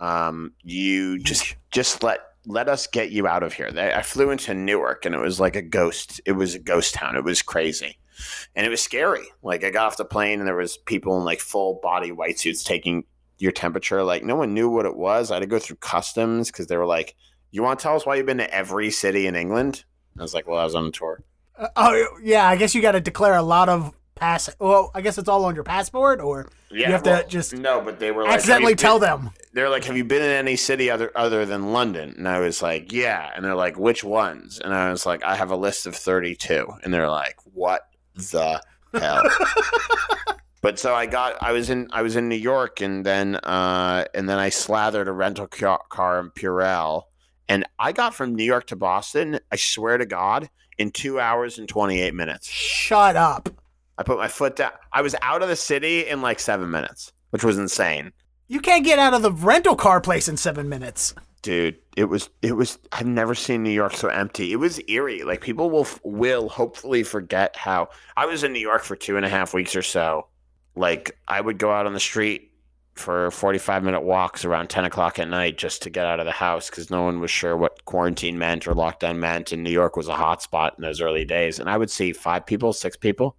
Um, 0.00 0.52
you 0.62 1.18
just 1.18 1.56
just 1.70 2.02
let 2.02 2.20
let 2.46 2.68
us 2.68 2.86
get 2.86 3.10
you 3.10 3.26
out 3.26 3.42
of 3.42 3.54
here. 3.54 3.70
I 3.76 4.02
flew 4.02 4.30
into 4.30 4.54
Newark 4.54 5.06
and 5.06 5.14
it 5.14 5.20
was 5.20 5.40
like 5.40 5.56
a 5.56 5.62
ghost. 5.62 6.20
It 6.26 6.32
was 6.32 6.54
a 6.54 6.58
ghost 6.58 6.94
town. 6.94 7.16
It 7.16 7.24
was 7.24 7.42
crazy. 7.42 7.98
And 8.54 8.66
it 8.66 8.70
was 8.70 8.82
scary. 8.82 9.26
Like 9.42 9.64
I 9.64 9.70
got 9.70 9.86
off 9.86 9.96
the 9.96 10.04
plane 10.04 10.40
and 10.40 10.46
there 10.46 10.56
was 10.56 10.76
people 10.76 11.16
in 11.18 11.24
like 11.24 11.40
full 11.40 11.80
body 11.82 12.12
white 12.12 12.38
suits 12.38 12.62
taking 12.62 13.04
your 13.38 13.52
temperature. 13.52 14.02
Like 14.02 14.24
no 14.24 14.36
one 14.36 14.54
knew 14.54 14.68
what 14.68 14.86
it 14.86 14.96
was. 14.96 15.30
I 15.30 15.36
had 15.36 15.40
to 15.40 15.46
go 15.46 15.58
through 15.58 15.76
customs 15.76 16.50
because 16.50 16.66
they 16.66 16.76
were 16.76 16.86
like, 16.86 17.16
"You 17.50 17.62
want 17.62 17.78
to 17.78 17.82
tell 17.82 17.96
us 17.96 18.06
why 18.06 18.16
you've 18.16 18.26
been 18.26 18.38
to 18.38 18.54
every 18.54 18.90
city 18.90 19.26
in 19.26 19.34
England?" 19.34 19.84
I 20.18 20.22
was 20.22 20.34
like, 20.34 20.46
"Well, 20.46 20.58
I 20.58 20.64
was 20.64 20.74
on 20.74 20.86
a 20.86 20.90
tour." 20.90 21.24
Uh, 21.58 21.68
oh 21.76 22.18
yeah, 22.22 22.46
I 22.46 22.56
guess 22.56 22.74
you 22.74 22.82
got 22.82 22.92
to 22.92 23.00
declare 23.00 23.34
a 23.34 23.42
lot 23.42 23.68
of 23.68 23.92
pass. 24.24 24.50
Well, 24.58 24.90
I 24.94 25.00
guess 25.00 25.18
it's 25.18 25.28
all 25.28 25.44
on 25.44 25.54
your 25.54 25.64
passport, 25.64 26.20
or 26.20 26.48
yeah, 26.70 26.86
you 26.86 26.92
have 26.92 27.04
well, 27.04 27.22
to 27.22 27.28
just 27.28 27.54
no. 27.54 27.80
But 27.80 27.98
they 27.98 28.10
were 28.10 28.24
like, 28.24 28.34
accidentally 28.34 28.74
tell 28.74 28.98
them. 28.98 29.30
They're 29.52 29.68
like, 29.68 29.84
"Have 29.84 29.96
you 29.96 30.04
been 30.04 30.22
in 30.22 30.30
any 30.30 30.56
city 30.56 30.90
other 30.90 31.12
other 31.14 31.44
than 31.46 31.72
London?" 31.72 32.14
And 32.16 32.28
I 32.28 32.40
was 32.40 32.62
like, 32.62 32.92
"Yeah." 32.92 33.30
And 33.34 33.44
they're 33.44 33.54
like, 33.54 33.78
"Which 33.78 34.02
ones?" 34.02 34.60
And 34.62 34.74
I 34.74 34.90
was 34.90 35.06
like, 35.06 35.22
"I 35.24 35.36
have 35.36 35.50
a 35.50 35.56
list 35.56 35.86
of 35.86 35.94
32." 35.94 36.66
And 36.82 36.92
they're 36.92 37.10
like, 37.10 37.36
"What 37.52 37.82
the 38.14 38.62
hell?" 38.94 39.22
but 40.62 40.78
so 40.78 40.94
I 40.94 41.06
got 41.06 41.36
I 41.42 41.52
was 41.52 41.70
in 41.70 41.88
I 41.92 42.02
was 42.02 42.16
in 42.16 42.28
New 42.28 42.36
York 42.36 42.80
and 42.80 43.04
then 43.04 43.36
uh 43.36 44.06
and 44.14 44.28
then 44.28 44.38
I 44.38 44.48
slathered 44.48 45.08
a 45.08 45.12
rental 45.12 45.46
car 45.46 46.20
in 46.20 46.30
Purell 46.30 47.04
and 47.48 47.66
I 47.78 47.92
got 47.92 48.14
from 48.14 48.34
New 48.34 48.44
York 48.44 48.66
to 48.68 48.76
Boston, 48.76 49.38
I 49.52 49.56
swear 49.56 49.98
to 49.98 50.06
God, 50.06 50.48
in 50.78 50.90
2 50.90 51.20
hours 51.20 51.58
and 51.58 51.68
28 51.68 52.14
minutes. 52.14 52.48
Shut 52.48 53.16
up. 53.16 53.50
I 53.98 54.02
put 54.02 54.18
my 54.18 54.28
foot 54.28 54.56
down. 54.56 54.72
I 54.92 55.02
was 55.02 55.14
out 55.22 55.42
of 55.42 55.48
the 55.48 55.56
city 55.56 56.06
in 56.06 56.22
like 56.22 56.40
seven 56.40 56.70
minutes, 56.70 57.12
which 57.30 57.44
was 57.44 57.58
insane. 57.58 58.12
You 58.48 58.60
can't 58.60 58.84
get 58.84 58.98
out 58.98 59.14
of 59.14 59.22
the 59.22 59.32
rental 59.32 59.76
car 59.76 60.00
place 60.00 60.28
in 60.28 60.36
seven 60.36 60.68
minutes. 60.68 61.14
Dude, 61.42 61.78
it 61.96 62.04
was 62.04 62.30
it 62.42 62.56
was. 62.56 62.78
I've 62.92 63.06
never 63.06 63.34
seen 63.34 63.62
New 63.62 63.70
York 63.70 63.94
so 63.94 64.08
empty. 64.08 64.52
It 64.52 64.56
was 64.56 64.80
eerie. 64.88 65.22
Like 65.22 65.40
people 65.40 65.70
will 65.70 65.86
will 66.02 66.48
hopefully 66.48 67.02
forget 67.02 67.54
how 67.56 67.88
I 68.16 68.26
was 68.26 68.44
in 68.44 68.52
New 68.52 68.60
York 68.60 68.82
for 68.82 68.96
two 68.96 69.16
and 69.16 69.26
a 69.26 69.28
half 69.28 69.54
weeks 69.54 69.76
or 69.76 69.82
so. 69.82 70.28
Like 70.74 71.16
I 71.28 71.40
would 71.40 71.58
go 71.58 71.70
out 71.70 71.86
on 71.86 71.92
the 71.92 72.00
street 72.00 72.50
for 72.94 73.30
45 73.30 73.82
minute 73.82 74.02
walks 74.02 74.44
around 74.44 74.68
10 74.68 74.84
o'clock 74.84 75.18
at 75.18 75.28
night 75.28 75.58
just 75.58 75.82
to 75.82 75.90
get 75.90 76.06
out 76.06 76.20
of 76.20 76.26
the 76.26 76.32
house 76.32 76.70
because 76.70 76.90
no 76.90 77.02
one 77.02 77.20
was 77.20 77.30
sure 77.30 77.56
what 77.56 77.84
quarantine 77.84 78.38
meant 78.38 78.66
or 78.66 78.72
lockdown 78.72 79.18
meant. 79.18 79.52
And 79.52 79.62
New 79.62 79.70
York 79.70 79.96
was 79.96 80.08
a 80.08 80.14
hot 80.14 80.42
spot 80.42 80.74
in 80.78 80.82
those 80.82 81.00
early 81.00 81.24
days. 81.24 81.58
And 81.58 81.68
I 81.68 81.76
would 81.76 81.90
see 81.90 82.12
five 82.12 82.46
people, 82.46 82.72
six 82.72 82.96
people 82.96 83.36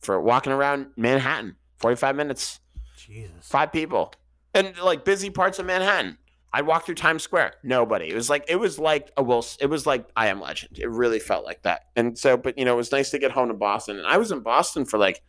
for 0.00 0.20
walking 0.20 0.52
around 0.52 0.88
Manhattan, 0.96 1.56
45 1.78 2.16
minutes. 2.16 2.60
Jesus. 2.96 3.30
Five 3.40 3.72
people. 3.72 4.12
And 4.54 4.76
like 4.78 5.04
busy 5.04 5.30
parts 5.30 5.58
of 5.58 5.66
Manhattan. 5.66 6.18
I'd 6.52 6.66
walk 6.66 6.84
through 6.84 6.96
Times 6.96 7.22
Square. 7.22 7.54
Nobody. 7.62 8.08
It 8.08 8.14
was 8.14 8.28
like 8.28 8.44
it 8.48 8.56
was 8.56 8.78
like 8.78 9.12
a 9.16 9.22
Will. 9.22 9.44
It 9.60 9.66
was 9.66 9.86
like 9.86 10.08
I 10.16 10.28
Am 10.28 10.40
Legend. 10.40 10.78
It 10.78 10.90
really 10.90 11.20
felt 11.20 11.44
like 11.44 11.62
that. 11.62 11.82
And 11.94 12.18
so, 12.18 12.36
but 12.36 12.58
you 12.58 12.64
know, 12.64 12.72
it 12.74 12.76
was 12.76 12.90
nice 12.90 13.10
to 13.10 13.18
get 13.18 13.30
home 13.30 13.48
to 13.48 13.54
Boston. 13.54 13.98
And 13.98 14.06
I 14.06 14.16
was 14.16 14.32
in 14.32 14.40
Boston 14.40 14.84
for 14.84 14.98
like 14.98 15.22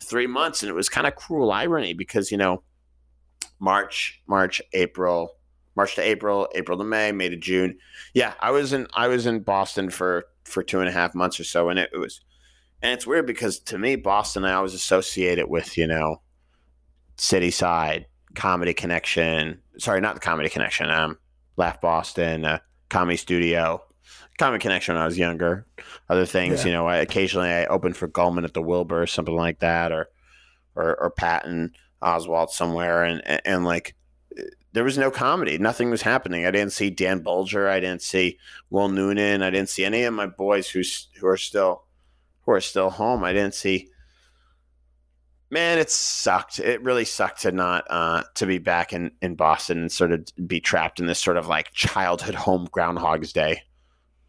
three 0.00 0.26
months, 0.26 0.62
and 0.62 0.68
it 0.68 0.74
was 0.74 0.90
kind 0.90 1.06
of 1.06 1.16
cruel 1.16 1.50
irony 1.50 1.94
because 1.94 2.30
you 2.30 2.36
know, 2.36 2.62
March, 3.58 4.20
March, 4.26 4.60
April, 4.74 5.36
March 5.76 5.94
to 5.94 6.02
April, 6.02 6.48
April 6.54 6.76
to 6.76 6.84
May, 6.84 7.10
May 7.12 7.30
to 7.30 7.36
June. 7.36 7.78
Yeah, 8.12 8.34
I 8.40 8.50
was 8.50 8.74
in 8.74 8.86
I 8.94 9.08
was 9.08 9.24
in 9.24 9.40
Boston 9.40 9.88
for 9.88 10.26
for 10.44 10.62
two 10.62 10.80
and 10.80 10.88
a 10.88 10.92
half 10.92 11.14
months 11.14 11.40
or 11.40 11.44
so, 11.44 11.70
and 11.70 11.78
it, 11.78 11.90
it 11.92 11.98
was, 11.98 12.20
and 12.82 12.92
it's 12.92 13.06
weird 13.06 13.26
because 13.26 13.58
to 13.60 13.78
me, 13.78 13.96
Boston, 13.96 14.44
I 14.44 14.54
always 14.54 14.74
associate 14.74 15.38
it 15.38 15.48
with 15.48 15.76
you 15.76 15.86
know, 15.86 16.20
city 17.16 17.50
side 17.50 18.06
comedy 18.34 18.74
connection. 18.74 19.60
Sorry, 19.78 20.00
not 20.00 20.14
the 20.14 20.20
comedy 20.20 20.48
connection. 20.48 20.90
Um, 20.90 21.18
Laugh 21.56 21.80
Boston, 21.80 22.44
uh, 22.44 22.58
Comedy 22.88 23.16
Studio, 23.16 23.82
Comedy 24.38 24.60
Connection 24.60 24.94
when 24.94 25.02
I 25.02 25.06
was 25.06 25.18
younger. 25.18 25.66
Other 26.08 26.26
things, 26.26 26.60
yeah. 26.60 26.66
you 26.66 26.72
know, 26.72 26.86
I, 26.86 26.96
occasionally 26.96 27.48
I 27.48 27.64
opened 27.66 27.96
for 27.96 28.08
Gulman 28.08 28.44
at 28.44 28.54
the 28.54 28.62
Wilbur 28.62 29.02
or 29.02 29.06
something 29.06 29.34
like 29.34 29.60
that, 29.60 29.92
or 29.92 30.08
or, 30.74 31.00
or 31.00 31.10
Patton 31.10 31.72
Oswalt 32.02 32.50
somewhere, 32.50 33.02
and, 33.02 33.22
and, 33.26 33.40
and 33.44 33.64
like 33.64 33.96
there 34.72 34.84
was 34.84 34.98
no 34.98 35.10
comedy. 35.10 35.56
Nothing 35.56 35.88
was 35.88 36.02
happening. 36.02 36.46
I 36.46 36.50
didn't 36.50 36.72
see 36.72 36.90
Dan 36.90 37.20
Boulger. 37.24 37.68
I 37.68 37.80
didn't 37.80 38.02
see 38.02 38.38
Will 38.68 38.90
Noonan. 38.90 39.42
I 39.42 39.48
didn't 39.48 39.70
see 39.70 39.86
any 39.86 40.02
of 40.02 40.12
my 40.12 40.26
boys 40.26 40.68
who's 40.68 41.08
who 41.18 41.26
are 41.26 41.38
still 41.38 41.85
who 42.46 42.52
are 42.52 42.60
still 42.60 42.90
home. 42.90 43.24
I 43.24 43.32
didn't 43.32 43.54
see 43.54 43.90
man, 45.50 45.78
it 45.78 45.90
sucked. 45.90 46.58
It 46.58 46.82
really 46.82 47.04
sucked 47.04 47.42
to 47.42 47.52
not 47.52 47.84
uh, 47.88 48.22
to 48.34 48.46
be 48.46 48.58
back 48.58 48.92
in 48.92 49.12
in 49.22 49.34
Boston 49.34 49.78
and 49.78 49.92
sort 49.92 50.12
of 50.12 50.26
be 50.46 50.60
trapped 50.60 51.00
in 51.00 51.06
this 51.06 51.18
sort 51.18 51.36
of 51.36 51.46
like 51.46 51.72
childhood 51.72 52.34
home 52.34 52.68
Groundhog's 52.70 53.32
Day. 53.32 53.62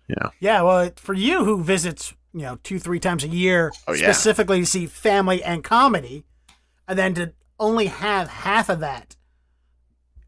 You 0.07 0.15
know. 0.21 0.31
Yeah, 0.39 0.61
well, 0.61 0.91
for 0.95 1.13
you 1.13 1.43
who 1.43 1.61
visits, 1.61 2.13
you 2.33 2.41
know, 2.41 2.57
two 2.63 2.79
three 2.79 2.99
times 2.99 3.23
a 3.23 3.27
year, 3.27 3.73
oh, 3.87 3.93
yeah. 3.93 4.11
specifically 4.11 4.61
to 4.61 4.65
see 4.65 4.85
family 4.85 5.43
and 5.43 5.63
comedy, 5.63 6.23
and 6.87 6.97
then 6.97 7.13
to 7.15 7.33
only 7.59 7.87
have 7.87 8.29
half 8.29 8.69
of 8.69 8.79
that. 8.79 9.15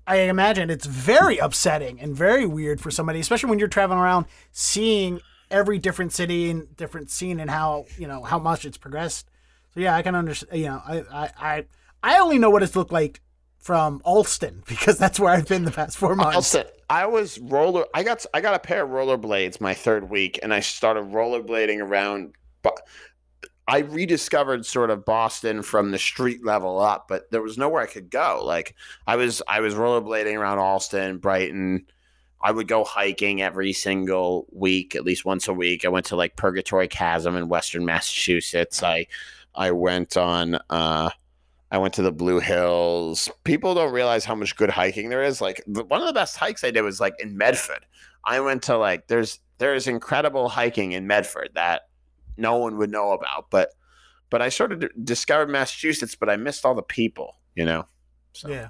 I 0.06 0.22
imagine 0.22 0.72
it's 0.72 0.88
very 0.88 1.38
upsetting 1.38 2.02
and 2.02 2.16
very 2.16 2.48
weird 2.48 2.82
for 2.82 2.90
somebody, 2.90 3.20
especially 3.20 3.52
when 3.52 3.60
you're 3.60 3.68
traveling 3.68 4.00
around 4.00 4.26
seeing 4.52 5.22
every 5.52 5.80
different 5.80 6.14
city 6.14 6.50
and 6.50 6.76
different 6.78 7.10
scene 7.10 7.40
and 7.40 7.50
how 7.50 7.86
you 7.98 8.08
know 8.08 8.24
how 8.24 8.40
much 8.40 8.66
it's 8.66 8.78
progressed 8.78 9.30
so 9.74 9.80
yeah, 9.80 9.96
I 9.96 10.02
can 10.02 10.16
understand. 10.16 10.60
You 10.60 10.68
know, 10.68 10.82
I, 10.86 10.98
I, 11.12 11.32
I, 11.40 11.66
I 12.04 12.20
only 12.20 12.40
know 12.40 12.50
what 12.50 12.64
it's 12.64 12.76
looked 12.76 12.92
like 12.92 13.22
from 13.58 14.02
Allston 14.04 14.64
because 14.68 14.98
that's 14.98 15.20
where 15.20 15.34
I've 15.34 15.48
been 15.48 15.66
the 15.66 15.72
past 15.72 15.98
four 15.98 16.16
months. 16.16 16.36
Allston. 16.36 16.66
I 16.90 17.06
was 17.06 17.38
roller. 17.40 17.86
I 17.94 18.04
got 18.04 18.26
I 18.34 18.42
got 18.42 18.56
a 18.56 18.60
pair 18.60 18.84
of 18.84 18.90
rollerblades 18.90 19.62
my 19.62 19.74
third 19.74 20.10
week, 20.10 20.40
and 20.42 20.54
I 20.54 20.60
started 20.60 21.06
rollerblading 21.06 21.80
around. 21.80 22.34
But 22.64 22.82
I 23.68 23.80
rediscovered 23.80 24.66
sort 24.66 24.90
of 24.90 25.06
Boston 25.06 25.62
from 25.62 25.92
the 25.92 26.00
street 26.00 26.44
level 26.44 26.80
up, 26.80 27.08
but 27.08 27.30
there 27.30 27.44
was 27.44 27.60
nowhere 27.60 27.84
I 27.84 27.86
could 27.86 28.10
go. 28.10 28.42
Like 28.44 28.76
I 29.06 29.18
was 29.18 29.44
I 29.48 29.60
was 29.60 29.76
rollerblading 29.76 30.36
around 30.36 30.58
Allston, 30.58 31.20
Brighton. 31.20 31.86
I 32.42 32.52
would 32.52 32.68
go 32.68 32.84
hiking 32.84 33.42
every 33.42 33.74
single 33.74 34.48
week, 34.52 34.96
at 34.96 35.04
least 35.04 35.26
once 35.26 35.48
a 35.48 35.54
week. 35.54 35.84
I 35.84 35.90
went 35.90 36.06
to 36.08 36.16
like 36.16 36.36
Purgatory 36.36 36.88
Chasm 36.88 37.36
in 37.36 37.50
Western 37.50 37.86
Massachusetts. 37.86 38.82
I 38.82 39.08
I 39.56 39.72
went 39.72 40.16
on 40.16 40.56
uh 40.70 41.10
I 41.72 41.78
went 41.78 41.94
to 41.96 42.02
the 42.02 42.12
Blue 42.12 42.40
Hills. 42.40 43.30
People 43.44 43.76
don't 43.76 43.94
realize 43.94 44.26
how 44.26 44.36
much 44.36 44.56
good 44.56 44.70
hiking 44.70 45.10
there 45.10 45.24
is. 45.24 45.40
Like 45.42 45.64
the, 45.68 45.84
one 45.84 46.02
of 46.02 46.08
the 46.08 46.14
best 46.14 46.38
hikes 46.38 46.64
I 46.64 46.72
did 46.72 46.82
was 46.82 47.00
like 47.00 47.14
in 47.20 47.38
Medford. 47.38 47.86
I 48.24 48.40
went 48.40 48.64
to 48.64 48.78
like 48.78 49.08
there's 49.08 49.40
there's 49.58 49.88
incredible 49.88 50.50
hiking 50.50 50.94
in 50.94 51.08
Medford 51.08 51.52
that 51.56 51.84
no 52.38 52.58
one 52.58 52.78
would 52.78 52.90
know 52.90 53.12
about, 53.12 53.50
but 53.50 53.74
but 54.30 54.42
I 54.42 54.50
sort 54.50 54.72
of 54.72 54.80
d- 54.80 54.88
discovered 55.04 55.50
Massachusetts, 55.50 56.16
but 56.16 56.30
I 56.30 56.38
missed 56.38 56.66
all 56.66 56.76
the 56.76 56.82
people, 56.82 57.36
you 57.56 57.66
know. 57.66 57.86
So, 58.34 58.48
yeah. 58.50 58.70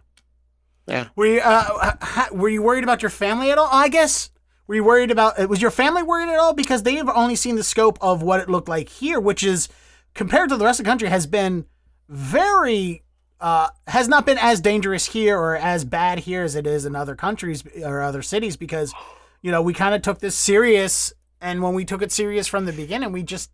Yeah. 0.89 1.08
Were 1.15 1.25
you 1.25 1.41
uh, 1.43 2.25
were 2.32 2.49
you 2.49 2.62
worried 2.62 2.84
about 2.84 3.02
your 3.02 3.12
family 3.12 3.52
at 3.52 3.58
all? 3.58 3.69
I 3.71 3.89
guess 3.89 4.32
were 4.67 4.75
you 4.75 4.84
worried 4.84 5.12
about 5.12 5.39
it? 5.39 5.49
was 5.49 5.62
your 5.62 5.71
family 5.71 6.04
worried 6.04 6.30
at 6.30 6.39
all 6.39 6.54
because 6.54 6.84
they've 6.84 7.08
only 7.10 7.36
seen 7.36 7.56
the 7.56 7.63
scope 7.63 7.97
of 8.02 8.21
what 8.21 8.39
it 8.39 8.49
looked 8.49 8.67
like 8.67 8.89
here, 8.89 9.19
which 9.19 9.43
is 9.43 9.69
compared 10.13 10.49
to 10.49 10.58
the 10.58 10.65
rest 10.65 10.80
of 10.80 10.86
the 10.86 10.89
country, 10.89 11.10
has 11.10 11.28
been 11.28 11.65
very 12.08 13.04
uh, 13.39 13.69
has 13.88 14.08
not 14.08 14.25
been 14.25 14.38
as 14.38 14.60
dangerous 14.60 15.06
here 15.06 15.38
or 15.38 15.56
as 15.56 15.86
bad 15.86 16.19
here 16.19 16.43
as 16.43 16.56
it 16.56 16.67
is 16.67 16.86
in 16.86 16.95
other 16.95 17.15
countries 17.15 17.63
or 17.84 18.02
other 18.02 18.21
cities 18.21 18.58
because 18.58 18.93
you 19.41 19.52
know 19.52 19.62
we 19.62 19.73
kind 19.73 19.95
of 19.95 20.02
took 20.02 20.19
this 20.19 20.36
serious 20.36 21.13
and 21.39 21.62
when 21.63 21.73
we 21.73 21.86
took 21.86 22.02
it 22.02 22.12
serious 22.12 22.47
from 22.47 22.65
the 22.65 22.73
beginning 22.73 23.12
we 23.13 23.23
just 23.23 23.49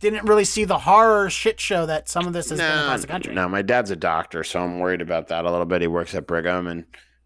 didn't 0.00 0.26
really 0.26 0.44
see 0.44 0.64
the 0.64 0.78
horror 0.78 1.30
shit 1.30 1.60
show 1.60 1.86
that 1.86 2.08
some 2.08 2.26
of 2.26 2.32
this 2.32 2.50
has 2.50 2.58
no, 2.58 2.68
been 2.68 2.78
across 2.80 3.00
the 3.02 3.06
country. 3.06 3.34
No, 3.34 3.48
my 3.48 3.62
dad's 3.62 3.90
a 3.90 3.96
doctor, 3.96 4.44
so 4.44 4.60
I'm 4.60 4.78
worried 4.78 5.00
about 5.00 5.28
that 5.28 5.44
a 5.44 5.50
little 5.50 5.66
bit. 5.66 5.80
He 5.80 5.86
works 5.86 6.14
at 6.14 6.26
Brigham, 6.26 6.66
and 6.66 6.84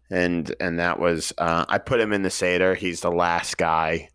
and 0.09 0.53
and 0.59 0.79
that 0.79 0.99
was 0.99 1.33
uh, 1.37 1.65
I 1.67 1.77
put 1.77 1.99
him 1.99 2.13
in 2.13 2.23
the 2.23 2.29
Seder. 2.29 2.75
He's 2.75 3.01
the 3.01 3.11
last 3.11 3.57
guy. 3.57 4.09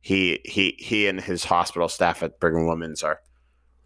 He 0.00 0.40
he 0.44 0.76
he 0.78 1.08
and 1.08 1.20
his 1.20 1.44
hospital 1.44 1.88
staff 1.88 2.22
at 2.22 2.38
Brigham 2.40 2.66
Women's 2.66 3.02
are 3.02 3.20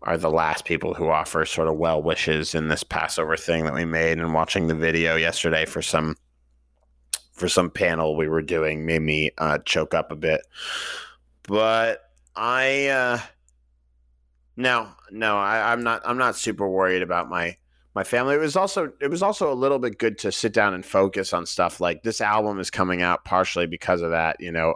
are 0.03 0.17
the 0.17 0.31
last 0.31 0.65
people 0.65 0.95
who 0.95 1.09
offer 1.09 1.45
sort 1.45 1.69
of 1.69 1.77
well 1.77 2.03
wishes 2.03 2.55
in 2.55 2.69
this 2.69 2.83
Passover 2.83 3.37
thing 3.37 3.65
that 3.65 3.75
we 3.75 3.85
made. 3.85 4.19
And 4.19 4.35
watching 4.35 4.67
the 4.67 4.75
video 4.75 5.17
yesterday 5.17 5.67
for 5.67 5.83
some 5.83 6.17
for 7.33 7.49
some 7.49 7.71
panel 7.71 8.17
we 8.17 8.29
were 8.29 8.43
doing 8.43 8.85
made 8.85 9.03
me 9.03 9.31
uh, 9.39 9.59
choke 9.65 9.95
up 9.95 10.13
a 10.13 10.17
bit. 10.17 10.43
But 11.45 12.03
I 12.37 12.87
uh, 12.89 13.19
no 14.57 14.89
no 15.11 15.37
I, 15.39 15.73
I'm 15.73 15.83
not 15.83 16.03
I'm 16.05 16.19
not 16.19 16.37
super 16.37 16.69
worried 16.69 17.03
about 17.03 17.29
my 17.29 17.57
my 17.95 18.05
family. 18.05 18.35
It 18.35 18.41
was 18.41 18.57
also 18.57 18.93
it 19.01 19.09
was 19.09 19.23
also 19.23 19.53
a 19.53 19.55
little 19.55 19.79
bit 19.79 19.99
good 19.99 20.19
to 20.19 20.33
sit 20.33 20.53
down 20.53 20.75
and 20.75 20.85
focus 20.85 21.33
on 21.33 21.47
stuff 21.47 21.81
like 21.81 22.03
this 22.03 22.21
album 22.21 22.61
is 22.61 22.71
coming 22.71 23.03
out 23.03 23.25
partially 23.25 23.67
because 23.67 24.03
of 24.03 24.11
that. 24.11 24.37
You 24.41 24.53
know, 24.53 24.75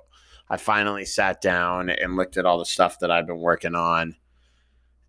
I 0.48 0.56
finally 0.56 1.04
sat 1.04 1.40
down 1.40 1.90
and 1.90 2.16
looked 2.16 2.36
at 2.36 2.46
all 2.46 2.58
the 2.58 2.64
stuff 2.64 2.98
that 3.00 3.10
I've 3.10 3.26
been 3.26 3.40
working 3.40 3.74
on 3.74 4.16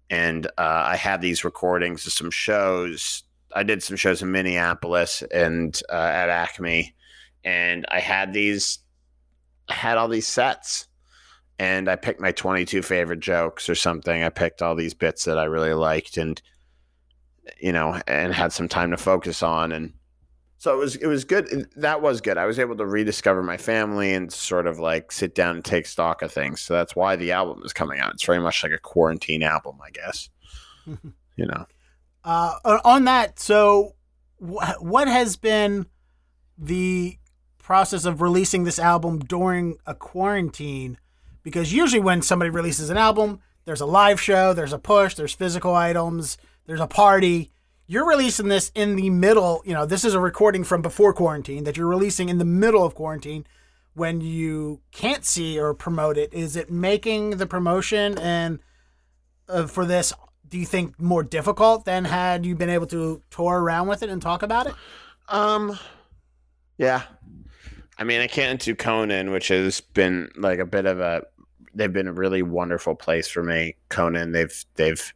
and 0.09 0.45
uh, 0.57 0.83
I 0.85 0.95
had 0.95 1.21
these 1.21 1.43
recordings 1.43 2.05
of 2.05 2.13
some 2.13 2.31
shows. 2.31 3.23
I 3.53 3.63
did 3.63 3.81
some 3.81 3.97
shows 3.97 4.21
in 4.21 4.31
Minneapolis 4.31 5.23
and 5.31 5.79
uh, 5.89 5.95
at 5.95 6.29
Acme, 6.29 6.95
and 7.43 7.85
I 7.89 7.99
had 7.99 8.33
these, 8.33 8.79
I 9.69 9.73
had 9.73 9.97
all 9.97 10.07
these 10.07 10.27
sets, 10.27 10.87
and 11.59 11.89
I 11.89 11.95
picked 11.95 12.19
my 12.19 12.31
22 12.31 12.81
favorite 12.81 13.19
jokes 13.19 13.69
or 13.69 13.75
something. 13.75 14.23
I 14.23 14.29
picked 14.29 14.61
all 14.61 14.75
these 14.75 14.93
bits 14.93 15.25
that 15.25 15.37
I 15.37 15.45
really 15.45 15.73
liked, 15.73 16.17
and 16.17 16.41
you 17.59 17.71
know, 17.71 18.01
and 18.07 18.33
had 18.33 18.51
some 18.51 18.67
time 18.67 18.91
to 18.91 18.97
focus 18.97 19.43
on, 19.43 19.71
and 19.71 19.93
so 20.57 20.73
it 20.73 20.77
was 20.77 20.95
it 20.95 21.07
was 21.07 21.25
good. 21.25 21.69
That 21.75 22.01
was 22.01 22.21
good. 22.21 22.37
I 22.37 22.45
was 22.45 22.59
able 22.59 22.75
to 22.77 22.85
rediscover 22.85 23.43
my 23.43 23.57
family 23.57 24.13
and 24.13 24.31
sort 24.31 24.67
of 24.67 24.79
like 24.79 25.11
sit 25.11 25.35
down 25.35 25.57
and 25.57 25.65
take 25.65 25.85
stock 25.85 26.21
of 26.21 26.31
things. 26.31 26.61
So 26.61 26.73
that's 26.73 26.95
why 26.95 27.15
the 27.15 27.31
album 27.31 27.61
is 27.63 27.73
coming 27.73 27.99
out. 27.99 28.13
It's 28.13 28.25
very 28.25 28.39
much 28.39 28.63
like 28.63 28.71
a 28.71 28.79
quarantine 28.79 29.43
album, 29.43 29.77
I 29.85 29.91
guess. 29.91 30.29
you 30.85 31.45
know. 31.45 31.65
Uh, 32.23 32.79
on 32.83 33.03
that, 33.03 33.39
so 33.39 33.95
wh- 34.39 34.81
what 34.81 35.07
has 35.07 35.35
been 35.35 35.85
the 36.57 37.17
process 37.59 38.05
of 38.05 38.21
releasing 38.21 38.63
this 38.63 38.79
album 38.79 39.19
during 39.19 39.77
a 39.85 39.93
quarantine? 39.93 40.97
Because 41.45 41.71
usually 41.71 42.01
when 42.01 42.21
somebody 42.21 42.49
releases 42.49 42.89
an 42.89 42.97
album, 42.97 43.39
there's 43.63 43.79
a 43.79 43.85
live 43.85 44.19
show, 44.19 44.53
there's 44.53 44.73
a 44.73 44.77
push, 44.77 45.15
there's 45.15 45.33
physical 45.33 45.73
items, 45.73 46.37
there's 46.65 46.81
a 46.81 46.87
party 46.87 47.53
you're 47.87 48.07
releasing 48.07 48.47
this 48.47 48.71
in 48.73 48.95
the 48.95 49.09
middle, 49.09 49.61
you 49.65 49.73
know, 49.73 49.85
this 49.85 50.03
is 50.03 50.13
a 50.13 50.19
recording 50.19 50.63
from 50.63 50.81
before 50.81 51.13
quarantine 51.13 51.65
that 51.65 51.77
you're 51.77 51.87
releasing 51.87 52.29
in 52.29 52.39
the 52.39 52.45
middle 52.45 52.83
of 52.83 52.95
quarantine 52.95 53.45
when 53.93 54.21
you 54.21 54.81
can't 54.91 55.23
see 55.23 55.59
or 55.59 55.73
promote 55.73 56.17
it. 56.17 56.33
Is 56.33 56.55
it 56.55 56.71
making 56.71 57.31
the 57.31 57.45
promotion 57.45 58.17
and 58.17 58.59
uh, 59.47 59.67
for 59.67 59.85
this 59.85 60.13
do 60.47 60.59
you 60.59 60.65
think 60.65 60.99
more 60.99 61.23
difficult 61.23 61.85
than 61.85 62.05
had 62.05 62.45
you 62.45 62.55
been 62.55 62.69
able 62.69 62.87
to 62.87 63.21
tour 63.29 63.61
around 63.61 63.87
with 63.87 64.03
it 64.03 64.09
and 64.09 64.21
talk 64.21 64.41
about 64.41 64.67
it? 64.67 64.73
Um 65.27 65.77
yeah. 66.77 67.03
I 67.97 68.03
mean, 68.03 68.19
I 68.19 68.27
can't 68.27 68.59
do 68.59 68.75
Conan, 68.75 69.31
which 69.31 69.47
has 69.47 69.79
been 69.79 70.29
like 70.35 70.59
a 70.59 70.65
bit 70.65 70.85
of 70.85 70.99
a 70.99 71.23
they've 71.75 71.93
been 71.93 72.07
a 72.07 72.13
really 72.13 72.41
wonderful 72.41 72.95
place 72.95 73.27
for 73.27 73.43
me. 73.43 73.75
Conan, 73.89 74.31
they've 74.31 74.65
they've 74.75 75.13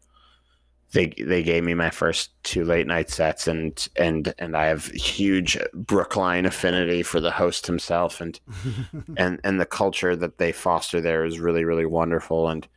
they 0.92 1.08
they 1.20 1.44
gave 1.44 1.64
me 1.64 1.74
my 1.74 1.90
first 1.90 2.32
two 2.44 2.64
late 2.64 2.88
night 2.88 3.10
sets 3.10 3.48
and 3.48 3.88
and 3.96 4.34
and 4.40 4.58
I 4.58 4.66
have 4.66 4.86
huge 4.88 5.58
Brookline 5.74 6.46
affinity 6.46 7.04
for 7.04 7.20
the 7.20 7.32
host 7.32 7.68
himself 7.68 8.22
and 8.22 8.40
and 9.18 9.40
and 9.44 9.60
the 9.60 9.66
culture 9.66 10.16
that 10.16 10.38
they 10.38 10.52
foster 10.52 11.00
there 11.00 11.26
is 11.26 11.40
really 11.40 11.64
really 11.64 11.86
wonderful 11.86 12.50
and 12.50 12.68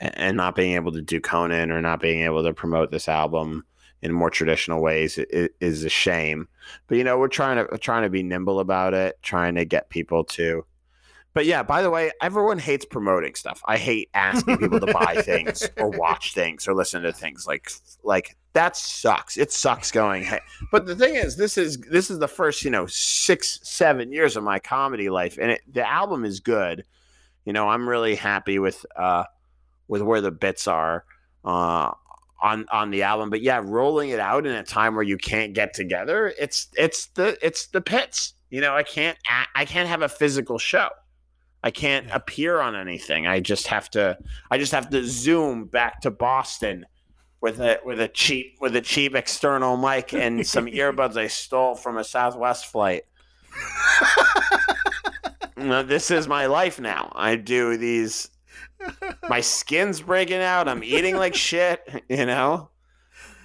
and 0.00 0.36
not 0.36 0.54
being 0.54 0.74
able 0.74 0.92
to 0.92 1.02
do 1.02 1.20
Conan 1.20 1.70
or 1.70 1.80
not 1.80 2.00
being 2.00 2.22
able 2.22 2.42
to 2.42 2.54
promote 2.54 2.90
this 2.90 3.08
album 3.08 3.64
in 4.02 4.12
more 4.12 4.30
traditional 4.30 4.80
ways 4.80 5.18
is 5.18 5.84
a 5.84 5.90
shame. 5.90 6.48
But 6.86 6.98
you 6.98 7.04
know, 7.04 7.18
we're 7.18 7.28
trying 7.28 7.66
to 7.66 7.78
trying 7.78 8.04
to 8.04 8.10
be 8.10 8.22
nimble 8.22 8.60
about 8.60 8.94
it, 8.94 9.18
trying 9.22 9.56
to 9.56 9.64
get 9.64 9.90
people 9.90 10.24
to. 10.24 10.64
But 11.32 11.46
yeah, 11.46 11.62
by 11.62 11.82
the 11.82 11.90
way, 11.90 12.10
everyone 12.20 12.58
hates 12.58 12.84
promoting 12.84 13.34
stuff. 13.36 13.62
I 13.64 13.76
hate 13.76 14.10
asking 14.14 14.58
people 14.58 14.80
to 14.80 14.92
buy 14.92 15.16
things 15.22 15.68
or 15.76 15.88
watch 15.88 16.34
things 16.34 16.66
or 16.66 16.74
listen 16.74 17.02
to 17.02 17.12
things. 17.12 17.46
Like 17.46 17.70
like 18.02 18.36
that 18.52 18.76
sucks. 18.76 19.36
It 19.36 19.52
sucks 19.52 19.92
going. 19.92 20.24
Hey. 20.24 20.40
But 20.72 20.86
the 20.86 20.96
thing 20.96 21.14
is, 21.14 21.36
this 21.36 21.56
is 21.56 21.78
this 21.78 22.10
is 22.10 22.18
the 22.18 22.28
first 22.28 22.64
you 22.64 22.70
know 22.70 22.86
six 22.86 23.60
seven 23.62 24.12
years 24.12 24.36
of 24.36 24.42
my 24.42 24.58
comedy 24.58 25.08
life, 25.08 25.38
and 25.40 25.52
it, 25.52 25.60
the 25.72 25.88
album 25.88 26.24
is 26.24 26.40
good. 26.40 26.84
You 27.44 27.52
know, 27.52 27.68
I'm 27.68 27.88
really 27.88 28.16
happy 28.16 28.58
with 28.58 28.84
uh 28.96 29.24
with 29.88 30.02
where 30.02 30.20
the 30.20 30.32
bits 30.32 30.66
are. 30.66 31.04
Uh, 31.44 31.92
on 32.42 32.66
on 32.72 32.90
the 32.90 33.02
album. 33.02 33.30
But 33.30 33.42
yeah, 33.42 33.60
rolling 33.62 34.10
it 34.10 34.20
out 34.20 34.46
in 34.46 34.54
a 34.54 34.62
time 34.62 34.94
where 34.94 35.04
you 35.04 35.18
can't 35.18 35.52
get 35.52 35.74
together, 35.74 36.32
it's 36.38 36.68
it's 36.76 37.06
the 37.08 37.38
it's 37.42 37.66
the 37.68 37.80
pits. 37.80 38.34
You 38.50 38.60
know, 38.60 38.74
I 38.74 38.82
can't 38.82 39.16
I 39.54 39.64
can't 39.64 39.88
have 39.88 40.02
a 40.02 40.08
physical 40.08 40.58
show. 40.58 40.88
I 41.62 41.70
can't 41.70 42.06
appear 42.10 42.60
on 42.60 42.74
anything. 42.74 43.26
I 43.26 43.40
just 43.40 43.66
have 43.68 43.90
to 43.90 44.18
I 44.50 44.58
just 44.58 44.72
have 44.72 44.90
to 44.90 45.06
zoom 45.06 45.66
back 45.66 46.00
to 46.02 46.10
Boston 46.10 46.86
with 47.40 47.60
a 47.60 47.80
with 47.84 48.00
a 48.00 48.08
cheap 48.08 48.56
with 48.60 48.76
a 48.76 48.80
cheap 48.80 49.14
external 49.14 49.76
mic 49.76 50.12
and 50.12 50.46
some 50.46 50.66
earbuds 50.66 51.16
I 51.16 51.26
stole 51.26 51.74
from 51.74 51.98
a 51.98 52.04
Southwest 52.04 52.66
flight. 52.66 53.02
this 55.56 56.10
is 56.10 56.26
my 56.28 56.46
life 56.46 56.80
now. 56.80 57.12
I 57.14 57.36
do 57.36 57.76
these 57.76 58.30
my 59.28 59.40
skin's 59.40 60.00
breaking 60.00 60.40
out. 60.40 60.68
I'm 60.68 60.82
eating 60.82 61.16
like 61.16 61.34
shit. 61.48 62.04
You 62.08 62.26
know. 62.26 62.69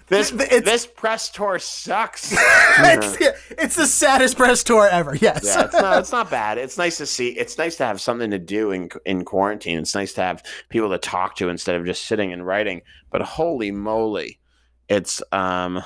This 0.08 0.32
it's, 0.32 0.66
this 0.66 0.86
press 0.86 1.30
tour 1.30 1.58
sucks. 1.58 2.32
it's, 2.80 3.18
it's 3.52 3.76
the 3.76 3.88
saddest 3.88 4.38
press 4.38 4.64
tour 4.64 4.88
ever. 4.88 5.16
Yes. 5.16 5.44
Yeah, 5.46 5.66
it's 5.66 5.74
not 5.74 6.00
it's 6.00 6.12
not 6.12 6.30
bad. 6.30 6.60
It's 6.60 6.78
nice 6.78 6.98
to 7.00 7.08
see. 7.08 7.30
It's 7.30 7.58
nice 7.58 7.76
to 7.78 7.86
have 7.86 8.00
something 8.00 8.30
to 8.30 8.38
do 8.38 8.72
in 8.72 8.90
in 9.06 9.26
quarantine. 9.26 9.80
It's 9.80 9.96
nice 9.96 10.14
to 10.14 10.22
have 10.22 10.44
people 10.70 10.90
to 10.92 11.00
talk 11.00 11.36
to 11.38 11.50
instead 11.50 11.76
of 11.76 11.86
just 11.86 12.06
sitting 12.06 12.32
and 12.32 12.46
writing. 12.46 12.82
But 13.10 13.24
holy 13.24 13.72
moly, 13.72 14.40
it's 14.88 15.24
um, 15.32 15.82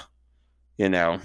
you 0.77 0.89
know, 0.89 1.19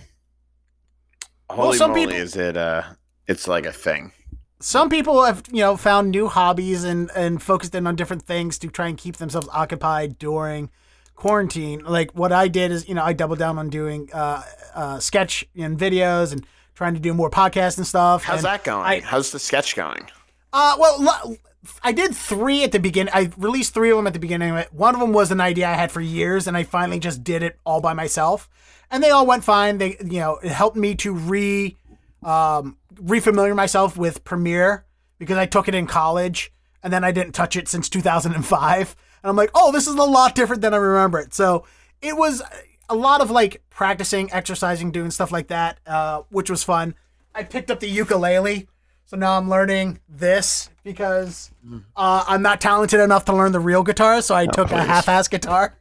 holy 1.51 1.79
well, 1.79 1.89
moly, 1.89 2.01
people, 2.03 2.15
is 2.15 2.37
it 2.37 2.57
uh, 2.57 2.83
it's 3.27 3.49
like 3.49 3.67
a 3.67 3.73
thing 3.73 4.13
some 4.61 4.89
people 4.89 5.23
have 5.25 5.43
you 5.51 5.61
know 5.61 5.77
found 5.77 6.11
new 6.11 6.27
hobbies 6.27 6.85
and 6.85 7.11
and 7.15 7.43
focused 7.43 7.75
in 7.75 7.87
on 7.87 7.97
different 7.97 8.23
things 8.23 8.59
to 8.59 8.69
try 8.69 8.89
and 8.89 8.97
keep 8.97 9.17
themselves 9.17 9.49
occupied 9.53 10.19
during 10.19 10.71
quarantine 11.15 11.81
like 11.85 12.11
what 12.13 12.33
i 12.33 12.49
did 12.49 12.71
is 12.71 12.89
you 12.89 12.95
know 12.95 13.05
i 13.05 13.13
doubled 13.13 13.39
down 13.39 13.59
on 13.59 13.69
doing 13.69 14.11
uh, 14.13 14.43
uh 14.75 14.99
sketch 14.99 15.47
and 15.57 15.79
videos 15.79 16.33
and 16.33 16.47
trying 16.75 16.95
to 16.95 17.01
do 17.01 17.15
more 17.15 17.31
podcasts 17.31 17.77
and 17.77 17.87
stuff 17.87 18.25
how's 18.25 18.39
and 18.39 18.47
that 18.47 18.65
going 18.65 18.85
I, 18.85 19.01
how's 19.01 19.31
the 19.31 19.39
sketch 19.39 19.77
going 19.77 20.07
uh 20.53 20.77
well 20.79 21.37
I 21.83 21.93
did 21.93 22.15
three 22.15 22.63
at 22.63 22.73
the 22.73 22.79
beginning. 22.79 23.13
I 23.15 23.31
released 23.39 23.73
three 23.73 23.91
of 23.91 23.97
them 23.97 24.07
at 24.07 24.13
the 24.13 24.19
beginning. 24.19 24.55
One 24.73 24.95
of 24.95 25.01
them 25.01 25.13
was 25.13 25.31
an 25.31 25.41
idea 25.41 25.69
I 25.69 25.73
had 25.73 25.91
for 25.91 26.01
years, 26.01 26.47
and 26.47 26.57
I 26.57 26.63
finally 26.63 26.99
just 26.99 27.25
did 27.25 27.43
it 27.43 27.59
all 27.65 27.81
by 27.81 27.95
myself. 27.95 28.51
And 28.91 29.03
they 29.03 29.11
all 29.11 29.27
went 29.27 29.45
fine. 29.45 29.79
They, 29.79 29.97
you 30.05 30.21
know, 30.21 30.37
it 30.43 30.53
helped 30.53 30.77
me 30.77 30.95
to 30.97 31.15
re 31.15 31.77
um, 32.23 32.77
refamiliar 32.95 33.55
myself 33.55 33.97
with 33.97 34.25
Premiere 34.25 34.85
because 35.19 35.37
I 35.39 35.47
took 35.47 35.69
it 35.69 35.75
in 35.75 35.87
college 35.87 36.53
and 36.83 36.93
then 36.93 37.05
I 37.05 37.13
didn't 37.13 37.33
touch 37.33 37.57
it 37.57 37.69
since 37.69 37.89
2005. 37.89 38.97
And 39.25 39.31
I'm 39.31 39.37
like, 39.37 39.51
oh, 39.55 39.73
this 39.73 39.89
is 39.89 39.95
a 39.95 40.03
lot 40.03 40.35
different 40.35 40.61
than 40.61 40.75
I 40.75 40.77
remember 40.77 41.19
it. 41.19 41.33
So 41.33 41.65
it 42.03 42.15
was 42.15 42.43
a 42.91 42.95
lot 42.95 43.23
of 43.23 43.31
like 43.31 43.63
practicing, 43.71 44.31
exercising, 44.31 44.93
doing 44.93 45.11
stuff 45.11 45.33
like 45.33 45.49
that, 45.49 45.81
uh, 45.87 46.25
which 46.29 46.51
was 46.51 46.63
fun. 46.63 46.95
I 47.35 47.43
picked 47.43 47.71
up 47.71 47.81
the 47.81 47.89
ukulele. 47.89 48.69
So 49.07 49.17
now 49.17 49.39
I'm 49.39 49.49
learning 49.49 50.01
this 50.11 50.69
because 50.83 51.51
uh, 51.97 52.25
I'm 52.29 52.43
not 52.43 52.61
talented 52.61 53.01
enough 53.01 53.25
to 53.25 53.33
learn 53.33 53.53
the 53.53 53.61
real 53.61 53.83
guitar. 53.83 54.21
So 54.21 54.35
I 54.35 54.45
took 54.45 54.71
a 54.71 54.83
half-ass 54.83 55.29
guitar. 55.29 55.75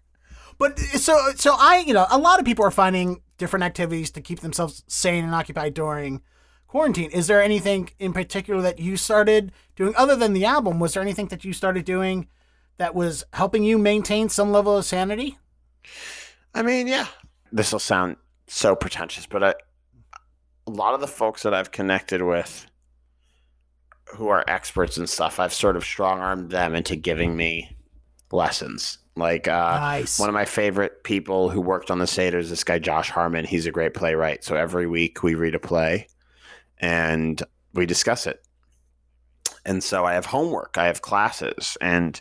But 0.58 0.80
so 0.80 1.18
so 1.36 1.56
I 1.60 1.84
you 1.86 1.94
know 1.94 2.06
a 2.10 2.18
lot 2.18 2.40
of 2.40 2.46
people 2.46 2.64
are 2.64 2.72
finding 2.72 3.22
different 3.38 3.64
activities 3.64 4.10
to 4.12 4.22
keep 4.22 4.40
themselves 4.40 4.84
sane 4.88 5.26
and 5.26 5.36
occupied 5.36 5.74
during 5.74 6.22
quarantine. 6.68 7.12
Is 7.12 7.28
there 7.28 7.42
anything 7.42 7.90
in 8.00 8.14
particular 8.14 8.62
that 8.62 8.80
you 8.80 8.96
started 8.96 9.52
doing 9.76 9.94
other 9.98 10.16
than 10.16 10.32
the 10.32 10.46
album? 10.46 10.80
Was 10.80 10.94
there 10.94 11.04
anything 11.04 11.28
that 11.28 11.44
you 11.44 11.52
started 11.52 11.84
doing 11.84 12.28
that 12.78 12.96
was 12.96 13.24
helping 13.34 13.64
you 13.64 13.78
maintain 13.78 14.30
some 14.30 14.52
level 14.52 14.78
of 14.78 14.86
sanity? 14.86 15.38
I 16.54 16.62
mean, 16.62 16.88
yeah. 16.88 17.08
This 17.52 17.72
will 17.72 17.80
sound 17.80 18.18
so 18.48 18.76
pretentious, 18.76 19.26
but 19.26 19.44
I, 19.44 19.54
a 20.68 20.72
lot 20.72 20.94
of 20.94 21.02
the 21.02 21.08
folks 21.08 21.44
that 21.44 21.54
I've 21.54 21.72
connected 21.72 22.22
with 22.22 22.68
who 24.06 24.28
are 24.28 24.44
experts 24.48 24.98
and 24.98 25.10
stuff, 25.10 25.40
I've 25.40 25.54
sort 25.54 25.76
of 25.76 25.84
strong 25.84 26.20
armed 26.20 26.52
them 26.52 26.76
into 26.76 26.96
giving 26.96 27.36
me 27.36 27.76
lessons. 28.32 29.00
Like 29.16 29.48
uh, 29.48 29.80
nice. 29.80 30.20
one 30.20 30.30
of 30.30 30.34
my 30.34 30.46
favorite 30.46 31.04
people 31.04 31.50
who 31.50 31.62
worked 31.62 31.92
on 31.92 32.00
the 32.00 32.08
Seder 32.08 32.40
is 32.40 32.50
this 32.50 32.64
guy 32.64 32.80
Josh 32.80 33.10
Harmon. 33.10 33.46
He's 33.46 33.68
a 33.68 33.72
great 33.72 33.94
playwright. 33.94 34.44
So 34.44 34.56
every 34.56 34.88
week 34.88 35.22
we 35.22 35.36
read 35.36 35.54
a 35.54 35.60
play 35.60 36.08
and 36.80 37.42
we 37.74 37.86
discuss 37.86 38.26
it. 38.26 38.44
And 39.66 39.84
so 39.84 40.04
I 40.04 40.14
have 40.14 40.26
homework, 40.26 40.78
I 40.78 40.88
have 40.88 41.02
classes, 41.02 41.78
and 41.80 42.20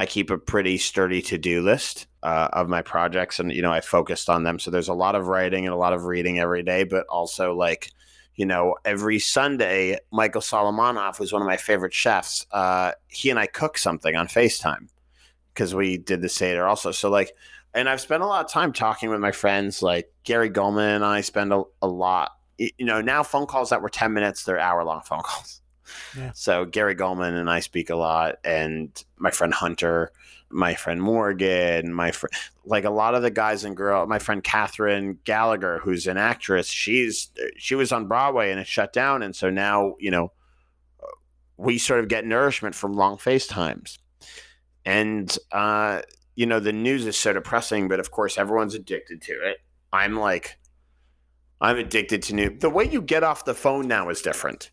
I 0.00 0.06
keep 0.06 0.30
a 0.30 0.38
pretty 0.38 0.78
sturdy 0.78 1.20
to 1.20 1.36
do 1.36 1.60
list 1.60 2.06
uh, 2.22 2.48
of 2.54 2.70
my 2.70 2.80
projects. 2.80 3.38
And, 3.38 3.52
you 3.52 3.60
know, 3.60 3.70
I 3.70 3.82
focused 3.82 4.30
on 4.30 4.44
them. 4.44 4.58
So 4.58 4.70
there's 4.70 4.88
a 4.88 4.94
lot 4.94 5.14
of 5.14 5.26
writing 5.26 5.66
and 5.66 5.74
a 5.74 5.76
lot 5.76 5.92
of 5.92 6.06
reading 6.06 6.38
every 6.38 6.62
day, 6.62 6.84
but 6.84 7.04
also 7.10 7.54
like, 7.54 7.90
you 8.34 8.46
know, 8.46 8.76
every 8.86 9.18
Sunday, 9.18 9.98
Michael 10.10 10.40
Solomonov, 10.40 11.18
who's 11.18 11.34
one 11.34 11.42
of 11.42 11.46
my 11.46 11.58
favorite 11.58 11.92
chefs, 11.92 12.46
uh, 12.50 12.92
he 13.08 13.28
and 13.28 13.38
I 13.38 13.44
cook 13.44 13.76
something 13.76 14.16
on 14.16 14.26
FaceTime 14.26 14.88
because 15.52 15.74
we 15.74 15.98
did 15.98 16.22
the 16.22 16.30
Seder 16.30 16.66
also. 16.66 16.92
So, 16.92 17.10
like, 17.10 17.34
and 17.74 17.86
I've 17.86 18.00
spent 18.00 18.22
a 18.22 18.26
lot 18.26 18.42
of 18.42 18.50
time 18.50 18.72
talking 18.72 19.10
with 19.10 19.20
my 19.20 19.32
friends, 19.32 19.82
like 19.82 20.10
Gary 20.24 20.48
Gulman 20.48 20.96
and 20.96 21.04
I 21.04 21.20
spend 21.20 21.52
a, 21.52 21.64
a 21.82 21.86
lot 21.86 22.32
you 22.56 22.84
know, 22.86 23.00
now 23.00 23.22
phone 23.22 23.46
calls 23.46 23.70
that 23.70 23.80
were 23.80 23.88
10 23.88 24.12
minutes, 24.12 24.44
they're 24.44 24.58
hour 24.58 24.84
long 24.84 25.00
phone 25.02 25.22
calls. 25.22 25.59
So 26.34 26.64
Gary 26.64 26.94
Gulman 26.94 27.38
and 27.38 27.48
I 27.48 27.60
speak 27.60 27.90
a 27.90 27.96
lot, 27.96 28.36
and 28.44 28.90
my 29.16 29.30
friend 29.30 29.52
Hunter, 29.52 30.12
my 30.50 30.74
friend 30.74 31.00
Morgan, 31.00 31.92
my 31.92 32.10
friend, 32.10 32.32
like 32.64 32.84
a 32.84 32.90
lot 32.90 33.14
of 33.14 33.22
the 33.22 33.30
guys 33.30 33.64
and 33.64 33.76
girls, 33.76 34.08
my 34.08 34.18
friend 34.18 34.42
Kathryn 34.42 35.18
Gallagher, 35.24 35.80
who's 35.82 36.06
an 36.06 36.16
actress, 36.16 36.68
she's 36.68 37.30
she 37.56 37.74
was 37.74 37.92
on 37.92 38.08
Broadway 38.08 38.50
and 38.50 38.60
it 38.60 38.66
shut 38.66 38.92
down, 38.92 39.22
and 39.22 39.34
so 39.34 39.50
now 39.50 39.94
you 39.98 40.10
know 40.10 40.32
we 41.56 41.78
sort 41.78 42.00
of 42.00 42.08
get 42.08 42.24
nourishment 42.24 42.74
from 42.74 42.94
long 42.94 43.16
FaceTimes, 43.16 43.98
and 44.84 45.36
uh, 45.52 46.02
you 46.34 46.46
know 46.46 46.60
the 46.60 46.72
news 46.72 47.06
is 47.06 47.16
so 47.16 47.32
depressing, 47.32 47.88
but 47.88 48.00
of 48.00 48.10
course 48.10 48.38
everyone's 48.38 48.74
addicted 48.74 49.22
to 49.22 49.32
it. 49.32 49.58
I'm 49.92 50.16
like 50.16 50.58
I'm 51.60 51.76
addicted 51.76 52.22
to 52.24 52.34
new. 52.34 52.58
The 52.58 52.70
way 52.70 52.84
you 52.84 53.02
get 53.02 53.22
off 53.22 53.44
the 53.44 53.54
phone 53.54 53.86
now 53.86 54.08
is 54.08 54.22
different. 54.22 54.70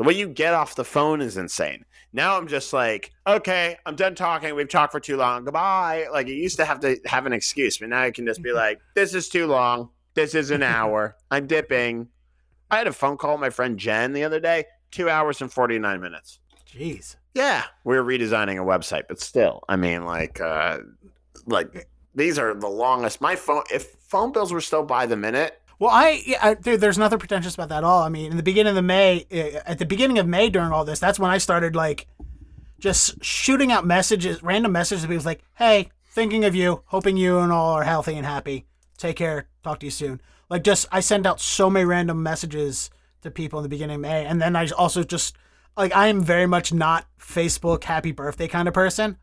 The 0.00 0.04
way 0.04 0.14
you 0.14 0.28
get 0.28 0.54
off 0.54 0.76
the 0.76 0.84
phone 0.84 1.20
is 1.20 1.36
insane. 1.36 1.84
Now 2.14 2.38
I'm 2.38 2.48
just 2.48 2.72
like, 2.72 3.12
okay, 3.26 3.76
I'm 3.84 3.96
done 3.96 4.14
talking. 4.14 4.54
We've 4.54 4.66
talked 4.66 4.92
for 4.92 4.98
too 4.98 5.18
long. 5.18 5.44
Goodbye. 5.44 6.06
Like 6.10 6.26
you 6.26 6.32
used 6.32 6.56
to 6.56 6.64
have 6.64 6.80
to 6.80 6.98
have 7.04 7.26
an 7.26 7.34
excuse, 7.34 7.76
but 7.76 7.90
now 7.90 8.00
I 8.00 8.10
can 8.10 8.24
just 8.24 8.40
be 8.40 8.50
like, 8.50 8.80
this 8.94 9.12
is 9.14 9.28
too 9.28 9.46
long. 9.46 9.90
This 10.14 10.34
is 10.34 10.50
an 10.52 10.62
hour. 10.62 11.18
I'm 11.30 11.46
dipping. 11.46 12.08
I 12.70 12.78
had 12.78 12.86
a 12.86 12.94
phone 12.94 13.18
call 13.18 13.32
with 13.32 13.42
my 13.42 13.50
friend 13.50 13.78
Jen 13.78 14.14
the 14.14 14.24
other 14.24 14.40
day. 14.40 14.64
Two 14.90 15.10
hours 15.10 15.42
and 15.42 15.52
49 15.52 16.00
minutes. 16.00 16.38
Jeez. 16.66 17.16
Yeah, 17.34 17.64
we 17.84 17.94
are 17.98 18.02
redesigning 18.02 18.56
a 18.56 18.64
website, 18.64 19.02
but 19.06 19.20
still, 19.20 19.64
I 19.68 19.76
mean, 19.76 20.06
like, 20.06 20.40
uh, 20.40 20.78
like 21.44 21.90
these 22.14 22.38
are 22.38 22.54
the 22.54 22.68
longest. 22.68 23.20
My 23.20 23.36
phone, 23.36 23.64
if 23.70 23.96
phone 24.00 24.32
bills 24.32 24.50
were 24.50 24.62
still 24.62 24.82
by 24.82 25.04
the 25.04 25.16
minute, 25.18 25.59
well, 25.80 25.90
I, 25.90 26.36
I 26.42 26.54
dude, 26.54 26.80
there's 26.82 26.98
nothing 26.98 27.18
pretentious 27.18 27.54
about 27.54 27.70
that 27.70 27.78
at 27.78 27.84
all. 27.84 28.02
I 28.02 28.10
mean, 28.10 28.30
in 28.30 28.36
the 28.36 28.42
beginning 28.42 28.68
of 28.68 28.74
the 28.76 28.82
May, 28.82 29.26
eh, 29.30 29.60
at 29.64 29.78
the 29.78 29.86
beginning 29.86 30.18
of 30.18 30.28
May 30.28 30.50
during 30.50 30.72
all 30.72 30.84
this, 30.84 31.00
that's 31.00 31.18
when 31.18 31.30
I 31.30 31.38
started 31.38 31.74
like 31.74 32.06
just 32.78 33.24
shooting 33.24 33.72
out 33.72 33.86
messages, 33.86 34.42
random 34.42 34.72
messages 34.72 35.02
to 35.02 35.08
people 35.08 35.24
like, 35.24 35.42
"Hey, 35.54 35.88
thinking 36.10 36.44
of 36.44 36.54
you, 36.54 36.82
hoping 36.86 37.16
you 37.16 37.38
and 37.38 37.50
all 37.50 37.72
are 37.72 37.84
healthy 37.84 38.14
and 38.14 38.26
happy. 38.26 38.66
Take 38.98 39.16
care. 39.16 39.48
Talk 39.64 39.80
to 39.80 39.86
you 39.86 39.90
soon." 39.90 40.20
Like, 40.50 40.64
just 40.64 40.86
I 40.92 41.00
send 41.00 41.26
out 41.26 41.40
so 41.40 41.70
many 41.70 41.86
random 41.86 42.22
messages 42.22 42.90
to 43.22 43.30
people 43.30 43.58
in 43.58 43.62
the 43.62 43.70
beginning 43.70 43.96
of 43.96 44.02
May, 44.02 44.26
and 44.26 44.40
then 44.40 44.54
I 44.56 44.68
also 44.68 45.02
just 45.02 45.34
like 45.78 45.96
I 45.96 46.08
am 46.08 46.22
very 46.22 46.46
much 46.46 46.74
not 46.74 47.06
Facebook 47.18 47.84
happy 47.84 48.12
birthday 48.12 48.48
kind 48.48 48.68
of 48.68 48.74
person. 48.74 49.16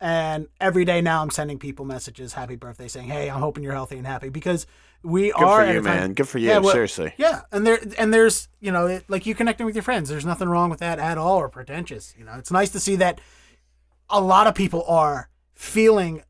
And 0.00 0.48
every 0.60 0.84
day 0.84 1.00
now, 1.00 1.22
I'm 1.22 1.30
sending 1.30 1.58
people 1.58 1.84
messages, 1.86 2.34
happy 2.34 2.56
birthday, 2.56 2.86
saying, 2.86 3.08
"Hey, 3.08 3.30
I'm 3.30 3.40
hoping 3.40 3.64
you're 3.64 3.72
healthy 3.72 3.96
and 3.96 4.06
happy." 4.06 4.28
Because 4.28 4.66
we 5.02 5.32
Good 5.32 5.42
are 5.42 5.64
Good 5.64 5.68
for 5.68 5.74
you, 5.74 5.82
man. 5.82 6.12
Good 6.12 6.28
for 6.28 6.38
you. 6.38 6.48
Yeah, 6.48 6.58
well, 6.58 6.72
Seriously. 6.72 7.14
Yeah, 7.16 7.42
and 7.50 7.66
there 7.66 7.78
and 7.96 8.12
there's 8.12 8.48
you 8.60 8.70
know 8.72 8.86
it, 8.86 9.04
like 9.08 9.24
you 9.24 9.34
connecting 9.34 9.64
with 9.64 9.74
your 9.74 9.82
friends. 9.82 10.10
There's 10.10 10.26
nothing 10.26 10.48
wrong 10.48 10.68
with 10.68 10.80
that 10.80 10.98
at 10.98 11.16
all 11.16 11.38
or 11.38 11.48
pretentious. 11.48 12.14
You 12.18 12.24
know, 12.24 12.34
it's 12.34 12.50
nice 12.50 12.70
to 12.70 12.80
see 12.80 12.96
that 12.96 13.20
a 14.10 14.20
lot 14.20 14.46
of 14.46 14.54
people 14.54 14.84
are 14.86 15.30
feeling 15.54 16.22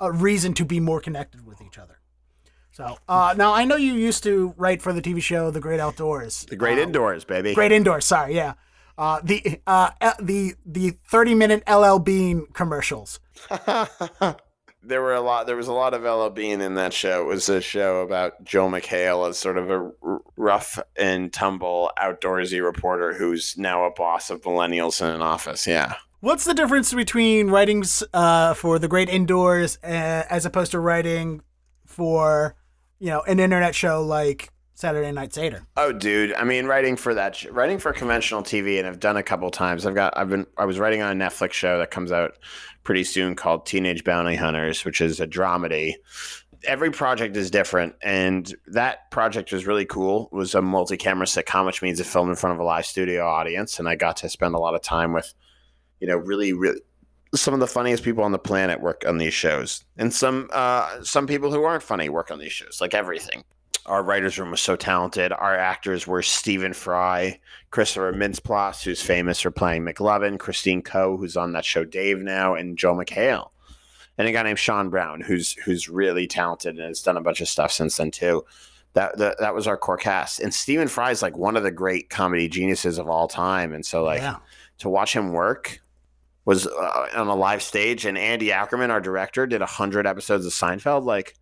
a 0.00 0.12
reason 0.12 0.52
to 0.54 0.64
be 0.64 0.80
more 0.80 1.00
connected 1.00 1.46
with 1.46 1.62
each 1.62 1.78
other. 1.78 2.00
So 2.72 2.98
uh, 3.08 3.34
now 3.38 3.54
I 3.54 3.64
know 3.64 3.76
you 3.76 3.94
used 3.94 4.24
to 4.24 4.52
write 4.56 4.82
for 4.82 4.92
the 4.92 5.00
TV 5.00 5.22
show 5.22 5.50
The 5.50 5.60
Great 5.60 5.80
Outdoors. 5.80 6.44
The 6.48 6.56
Great 6.56 6.78
uh, 6.78 6.82
Indoors, 6.82 7.24
baby. 7.24 7.54
Great 7.54 7.72
Indoors. 7.72 8.04
Sorry, 8.04 8.34
yeah. 8.34 8.54
Uh, 8.96 9.20
the 9.22 9.60
uh, 9.66 9.90
the 10.20 10.54
the 10.64 10.90
thirty 11.08 11.34
minute 11.34 11.62
LL 11.68 11.98
Bean 11.98 12.46
commercials. 12.52 13.20
there 14.82 15.02
were 15.02 15.14
a 15.14 15.20
lot. 15.20 15.46
There 15.46 15.56
was 15.56 15.68
a 15.68 15.72
lot 15.72 15.94
of 15.94 16.02
LL 16.02 16.28
Bean 16.28 16.60
in 16.60 16.74
that 16.74 16.92
show. 16.92 17.22
It 17.22 17.26
was 17.26 17.48
a 17.48 17.60
show 17.60 18.02
about 18.02 18.44
Joel 18.44 18.70
McHale 18.70 19.28
as 19.28 19.38
sort 19.38 19.58
of 19.58 19.70
a 19.70 19.90
rough 20.36 20.78
and 20.96 21.32
tumble 21.32 21.90
outdoorsy 21.98 22.62
reporter 22.62 23.14
who's 23.14 23.56
now 23.58 23.84
a 23.84 23.90
boss 23.90 24.30
of 24.30 24.42
millennials 24.42 25.00
in 25.00 25.08
an 25.08 25.22
office. 25.22 25.66
Yeah. 25.66 25.94
What's 26.20 26.44
the 26.44 26.54
difference 26.54 26.94
between 26.94 27.50
writing 27.50 27.84
uh, 28.14 28.54
for 28.54 28.78
the 28.78 28.88
Great 28.88 29.10
Indoors 29.10 29.76
uh, 29.84 30.24
as 30.30 30.46
opposed 30.46 30.70
to 30.70 30.78
writing 30.78 31.42
for, 31.84 32.54
you 32.98 33.08
know, 33.08 33.20
an 33.22 33.40
internet 33.40 33.74
show 33.74 34.02
like 34.02 34.48
Saturday 34.74 35.12
Night 35.12 35.32
Seder? 35.32 35.66
Oh, 35.76 35.92
dude! 35.92 36.32
I 36.34 36.44
mean, 36.44 36.66
writing 36.66 36.96
for 36.96 37.14
that, 37.14 37.36
sh- 37.36 37.46
writing 37.46 37.78
for 37.78 37.92
conventional 37.92 38.42
TV, 38.42 38.78
and 38.78 38.86
I've 38.86 39.00
done 39.00 39.16
a 39.16 39.22
couple 39.22 39.50
times. 39.50 39.86
I've 39.86 39.94
got, 39.94 40.16
I've 40.16 40.28
been, 40.28 40.46
I 40.56 40.64
was 40.64 40.78
writing 40.78 41.02
on 41.02 41.20
a 41.20 41.24
Netflix 41.24 41.52
show 41.52 41.78
that 41.78 41.90
comes 41.90 42.12
out 42.12 42.36
pretty 42.82 43.04
soon 43.04 43.34
called 43.34 43.66
Teenage 43.66 44.04
Bounty 44.04 44.36
Hunters, 44.36 44.84
which 44.84 45.00
is 45.00 45.20
a 45.20 45.26
dramedy. 45.26 45.94
Every 46.64 46.90
project 46.90 47.36
is 47.36 47.50
different, 47.50 47.94
and 48.02 48.52
that 48.68 49.10
project 49.10 49.52
was 49.52 49.66
really 49.66 49.84
cool. 49.84 50.28
It 50.32 50.36
was 50.36 50.54
a 50.54 50.62
multi-camera 50.62 51.26
sitcom, 51.26 51.66
which 51.66 51.82
means 51.82 52.00
it 52.00 52.06
filmed 52.06 52.30
in 52.30 52.36
front 52.36 52.54
of 52.54 52.60
a 52.60 52.64
live 52.64 52.86
studio 52.86 53.26
audience, 53.26 53.78
and 53.78 53.88
I 53.88 53.96
got 53.96 54.16
to 54.18 54.28
spend 54.28 54.54
a 54.54 54.58
lot 54.58 54.74
of 54.74 54.82
time 54.82 55.12
with 55.12 55.34
you 56.00 56.08
know, 56.08 56.16
really, 56.16 56.52
really 56.52 56.80
some 57.34 57.54
of 57.54 57.60
the 57.60 57.66
funniest 57.66 58.04
people 58.04 58.24
on 58.24 58.32
the 58.32 58.38
planet 58.38 58.80
work 58.80 59.04
on 59.06 59.16
these 59.16 59.32
shows, 59.32 59.84
and 59.96 60.12
some 60.12 60.50
uh, 60.52 61.02
some 61.02 61.26
people 61.26 61.50
who 61.50 61.64
aren't 61.64 61.82
funny 61.82 62.08
work 62.08 62.30
on 62.30 62.38
these 62.38 62.52
shows. 62.52 62.78
Like 62.80 62.92
everything, 62.92 63.44
our 63.86 64.02
writers' 64.02 64.38
room 64.38 64.50
was 64.50 64.60
so 64.60 64.76
talented. 64.76 65.32
Our 65.32 65.56
actors 65.56 66.06
were 66.06 66.22
Stephen 66.22 66.72
Fry, 66.72 67.38
Christopher 67.70 68.12
Mintz-Plasse, 68.12 68.82
who's 68.82 69.02
famous 69.02 69.40
for 69.40 69.50
playing 69.50 69.84
McLovin, 69.84 70.38
Christine 70.38 70.82
Ko, 70.82 71.16
who's 71.16 71.36
on 71.36 71.52
that 71.52 71.64
show 71.64 71.84
Dave 71.84 72.18
now, 72.18 72.54
and 72.54 72.78
Joel 72.78 72.96
McHale, 72.96 73.50
and 74.16 74.26
a 74.26 74.32
guy 74.32 74.42
named 74.42 74.58
Shaun 74.58 74.90
Brown, 74.90 75.20
who's 75.20 75.52
who's 75.64 75.88
really 75.88 76.26
talented 76.26 76.78
and 76.78 76.88
has 76.88 77.02
done 77.02 77.16
a 77.16 77.22
bunch 77.22 77.40
of 77.40 77.48
stuff 77.48 77.72
since 77.72 77.96
then 77.96 78.10
too. 78.10 78.44
That, 78.94 79.18
that, 79.18 79.38
that 79.40 79.54
was 79.56 79.66
our 79.66 79.76
core 79.76 79.96
cast, 79.96 80.40
and 80.40 80.54
Stephen 80.54 80.88
Fry 80.88 81.10
is 81.10 81.20
like 81.20 81.36
one 81.36 81.56
of 81.56 81.64
the 81.64 81.72
great 81.72 82.10
comedy 82.10 82.48
geniuses 82.48 82.98
of 82.98 83.08
all 83.08 83.26
time, 83.26 83.72
and 83.72 83.84
so 83.84 84.04
like 84.04 84.20
yeah. 84.20 84.36
to 84.78 84.88
watch 84.88 85.14
him 85.14 85.32
work 85.32 85.80
was 86.44 86.66
uh, 86.66 87.08
on 87.14 87.26
a 87.26 87.34
live 87.34 87.62
stage, 87.62 88.04
and 88.04 88.16
Andy 88.16 88.52
Ackerman, 88.52 88.90
our 88.90 89.00
director, 89.00 89.46
did 89.46 89.62
hundred 89.62 90.06
episodes 90.06 90.46
of 90.46 90.52
Seinfeld. 90.52 91.04
Like, 91.04 91.34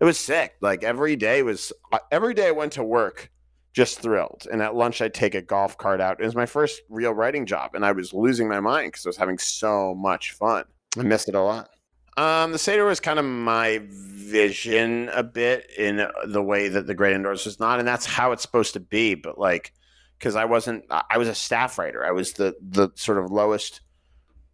it 0.00 0.04
was 0.04 0.18
sick. 0.18 0.54
Like 0.60 0.82
every 0.82 1.16
day 1.16 1.42
was 1.42 1.72
every 2.10 2.34
day 2.34 2.48
I 2.48 2.52
went 2.52 2.72
to 2.72 2.84
work 2.84 3.30
just 3.72 4.00
thrilled. 4.00 4.46
And 4.50 4.62
at 4.62 4.74
lunch, 4.74 5.00
I'd 5.00 5.14
take 5.14 5.34
a 5.34 5.42
golf 5.42 5.78
cart 5.78 6.00
out. 6.00 6.20
It 6.20 6.24
was 6.24 6.34
my 6.34 6.46
first 6.46 6.82
real 6.88 7.12
writing 7.12 7.46
job, 7.46 7.74
and 7.74 7.84
I 7.84 7.92
was 7.92 8.12
losing 8.12 8.48
my 8.48 8.60
mind 8.60 8.88
because 8.88 9.06
I 9.06 9.08
was 9.10 9.16
having 9.16 9.38
so 9.38 9.94
much 9.94 10.32
fun. 10.32 10.64
I 10.98 11.02
missed 11.02 11.28
it 11.28 11.34
a 11.34 11.40
lot. 11.40 11.70
Um, 12.16 12.52
the 12.52 12.58
Seder 12.58 12.84
was 12.84 12.98
kind 12.98 13.18
of 13.18 13.24
my 13.24 13.80
vision 13.84 15.08
a 15.12 15.22
bit 15.22 15.70
in 15.78 16.06
the 16.26 16.42
way 16.42 16.68
that 16.68 16.86
the 16.86 16.94
Great 16.94 17.14
Indoors 17.14 17.44
was 17.44 17.60
not, 17.60 17.78
and 17.78 17.86
that's 17.86 18.06
how 18.06 18.32
it's 18.32 18.42
supposed 18.42 18.72
to 18.74 18.80
be. 18.80 19.14
But 19.14 19.38
like, 19.38 19.72
because 20.18 20.34
I 20.34 20.46
wasn't, 20.46 20.84
I 20.90 21.18
was 21.18 21.28
a 21.28 21.34
staff 21.34 21.78
writer. 21.78 22.04
I 22.04 22.10
was 22.10 22.32
the 22.32 22.56
the 22.60 22.90
sort 22.96 23.18
of 23.18 23.30
lowest 23.30 23.80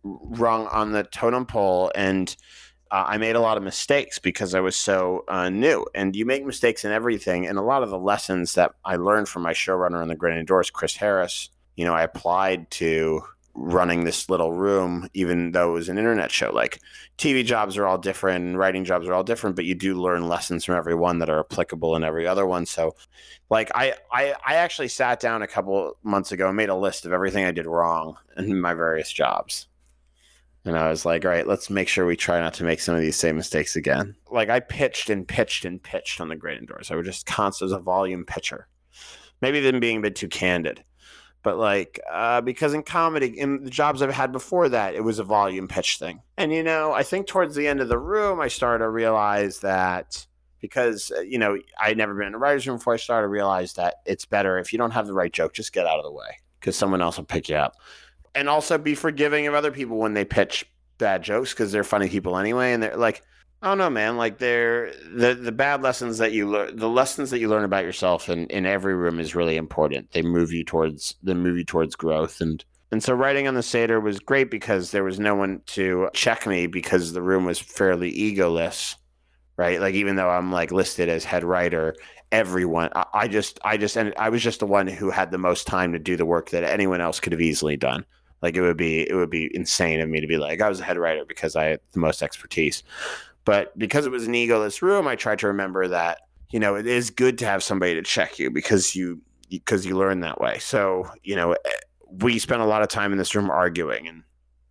rung 0.04 0.66
on 0.68 0.92
the 0.92 1.02
totem 1.04 1.46
pole 1.46 1.90
and 1.94 2.36
uh, 2.90 3.04
I 3.06 3.18
made 3.18 3.36
a 3.36 3.40
lot 3.40 3.56
of 3.56 3.62
mistakes 3.62 4.18
because 4.18 4.54
I 4.54 4.60
was 4.60 4.76
so 4.76 5.24
uh, 5.28 5.48
new. 5.48 5.86
And 5.94 6.14
you 6.14 6.24
make 6.24 6.44
mistakes 6.44 6.84
in 6.84 6.92
everything. 6.92 7.46
And 7.46 7.58
a 7.58 7.62
lot 7.62 7.82
of 7.82 7.90
the 7.90 7.98
lessons 7.98 8.54
that 8.54 8.72
I 8.84 8.96
learned 8.96 9.28
from 9.28 9.42
my 9.42 9.52
showrunner 9.52 10.00
on 10.00 10.08
the 10.08 10.16
Great 10.16 10.38
Indoors, 10.38 10.70
Chris 10.70 10.96
Harris, 10.96 11.50
you 11.76 11.84
know, 11.84 11.94
I 11.94 12.02
applied 12.02 12.70
to 12.72 13.22
running 13.58 14.04
this 14.04 14.28
little 14.28 14.52
room, 14.52 15.08
even 15.14 15.52
though 15.52 15.70
it 15.70 15.74
was 15.74 15.88
an 15.88 15.98
internet 15.98 16.30
show. 16.30 16.52
Like 16.52 16.80
TV 17.18 17.44
jobs 17.44 17.76
are 17.76 17.86
all 17.86 17.98
different, 17.98 18.56
writing 18.56 18.84
jobs 18.84 19.08
are 19.08 19.14
all 19.14 19.24
different, 19.24 19.56
but 19.56 19.64
you 19.64 19.74
do 19.74 19.94
learn 19.94 20.28
lessons 20.28 20.64
from 20.64 20.76
every 20.76 20.94
one 20.94 21.18
that 21.18 21.30
are 21.30 21.40
applicable 21.40 21.96
in 21.96 22.04
every 22.04 22.26
other 22.26 22.46
one. 22.46 22.66
So, 22.66 22.94
like 23.48 23.70
I, 23.74 23.94
I, 24.12 24.34
I 24.44 24.56
actually 24.56 24.88
sat 24.88 25.20
down 25.20 25.42
a 25.42 25.46
couple 25.46 25.96
months 26.02 26.32
ago 26.32 26.48
and 26.48 26.56
made 26.56 26.68
a 26.68 26.76
list 26.76 27.06
of 27.06 27.12
everything 27.12 27.44
I 27.44 27.52
did 27.52 27.66
wrong 27.66 28.16
in 28.36 28.60
my 28.60 28.74
various 28.74 29.10
jobs 29.10 29.68
and 30.66 30.76
I 30.76 30.88
was 30.88 31.04
like, 31.04 31.24
all 31.24 31.30
right, 31.30 31.46
let's 31.46 31.70
make 31.70 31.88
sure 31.88 32.04
we 32.04 32.16
try 32.16 32.40
not 32.40 32.54
to 32.54 32.64
make 32.64 32.80
some 32.80 32.94
of 32.94 33.00
these 33.00 33.16
same 33.16 33.36
mistakes 33.36 33.76
again. 33.76 34.16
Like 34.30 34.50
I 34.50 34.60
pitched 34.60 35.10
and 35.10 35.26
pitched 35.26 35.64
and 35.64 35.82
pitched 35.82 36.20
on 36.20 36.28
the 36.28 36.36
Great 36.36 36.58
Indoors. 36.58 36.90
I 36.90 36.96
was 36.96 37.06
just 37.06 37.26
constant 37.26 37.70
as 37.70 37.72
a 37.72 37.78
volume 37.78 38.24
pitcher. 38.24 38.66
Maybe 39.40 39.60
them 39.60 39.80
being 39.80 39.98
a 39.98 40.00
bit 40.00 40.16
too 40.16 40.28
candid. 40.28 40.82
But 41.42 41.58
like, 41.58 42.00
uh, 42.10 42.40
because 42.40 42.74
in 42.74 42.82
comedy, 42.82 43.38
in 43.38 43.62
the 43.62 43.70
jobs 43.70 44.02
I've 44.02 44.12
had 44.12 44.32
before 44.32 44.68
that, 44.70 44.96
it 44.96 45.04
was 45.04 45.20
a 45.20 45.24
volume 45.24 45.68
pitch 45.68 45.98
thing. 45.98 46.20
And 46.36 46.52
you 46.52 46.64
know, 46.64 46.92
I 46.92 47.04
think 47.04 47.28
towards 47.28 47.54
the 47.54 47.68
end 47.68 47.80
of 47.80 47.88
the 47.88 47.98
room, 47.98 48.40
I 48.40 48.48
started 48.48 48.82
to 48.82 48.90
realize 48.90 49.60
that 49.60 50.26
because 50.60 51.12
uh, 51.16 51.20
you 51.20 51.38
know 51.38 51.56
I 51.80 51.90
would 51.90 51.98
never 51.98 52.14
been 52.14 52.28
in 52.28 52.34
a 52.34 52.38
writer's 52.38 52.66
room 52.66 52.78
before, 52.78 52.94
I 52.94 52.96
started 52.96 53.26
to 53.26 53.28
realize 53.28 53.74
that 53.74 53.96
it's 54.04 54.24
better 54.24 54.58
if 54.58 54.72
you 54.72 54.78
don't 54.78 54.90
have 54.90 55.06
the 55.06 55.12
right 55.12 55.32
joke, 55.32 55.52
just 55.54 55.72
get 55.72 55.86
out 55.86 55.98
of 55.98 56.04
the 56.04 56.10
way 56.10 56.38
because 56.58 56.74
someone 56.74 57.00
else 57.00 57.16
will 57.16 57.24
pick 57.24 57.48
you 57.48 57.54
up 57.54 57.76
and 58.36 58.48
also 58.48 58.78
be 58.78 58.94
forgiving 58.94 59.46
of 59.46 59.54
other 59.54 59.72
people 59.72 59.96
when 59.96 60.14
they 60.14 60.24
pitch 60.24 60.64
bad 60.98 61.22
jokes 61.22 61.52
because 61.52 61.72
they're 61.72 61.84
funny 61.84 62.08
people 62.08 62.36
anyway, 62.36 62.72
and 62.72 62.82
they're 62.82 62.96
like, 62.96 63.22
I 63.62 63.68
don't 63.68 63.78
know, 63.78 63.90
man. 63.90 64.16
Like 64.16 64.38
they're 64.38 64.92
the 65.12 65.34
the 65.34 65.52
bad 65.52 65.82
lessons 65.82 66.18
that 66.18 66.32
you 66.32 66.48
learn, 66.48 66.76
the 66.76 66.88
lessons 66.88 67.30
that 67.30 67.40
you 67.40 67.48
learn 67.48 67.64
about 67.64 67.84
yourself 67.84 68.28
in, 68.28 68.46
in 68.48 68.66
every 68.66 68.94
room 68.94 69.18
is 69.18 69.34
really 69.34 69.56
important. 69.56 70.12
They 70.12 70.22
move 70.22 70.52
you 70.52 70.62
towards 70.62 71.16
they 71.22 71.34
move 71.34 71.56
you 71.56 71.64
towards 71.64 71.96
growth, 71.96 72.40
and 72.40 72.64
and 72.92 73.02
so 73.02 73.14
writing 73.14 73.48
on 73.48 73.54
the 73.54 73.62
Seder 73.62 73.98
was 73.98 74.20
great 74.20 74.50
because 74.50 74.90
there 74.90 75.04
was 75.04 75.18
no 75.18 75.34
one 75.34 75.62
to 75.66 76.08
check 76.12 76.46
me 76.46 76.66
because 76.66 77.12
the 77.12 77.22
room 77.22 77.44
was 77.44 77.58
fairly 77.58 78.12
egoless, 78.12 78.94
right? 79.56 79.80
Like 79.80 79.94
even 79.94 80.16
though 80.16 80.30
I'm 80.30 80.52
like 80.52 80.70
listed 80.70 81.08
as 81.08 81.24
head 81.24 81.42
writer, 81.42 81.96
everyone 82.30 82.90
I, 82.94 83.04
I 83.14 83.28
just 83.28 83.58
I 83.64 83.78
just 83.78 83.96
and 83.96 84.12
I 84.18 84.28
was 84.28 84.42
just 84.42 84.60
the 84.60 84.66
one 84.66 84.86
who 84.86 85.10
had 85.10 85.30
the 85.30 85.38
most 85.38 85.66
time 85.66 85.92
to 85.92 85.98
do 85.98 86.16
the 86.16 86.26
work 86.26 86.50
that 86.50 86.62
anyone 86.62 87.00
else 87.00 87.20
could 87.20 87.32
have 87.32 87.40
easily 87.40 87.76
done. 87.76 88.04
Like 88.42 88.56
it 88.56 88.60
would 88.60 88.76
be 88.76 89.08
it 89.08 89.14
would 89.14 89.30
be 89.30 89.50
insane 89.54 90.00
of 90.00 90.08
me 90.08 90.20
to 90.20 90.26
be 90.26 90.38
like 90.38 90.60
I 90.60 90.68
was 90.68 90.80
a 90.80 90.84
head 90.84 90.98
writer 90.98 91.24
because 91.24 91.56
I 91.56 91.64
had 91.64 91.80
the 91.92 92.00
most 92.00 92.22
expertise. 92.22 92.82
But 93.44 93.76
because 93.78 94.06
it 94.06 94.10
was 94.10 94.26
an 94.26 94.34
egoless 94.34 94.82
room, 94.82 95.06
I 95.06 95.16
tried 95.16 95.38
to 95.40 95.46
remember 95.46 95.88
that 95.88 96.20
you 96.50 96.60
know 96.60 96.74
it 96.74 96.86
is 96.86 97.10
good 97.10 97.38
to 97.38 97.46
have 97.46 97.62
somebody 97.62 97.94
to 97.94 98.02
check 98.02 98.38
you 98.38 98.50
because 98.50 98.94
you 98.94 99.20
because 99.50 99.86
you 99.86 99.96
learn 99.96 100.20
that 100.20 100.40
way. 100.40 100.58
So 100.58 101.08
you 101.22 101.36
know 101.36 101.52
eh, 101.52 101.70
we 102.08 102.38
spent 102.38 102.62
a 102.62 102.66
lot 102.66 102.82
of 102.82 102.88
time 102.88 103.12
in 103.12 103.18
this 103.18 103.34
room 103.34 103.50
arguing 103.50 104.06
and 104.06 104.22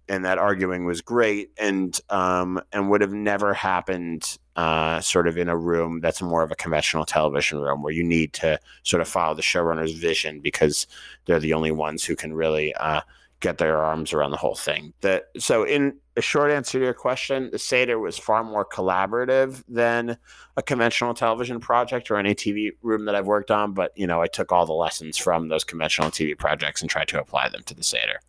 and 0.08 0.24
that 0.26 0.38
arguing 0.38 0.86
was 0.86 1.02
great 1.02 1.52
and 1.58 2.00
um, 2.10 2.62
and 2.72 2.90
would 2.90 3.02
have 3.02 3.14
never 3.14 3.54
happened 3.54 4.38
uh, 4.56 5.02
sort 5.02 5.28
of 5.28 5.38
in 5.38 5.50
a 5.50 5.58
room 5.58 6.00
that's 6.00 6.22
more 6.22 6.44
of 6.44 6.52
a 6.52 6.56
conventional 6.56 7.06
television 7.06 7.60
room 7.60 7.82
where 7.82 7.94
you 7.94 8.04
need 8.04 8.32
to 8.34 8.60
sort 8.84 9.02
of 9.02 9.08
follow 9.08 9.34
the 9.34 9.42
showrunner's 9.42 9.94
vision 9.94 10.40
because 10.40 10.88
they're 11.26 11.40
the 11.40 11.54
only 11.54 11.72
ones 11.72 12.04
who 12.04 12.16
can 12.16 12.34
really 12.34 12.74
uh, 12.76 13.02
get 13.40 13.58
their 13.58 13.78
arms 13.78 14.14
around 14.14 14.32
the 14.32 14.38
whole 14.38 14.56
thing. 14.56 14.94
That 15.02 15.26
so 15.38 15.64
in 15.64 15.98
a 16.18 16.22
short 16.22 16.52
answer 16.52 16.80
to 16.80 16.86
your 16.86 16.94
question, 16.94 17.50
the 17.52 17.60
Seder 17.60 18.00
was 18.00 18.18
far 18.18 18.44
more 18.44 18.66
collaborative 18.66 19.64
than 19.68 20.18
a 20.58 20.62
conventional 20.62 21.14
television 21.14 21.60
project 21.60 22.10
or 22.10 22.18
any 22.18 22.34
TV 22.34 22.72
room 22.82 23.06
that 23.06 23.16
I've 23.16 23.28
worked 23.28 23.52
on. 23.52 23.74
But 23.74 23.92
you 23.96 24.08
know, 24.08 24.22
I 24.22 24.28
took 24.28 24.52
all 24.52 24.66
the 24.66 24.74
lessons 24.74 25.18
from 25.18 25.50
those 25.50 25.64
conventional 25.64 26.10
TV 26.10 26.38
projects 26.38 26.82
and 26.82 26.90
tried 26.90 27.08
to 27.10 27.20
apply 27.20 27.50
them 27.50 27.64
to 27.64 27.74
the 27.74 27.84
Seder. 27.84 28.20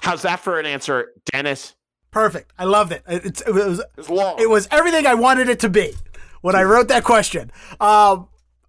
How's 0.00 0.22
that 0.22 0.40
for 0.40 0.58
an 0.60 0.66
answer, 0.66 1.12
Dennis? 1.32 1.74
Perfect. 2.10 2.52
I 2.58 2.64
loved 2.64 2.92
it. 2.92 3.02
It's, 3.06 3.40
it 3.42 3.52
was 3.52 3.82
it's 3.96 4.08
long. 4.08 4.40
It 4.40 4.48
was 4.48 4.66
everything 4.70 5.06
I 5.06 5.14
wanted 5.14 5.48
it 5.48 5.60
to 5.60 5.68
be 5.68 5.92
when 6.40 6.54
I 6.54 6.62
wrote 6.62 6.88
that 6.88 7.04
question. 7.04 7.50
Um, 7.80 8.28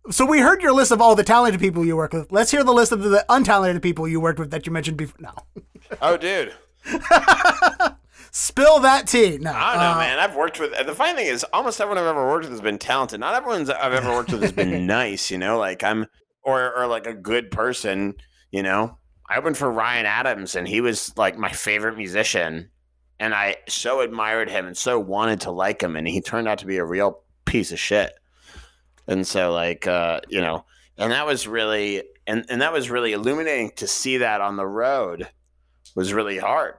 so 0.10 0.26
we 0.26 0.40
heard 0.40 0.62
your 0.62 0.74
list 0.74 0.92
of 0.92 1.02
all 1.02 1.16
the 1.16 1.24
talented 1.24 1.60
people 1.60 1.86
you 1.86 1.96
work 1.96 2.14
with. 2.14 2.32
Let's 2.32 2.52
hear 2.52 2.64
the 2.64 2.74
list 2.74 2.92
of 2.92 3.02
the 3.04 3.26
untalented 3.30 3.82
people 3.82 4.08
you 4.08 4.20
worked 4.20 4.40
with 4.40 4.52
that 4.52 4.66
you 4.66 4.72
mentioned 4.72 4.98
before. 4.98 5.18
No. 5.20 5.34
oh, 6.02 6.18
dude. 6.18 6.54
Spill 8.32 8.80
that 8.82 9.08
tea. 9.08 9.38
No. 9.40 9.52
I 9.52 9.74
don't 9.74 9.84
know, 9.84 9.92
uh, 9.92 9.98
man. 9.98 10.20
I've 10.20 10.36
worked 10.36 10.60
with. 10.60 10.72
The 10.86 10.94
funny 10.94 11.18
thing 11.18 11.28
is, 11.28 11.44
almost 11.52 11.82
everyone 11.82 11.98
I've 11.98 12.10
ever 12.10 12.28
worked 12.28 12.44
with 12.44 12.52
has 12.52 12.62
been 12.62 12.78
talented. 12.78 13.20
Not 13.20 13.34
everyone 13.36 13.70
I've 13.72 13.94
ever 13.94 14.10
worked 14.10 14.32
with 14.32 14.42
has 14.42 14.52
been 14.52 14.86
nice. 14.88 15.32
You 15.32 15.38
know, 15.38 15.58
like 15.58 15.84
I'm, 15.84 16.06
or 16.44 16.74
or 16.76 16.88
like 16.88 17.08
a 17.08 17.14
good 17.14 17.50
person. 17.52 18.16
You 18.52 18.64
know, 18.64 18.98
I 19.28 19.38
opened 19.38 19.58
for 19.58 19.72
Ryan 19.72 20.06
Adams, 20.06 20.56
and 20.56 20.68
he 20.68 20.80
was 20.82 21.16
like 21.18 21.38
my 21.38 21.52
favorite 21.52 21.98
musician, 21.98 22.70
and 23.20 23.34
I 23.34 23.58
so 23.68 24.02
admired 24.02 24.50
him 24.50 24.68
and 24.68 24.78
so 24.78 25.00
wanted 25.00 25.42
to 25.42 25.52
like 25.52 25.82
him, 25.82 25.96
and 25.96 26.08
he 26.08 26.22
turned 26.22 26.48
out 26.48 26.60
to 26.60 26.68
be 26.68 26.78
a 26.78 26.86
real 26.86 27.24
piece 27.46 27.72
of 27.72 27.80
shit. 27.80 28.14
And 29.08 29.26
so, 29.26 29.52
like, 29.52 29.88
uh, 29.88 30.22
you 30.30 30.40
know, 30.40 30.66
and 30.98 31.12
that 31.12 31.26
was 31.26 31.48
really, 31.48 32.04
and, 32.28 32.46
and 32.48 32.62
that 32.62 32.72
was 32.72 32.92
really 32.92 33.14
illuminating 33.14 33.72
to 33.78 33.88
see 33.88 34.18
that 34.18 34.40
on 34.40 34.56
the 34.56 34.68
road 34.68 35.28
was 35.96 36.14
really 36.14 36.38
hard. 36.38 36.76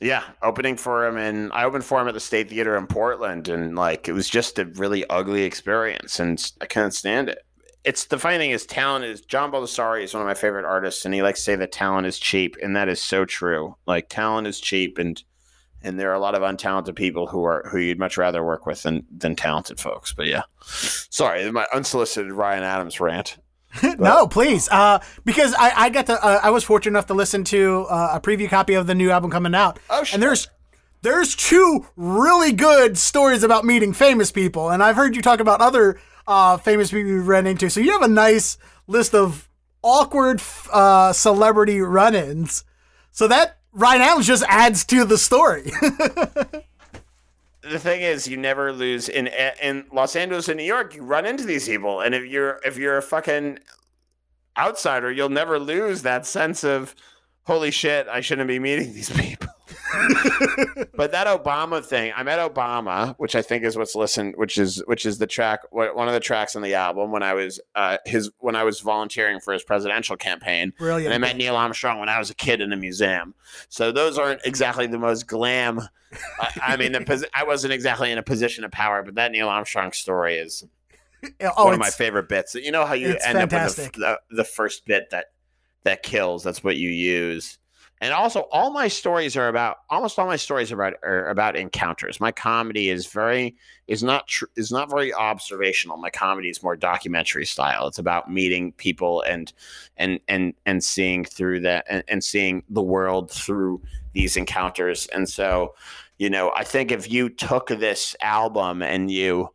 Yeah, 0.00 0.24
opening 0.42 0.76
for 0.76 1.06
him, 1.06 1.16
and 1.16 1.52
I 1.52 1.64
opened 1.64 1.84
for 1.84 2.00
him 2.00 2.08
at 2.08 2.14
the 2.14 2.20
State 2.20 2.50
Theater 2.50 2.76
in 2.76 2.88
Portland, 2.88 3.48
and 3.48 3.76
like 3.76 4.08
it 4.08 4.12
was 4.12 4.28
just 4.28 4.58
a 4.58 4.64
really 4.64 5.08
ugly 5.08 5.44
experience, 5.44 6.18
and 6.18 6.44
I 6.60 6.66
couldn't 6.66 6.90
stand 6.92 7.28
it. 7.28 7.38
It's 7.84 8.06
the 8.06 8.18
funny 8.18 8.38
thing 8.38 8.50
is, 8.50 8.66
talent 8.66 9.04
is 9.04 9.20
John 9.20 9.52
Baldessari 9.52 10.02
is 10.02 10.12
one 10.12 10.22
of 10.22 10.26
my 10.26 10.34
favorite 10.34 10.64
artists, 10.64 11.04
and 11.04 11.14
he 11.14 11.22
likes 11.22 11.38
to 11.40 11.44
say 11.44 11.56
that 11.56 11.70
talent 11.70 12.08
is 12.08 12.18
cheap, 12.18 12.56
and 12.60 12.74
that 12.74 12.88
is 12.88 13.00
so 13.00 13.24
true. 13.24 13.76
Like 13.86 14.08
talent 14.08 14.48
is 14.48 14.60
cheap, 14.60 14.98
and 14.98 15.22
and 15.84 15.98
there 15.98 16.10
are 16.10 16.14
a 16.14 16.20
lot 16.20 16.34
of 16.34 16.42
untalented 16.42 16.96
people 16.96 17.28
who 17.28 17.44
are 17.44 17.68
who 17.70 17.78
you'd 17.78 17.98
much 17.98 18.16
rather 18.16 18.44
work 18.44 18.66
with 18.66 18.82
than 18.82 19.06
than 19.16 19.36
talented 19.36 19.78
folks. 19.78 20.12
But 20.12 20.26
yeah, 20.26 20.42
sorry, 20.64 21.50
my 21.52 21.66
unsolicited 21.72 22.32
Ryan 22.32 22.64
Adams 22.64 23.00
rant. 23.00 23.38
no, 23.98 24.26
please, 24.26 24.68
uh, 24.70 25.00
because 25.24 25.54
I 25.54 25.84
I 25.84 25.88
got 25.88 26.06
to 26.06 26.24
uh, 26.24 26.40
I 26.42 26.50
was 26.50 26.64
fortunate 26.64 26.92
enough 26.92 27.06
to 27.06 27.14
listen 27.14 27.44
to 27.44 27.86
uh, 27.88 28.12
a 28.14 28.20
preview 28.20 28.48
copy 28.48 28.74
of 28.74 28.86
the 28.86 28.94
new 28.94 29.10
album 29.10 29.30
coming 29.30 29.54
out. 29.54 29.78
Oh, 29.88 30.04
sure. 30.04 30.16
And 30.16 30.22
there's 30.22 30.48
there's 31.02 31.34
two 31.34 31.86
really 31.96 32.52
good 32.52 32.98
stories 32.98 33.42
about 33.42 33.64
meeting 33.64 33.92
famous 33.92 34.30
people, 34.30 34.70
and 34.70 34.82
I've 34.82 34.96
heard 34.96 35.16
you 35.16 35.22
talk 35.22 35.40
about 35.40 35.60
other 35.60 35.98
uh, 36.26 36.56
famous 36.58 36.90
people 36.90 37.10
you've 37.10 37.28
run 37.28 37.46
into. 37.46 37.70
So 37.70 37.80
you 37.80 37.92
have 37.92 38.02
a 38.02 38.08
nice 38.08 38.58
list 38.86 39.14
of 39.14 39.48
awkward 39.82 40.40
uh, 40.72 41.12
celebrity 41.12 41.80
run-ins. 41.80 42.64
So 43.10 43.28
that 43.28 43.58
Ryan 43.72 44.02
Adams 44.02 44.26
just 44.26 44.44
adds 44.48 44.84
to 44.86 45.04
the 45.04 45.18
story. 45.18 45.72
the 47.62 47.78
thing 47.78 48.02
is, 48.02 48.26
you 48.26 48.36
never 48.36 48.72
lose 48.72 49.08
in 49.08 49.28
in 49.62 49.86
Los 49.92 50.16
Angeles 50.16 50.48
and 50.48 50.56
New 50.56 50.64
York. 50.64 50.94
You 50.96 51.02
run 51.02 51.26
into 51.26 51.44
these 51.44 51.66
people, 51.66 52.00
and 52.00 52.14
if 52.14 52.24
you're 52.24 52.60
if 52.64 52.76
you're 52.76 52.96
a 52.96 53.02
fucking 53.02 53.58
outsider, 54.58 55.10
you'll 55.10 55.28
never 55.28 55.58
lose 55.58 56.02
that 56.02 56.26
sense 56.26 56.64
of 56.64 56.94
holy 57.44 57.70
shit. 57.70 58.08
I 58.08 58.20
shouldn't 58.20 58.48
be 58.48 58.58
meeting 58.58 58.92
these 58.92 59.10
people. 59.20 59.48
But 60.94 61.12
that 61.12 61.26
Obama 61.26 61.84
thing, 61.84 62.12
I 62.14 62.22
met 62.22 62.38
Obama, 62.38 63.14
which 63.18 63.34
I 63.34 63.42
think 63.42 63.64
is 63.64 63.76
what's 63.76 63.94
listened, 63.94 64.34
which 64.36 64.58
is 64.58 64.82
which 64.86 65.04
is 65.06 65.18
the 65.18 65.26
track, 65.26 65.60
one 65.70 66.08
of 66.08 66.14
the 66.14 66.20
tracks 66.20 66.56
on 66.56 66.62
the 66.62 66.74
album 66.74 67.10
when 67.10 67.22
I 67.22 67.34
was 67.34 67.60
uh, 67.74 67.98
his 68.06 68.30
when 68.38 68.56
I 68.56 68.64
was 68.64 68.80
volunteering 68.80 69.40
for 69.40 69.52
his 69.52 69.62
presidential 69.62 70.16
campaign. 70.16 70.72
Brilliant. 70.78 71.12
And 71.12 71.14
I 71.14 71.18
met 71.18 71.36
Neil 71.36 71.56
Armstrong 71.56 71.98
when 71.98 72.08
I 72.08 72.18
was 72.18 72.30
a 72.30 72.34
kid 72.34 72.60
in 72.60 72.72
a 72.72 72.76
museum. 72.76 73.34
So 73.68 73.92
those 73.92 74.18
aren't 74.18 74.40
exactly 74.44 74.86
the 74.86 74.98
most 74.98 75.26
glam. 75.26 75.80
I, 76.40 76.50
I 76.62 76.76
mean, 76.76 76.92
the, 76.92 77.28
I 77.34 77.44
wasn't 77.44 77.72
exactly 77.72 78.10
in 78.10 78.18
a 78.18 78.22
position 78.22 78.64
of 78.64 78.70
power, 78.70 79.02
but 79.02 79.14
that 79.16 79.32
Neil 79.32 79.48
Armstrong 79.48 79.92
story 79.92 80.36
is 80.36 80.64
oh, 81.40 81.64
one 81.64 81.74
of 81.74 81.80
my 81.80 81.90
favorite 81.90 82.28
bits. 82.28 82.54
You 82.54 82.70
know 82.70 82.84
how 82.84 82.94
you 82.94 83.08
end 83.08 83.38
fantastic. 83.38 83.86
up 83.86 83.86
with 83.86 83.94
the, 83.94 84.18
the, 84.30 84.36
the 84.36 84.44
first 84.44 84.86
bit 84.86 85.10
that 85.10 85.26
that 85.84 86.02
kills. 86.02 86.42
That's 86.44 86.62
what 86.62 86.76
you 86.76 86.90
use 86.90 87.58
and 88.02 88.12
also 88.12 88.40
all 88.52 88.70
my 88.70 88.88
stories 88.88 89.36
are 89.36 89.48
about 89.48 89.78
almost 89.88 90.18
all 90.18 90.26
my 90.26 90.36
stories 90.36 90.70
are 90.70 90.74
about 90.74 90.94
are 91.02 91.28
about 91.30 91.56
encounters. 91.56 92.20
My 92.20 92.32
comedy 92.32 92.90
is 92.90 93.06
very 93.06 93.56
is 93.86 94.02
not 94.02 94.26
tr- 94.26 94.46
is 94.56 94.70
not 94.70 94.90
very 94.90 95.14
observational. 95.14 95.96
My 95.96 96.10
comedy 96.10 96.50
is 96.50 96.62
more 96.62 96.76
documentary 96.76 97.46
style. 97.46 97.86
It's 97.86 97.98
about 97.98 98.30
meeting 98.30 98.72
people 98.72 99.22
and 99.22 99.50
and 99.96 100.20
and 100.28 100.52
and 100.66 100.84
seeing 100.84 101.24
through 101.24 101.60
that 101.60 101.86
and, 101.88 102.02
and 102.08 102.22
seeing 102.22 102.64
the 102.68 102.82
world 102.82 103.30
through 103.30 103.80
these 104.12 104.36
encounters. 104.36 105.06
And 105.06 105.26
so 105.26 105.74
you 106.18 106.30
know 106.30 106.52
i 106.54 106.62
think 106.62 106.92
if 106.92 107.10
you 107.10 107.28
took 107.28 107.66
this 107.66 108.14
album 108.20 108.80
and 108.80 109.10
you 109.10 109.48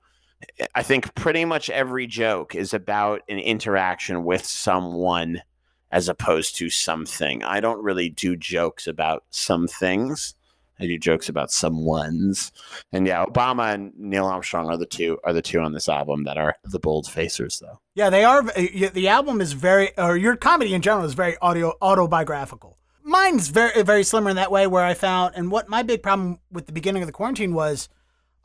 i 0.75 0.83
think 0.83 1.15
pretty 1.15 1.45
much 1.45 1.69
every 1.69 2.05
joke 2.05 2.55
is 2.55 2.73
about 2.73 3.21
an 3.29 3.39
interaction 3.39 4.25
with 4.25 4.45
someone 4.45 5.41
as 5.91 6.09
opposed 6.09 6.55
to 6.57 6.69
something. 6.69 7.43
I 7.43 7.59
don't 7.59 7.83
really 7.83 8.09
do 8.09 8.35
jokes 8.35 8.87
about 8.87 9.23
some 9.29 9.67
things. 9.67 10.35
I 10.79 10.85
do 10.85 10.97
jokes 10.97 11.27
about 11.27 11.51
some 11.51 11.85
ones. 11.85 12.51
And 12.91 13.07
yeah, 13.07 13.25
Obama 13.25 13.73
and 13.73 13.93
Neil 13.97 14.25
Armstrong 14.25 14.67
are 14.67 14.77
the 14.77 14.85
two 14.85 15.17
are 15.23 15.33
the 15.33 15.41
two 15.41 15.59
on 15.59 15.73
this 15.73 15.89
album 15.89 16.23
that 16.25 16.37
are 16.37 16.55
the 16.63 16.79
bold 16.79 17.05
facers 17.07 17.59
though. 17.59 17.79
Yeah, 17.95 18.09
they 18.09 18.23
are 18.23 18.43
the 18.43 19.07
album 19.07 19.41
is 19.41 19.53
very 19.53 19.97
or 19.97 20.17
your 20.17 20.35
comedy 20.35 20.73
in 20.73 20.81
general 20.81 21.05
is 21.05 21.13
very 21.13 21.37
audio 21.39 21.73
autobiographical. 21.81 22.77
Mine's 23.03 23.47
very 23.49 23.81
very 23.83 24.03
similar 24.03 24.29
in 24.29 24.35
that 24.35 24.51
way 24.51 24.67
where 24.67 24.83
I 24.83 24.93
found 24.93 25.35
and 25.35 25.49
what 25.49 25.69
my 25.69 25.81
big 25.81 26.03
problem 26.03 26.39
with 26.51 26.67
the 26.67 26.73
beginning 26.73 27.01
of 27.01 27.07
the 27.07 27.13
quarantine 27.13 27.53
was 27.53 27.89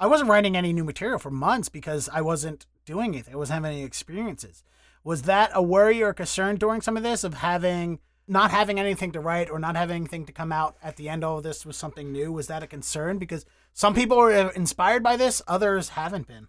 I 0.00 0.06
wasn't 0.06 0.30
writing 0.30 0.56
any 0.56 0.72
new 0.72 0.84
material 0.84 1.18
for 1.18 1.30
months 1.30 1.68
because 1.68 2.08
I 2.12 2.22
wasn't 2.22 2.66
doing 2.86 3.10
anything. 3.12 3.34
I 3.34 3.36
wasn't 3.36 3.62
having 3.62 3.76
any 3.76 3.84
experiences. 3.84 4.64
Was 5.04 5.22
that 5.22 5.50
a 5.54 5.62
worry 5.62 6.02
or 6.02 6.10
a 6.10 6.14
concern 6.14 6.56
during 6.56 6.80
some 6.80 6.96
of 6.96 7.02
this 7.02 7.24
of 7.24 7.34
having 7.34 7.98
not 8.28 8.50
having 8.50 8.78
anything 8.78 9.12
to 9.12 9.20
write 9.20 9.50
or 9.50 9.58
not 9.58 9.76
having 9.76 9.96
anything 9.96 10.26
to 10.26 10.32
come 10.32 10.52
out 10.52 10.76
at 10.82 10.96
the 10.96 11.08
end 11.08 11.24
of 11.24 11.42
this 11.42 11.66
was 11.66 11.76
something 11.76 12.12
new? 12.12 12.32
Was 12.32 12.46
that 12.46 12.62
a 12.62 12.66
concern? 12.66 13.18
Because 13.18 13.44
some 13.74 13.94
people 13.94 14.18
are 14.18 14.50
inspired 14.52 15.02
by 15.02 15.16
this, 15.16 15.42
others 15.48 15.90
haven't 15.90 16.28
been. 16.28 16.48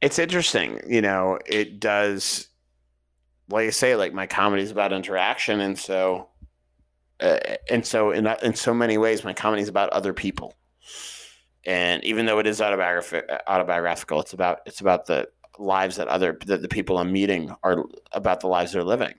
It's 0.00 0.18
interesting, 0.18 0.80
you 0.88 1.00
know. 1.00 1.38
It 1.46 1.78
does, 1.78 2.48
like 3.48 3.66
I 3.68 3.70
say, 3.70 3.94
like 3.94 4.12
my 4.12 4.26
comedy 4.26 4.62
is 4.62 4.70
about 4.70 4.92
interaction, 4.92 5.60
and 5.60 5.78
so, 5.78 6.28
uh, 7.20 7.38
and 7.70 7.86
so 7.86 8.10
in 8.10 8.26
in 8.42 8.54
so 8.54 8.74
many 8.74 8.98
ways, 8.98 9.22
my 9.22 9.32
comedy 9.32 9.62
is 9.62 9.68
about 9.68 9.90
other 9.90 10.12
people. 10.12 10.54
And 11.64 12.02
even 12.02 12.26
though 12.26 12.40
it 12.40 12.48
is 12.48 12.60
autobiographical, 12.60 14.20
it's 14.20 14.32
about 14.32 14.60
it's 14.66 14.80
about 14.80 15.06
the 15.06 15.28
lives 15.58 15.96
that 15.96 16.08
other 16.08 16.38
that 16.46 16.62
the 16.62 16.68
people 16.68 16.98
I'm 16.98 17.12
meeting 17.12 17.54
are 17.62 17.84
about 18.12 18.40
the 18.40 18.48
lives 18.48 18.72
they're 18.72 18.84
living. 18.84 19.14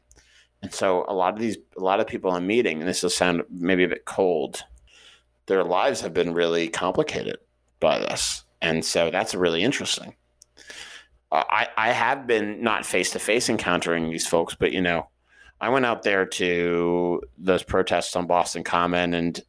And 0.62 0.74
so 0.74 1.06
a 1.08 1.14
lot 1.14 1.34
of 1.34 1.40
these 1.40 1.58
a 1.78 1.82
lot 1.82 2.00
of 2.00 2.08
people 2.08 2.32
I'm 2.32 2.48
meeting, 2.48 2.80
and 2.80 2.88
this 2.88 3.04
will 3.04 3.10
sound 3.10 3.44
maybe 3.50 3.84
a 3.84 3.90
bit 3.90 4.06
cold, 4.06 4.64
their 5.46 5.64
lives 5.64 6.02
have 6.02 6.14
been 6.14 6.34
really 6.34 6.70
complicated 6.70 7.38
by 7.80 8.00
this. 8.00 8.46
And 8.62 8.84
so 8.84 9.12
that's 9.12 9.36
really 9.36 9.62
interesting. 9.62 10.16
Uh, 11.32 11.44
I, 11.50 11.68
I 11.76 11.92
have 11.92 12.28
been 12.28 12.64
not 12.64 12.86
face 12.86 13.12
to 13.12 13.20
face 13.20 13.50
encountering 13.50 14.10
these 14.10 14.26
folks, 14.26 14.56
but 14.56 14.72
you 14.72 14.82
know, 14.82 15.10
I 15.60 15.70
went 15.70 15.86
out 15.86 16.04
there 16.04 16.26
to 16.26 17.22
those 17.38 17.64
protests 17.64 18.16
on 18.16 18.28
Boston 18.28 18.64
Common 18.64 19.14
and 19.14 19.42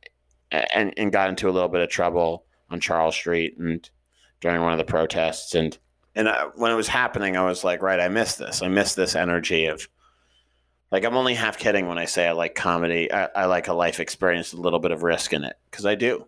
and 0.51 0.93
and 0.97 1.12
got 1.12 1.28
into 1.28 1.49
a 1.49 1.53
little 1.53 1.68
bit 1.68 1.80
of 1.80 1.89
trouble 1.89 2.45
on 2.70 2.80
Charles 2.80 3.14
Street 3.14 3.57
and 3.59 3.89
during 4.41 4.62
one 4.62 4.72
of 4.72 4.78
the 4.78 4.85
protests 4.85 5.55
and 5.55 5.78
and 6.15 6.29
I, 6.29 6.47
when 6.55 6.71
it 6.71 6.77
was 6.77 6.89
happening, 6.89 7.37
I 7.37 7.45
was 7.45 7.65
like, 7.65 7.83
right, 7.83 8.01
I 8.01 8.09
miss 8.09 8.37
this. 8.37 8.62
I 8.62 8.69
miss 8.69 8.95
this 8.95 9.15
energy 9.15 9.67
of 9.67 9.89
like 10.93 11.05
I'm 11.05 11.17
only 11.17 11.35
half 11.35 11.59
kidding 11.59 11.89
when 11.89 11.99
I 11.99 12.05
say 12.05 12.29
I 12.29 12.33
like 12.33 12.55
comedy. 12.55 13.12
I, 13.12 13.29
I 13.35 13.45
like 13.47 13.69
a 13.69 13.73
life 13.73 13.99
experience, 13.99 14.53
a 14.53 14.61
little 14.61 14.79
bit 14.79 14.93
of 14.93 15.03
risk 15.03 15.33
in 15.33 15.45
it 15.45 15.57
because 15.71 15.87
I 15.87 15.97
do. 15.97 16.27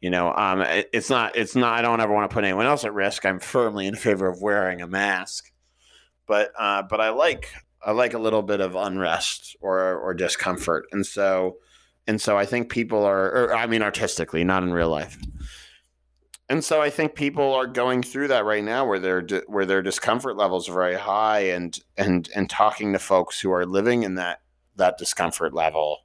You 0.00 0.10
know, 0.10 0.32
um, 0.32 0.60
it, 0.60 0.90
it's 0.92 1.10
not. 1.10 1.36
It's 1.36 1.56
not. 1.56 1.78
I 1.78 1.82
don't 1.82 2.00
ever 2.00 2.12
want 2.12 2.30
to 2.30 2.34
put 2.34 2.44
anyone 2.44 2.66
else 2.66 2.84
at 2.84 2.94
risk. 2.94 3.24
I'm 3.24 3.40
firmly 3.40 3.86
in 3.86 3.96
favor 3.96 4.28
of 4.28 4.40
wearing 4.40 4.80
a 4.80 4.86
mask, 4.86 5.50
but 6.26 6.52
uh, 6.58 6.82
but 6.82 7.00
I 7.00 7.08
like 7.08 7.52
I 7.84 7.92
like 7.92 8.14
a 8.14 8.18
little 8.18 8.42
bit 8.42 8.60
of 8.60 8.76
unrest 8.76 9.56
or 9.60 9.96
or 9.96 10.14
discomfort, 10.14 10.86
and 10.92 11.04
so 11.04 11.56
and 12.06 12.20
so 12.20 12.36
I 12.36 12.46
think 12.46 12.70
people 12.70 13.04
are. 13.04 13.24
Or, 13.24 13.54
I 13.54 13.66
mean, 13.66 13.82
artistically, 13.82 14.44
not 14.44 14.62
in 14.62 14.72
real 14.72 14.90
life 14.90 15.18
and 16.48 16.64
so 16.64 16.80
I 16.80 16.90
think 16.90 17.14
people 17.14 17.54
are 17.54 17.66
going 17.66 18.02
through 18.02 18.28
that 18.28 18.44
right 18.44 18.62
now, 18.62 18.86
where 18.86 19.00
their 19.00 19.22
where 19.46 19.66
their 19.66 19.82
discomfort 19.82 20.36
levels 20.36 20.68
are 20.68 20.74
very 20.74 20.94
high, 20.94 21.40
and 21.40 21.78
and 21.96 22.28
and 22.34 22.48
talking 22.48 22.92
to 22.92 22.98
folks 22.98 23.40
who 23.40 23.50
are 23.52 23.66
living 23.66 24.04
in 24.04 24.14
that 24.14 24.40
that 24.76 24.98
discomfort 24.98 25.54
level 25.54 26.00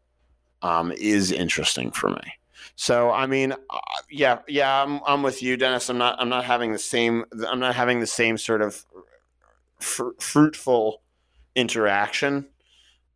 um, 0.61 0.91
is 0.93 1.31
interesting 1.31 1.91
for 1.91 2.09
me. 2.09 2.33
So 2.75 3.11
I 3.11 3.27
mean, 3.27 3.51
uh, 3.51 3.79
yeah, 4.09 4.39
yeah, 4.47 4.81
I'm 4.81 4.99
I'm 5.05 5.21
with 5.21 5.43
you, 5.43 5.57
Dennis. 5.57 5.89
I'm 5.89 5.99
not 5.99 6.19
I'm 6.19 6.29
not 6.29 6.45
having 6.45 6.71
the 6.71 6.79
same 6.79 7.25
I'm 7.47 7.59
not 7.59 7.75
having 7.75 7.99
the 7.99 8.07
same 8.07 8.37
sort 8.37 8.63
of 8.63 8.83
fr- 9.79 10.17
fruitful 10.19 11.01
interaction. 11.55 12.47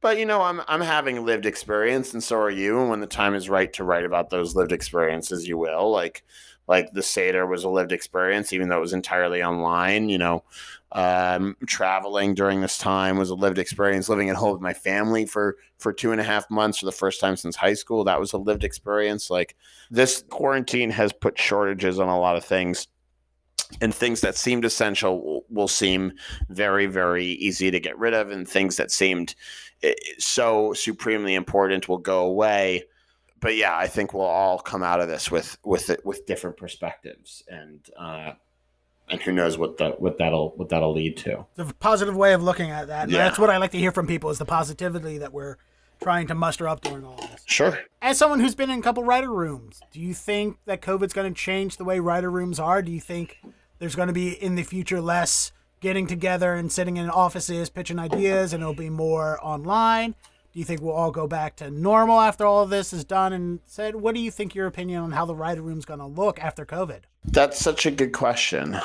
But 0.02 0.20
you 0.20 0.26
know, 0.28 0.44
I'm 0.44 0.62
I'm 0.68 0.82
having 0.82 1.26
lived 1.26 1.48
experience, 1.48 2.14
and 2.14 2.24
so 2.24 2.38
are 2.38 2.52
you. 2.52 2.80
And 2.80 2.92
when 2.92 3.00
the 3.00 3.08
time 3.08 3.34
is 3.34 3.50
right 3.50 3.74
to 3.74 3.84
write 3.84 4.06
about 4.06 4.30
those 4.30 4.56
lived 4.56 4.72
experiences, 4.72 5.48
you 5.48 5.58
will. 5.58 5.90
Like 5.90 6.24
like 6.68 6.92
the 6.94 7.04
Seder 7.04 7.46
was 7.46 7.64
a 7.64 7.70
lived 7.70 7.92
experience, 7.92 8.52
even 8.52 8.70
though 8.70 8.78
it 8.78 8.82
was 8.82 8.94
entirely 8.94 9.44
online. 9.44 10.10
You 10.10 10.18
know, 10.18 10.44
um, 10.92 11.56
traveling 11.68 12.34
during 12.34 12.62
this 12.62 12.78
time 12.78 13.18
was 13.18 13.30
a 13.30 13.36
lived 13.36 13.60
experience. 13.60 14.10
Living 14.10 14.30
at 14.30 14.36
home 14.36 14.54
with 14.54 14.62
my 14.62 14.74
family 14.74 15.26
for 15.26 15.58
for 15.78 15.94
two 15.94 16.12
and 16.12 16.22
a 16.22 16.24
half 16.24 16.50
months 16.50 16.80
for 16.80 16.86
the 16.86 16.92
first 16.92 17.20
time 17.20 17.36
since 17.36 17.56
high 17.56 17.74
school, 17.74 18.04
that 18.04 18.20
was 18.20 18.34
a 18.34 18.38
lived 18.38 18.64
experience. 18.64 19.30
Like 19.30 19.56
this 19.92 20.24
quarantine 20.30 20.90
has 20.92 21.14
put 21.14 21.38
shortages 21.38 22.00
on 22.00 22.08
a 22.08 22.20
lot 22.20 22.36
of 22.36 22.44
things. 22.44 22.88
And 23.82 23.94
things 23.94 24.22
that 24.22 24.36
seemed 24.36 24.64
essential 24.64 25.24
will, 25.24 25.46
will 25.50 25.68
seem 25.68 26.14
very, 26.50 26.86
very 26.86 27.26
easy 27.26 27.72
to 27.72 27.80
get 27.80 27.98
rid 27.98 28.14
of, 28.14 28.30
and 28.30 28.48
things 28.48 28.78
that 28.78 28.92
seemed 28.92 29.34
eh, 29.82 29.96
so 30.20 30.74
supremely 30.74 31.34
important 31.34 31.90
will 31.90 31.98
go 31.98 32.26
away 32.26 32.84
but 33.46 33.56
yeah, 33.56 33.78
I 33.78 33.86
think 33.86 34.12
we'll 34.12 34.24
all 34.24 34.58
come 34.58 34.82
out 34.82 35.00
of 35.00 35.08
this 35.08 35.30
with 35.30 35.56
with 35.64 35.92
it 35.92 36.04
with 36.04 36.26
different 36.26 36.58
perspectives, 36.58 37.44
and 37.48 37.80
uh, 37.96 38.32
and 39.08 39.22
who 39.22 39.32
knows 39.32 39.56
what 39.56 39.78
the 39.78 39.92
what 40.00 40.18
that'll 40.18 40.56
what 40.56 40.70
that'll 40.70 40.94
lead 40.94 41.16
to. 41.18 41.46
The 41.54 41.72
positive 41.76 42.16
way 42.16 42.34
of 42.34 42.42
looking 42.42 42.72
at 42.72 42.88
that. 42.88 43.08
Yeah. 43.08 43.20
That's 43.20 43.38
what 43.38 43.52
I 43.52 43.58
like 43.58 43.70
to 43.74 43.78
hear 43.78 43.92
from 43.92 44.08
people 44.08 44.32
is 44.32 44.40
the 44.40 44.46
positivity 44.46 45.20
that 45.20 45.32
we're 45.32 45.58
trying 46.02 46.26
to 46.26 46.34
muster 46.34 46.68
up 46.68 46.82
during 46.82 47.06
all 47.06 47.18
this. 47.18 47.44
Sure. 47.46 47.78
As 48.02 48.18
someone 48.18 48.40
who's 48.40 48.56
been 48.56 48.72
in 48.72 48.80
a 48.80 48.82
couple 48.82 49.04
writer 49.04 49.32
rooms, 49.32 49.80
do 49.92 50.00
you 50.00 50.16
think 50.16 50.58
that 50.66 50.82
COVID's 50.82 51.14
going 51.14 51.32
to 51.32 51.40
change 51.40 51.78
the 51.78 51.86
way 51.86 52.00
writer 52.00 52.32
rooms 52.32 52.60
are? 52.60 52.82
Do 52.82 52.92
you 52.92 53.00
think 53.00 53.44
there's 53.78 53.96
going 53.96 54.08
to 54.08 54.14
be 54.14 54.32
in 54.32 54.56
the 54.56 54.64
future 54.64 55.00
less 55.00 55.52
getting 55.82 56.08
together 56.08 56.56
and 56.56 56.72
sitting 56.72 56.98
in 56.98 57.12
offices 57.12 57.70
pitching 57.70 58.00
ideas 58.00 58.54
and 58.54 58.64
it'll 58.64 58.74
be 58.74 58.90
more 58.90 59.38
online? 59.46 60.16
Do 60.56 60.60
you 60.60 60.66
think 60.66 60.80
we'll 60.80 60.96
all 60.96 61.12
go 61.12 61.28
back 61.28 61.58
to 61.58 61.70
normal 61.70 62.18
after 62.18 62.46
all 62.46 62.64
of 62.64 62.70
this 62.70 62.94
is 62.94 63.04
done 63.04 63.34
and 63.34 63.60
said? 63.66 63.94
What 63.94 64.16
do 64.16 64.22
you 64.22 64.32
think 64.32 64.56
your 64.56 64.68
opinion 64.68 65.04
on 65.04 65.12
how 65.12 65.26
the 65.26 65.36
writer 65.36 65.62
room's 65.62 65.84
going 65.84 66.00
to 66.00 66.06
look 66.06 66.40
after 66.40 66.66
COVID? 66.66 67.02
That's 67.26 67.60
such 67.60 67.86
a 67.86 67.92
good 67.92 68.14
question. 68.14 68.80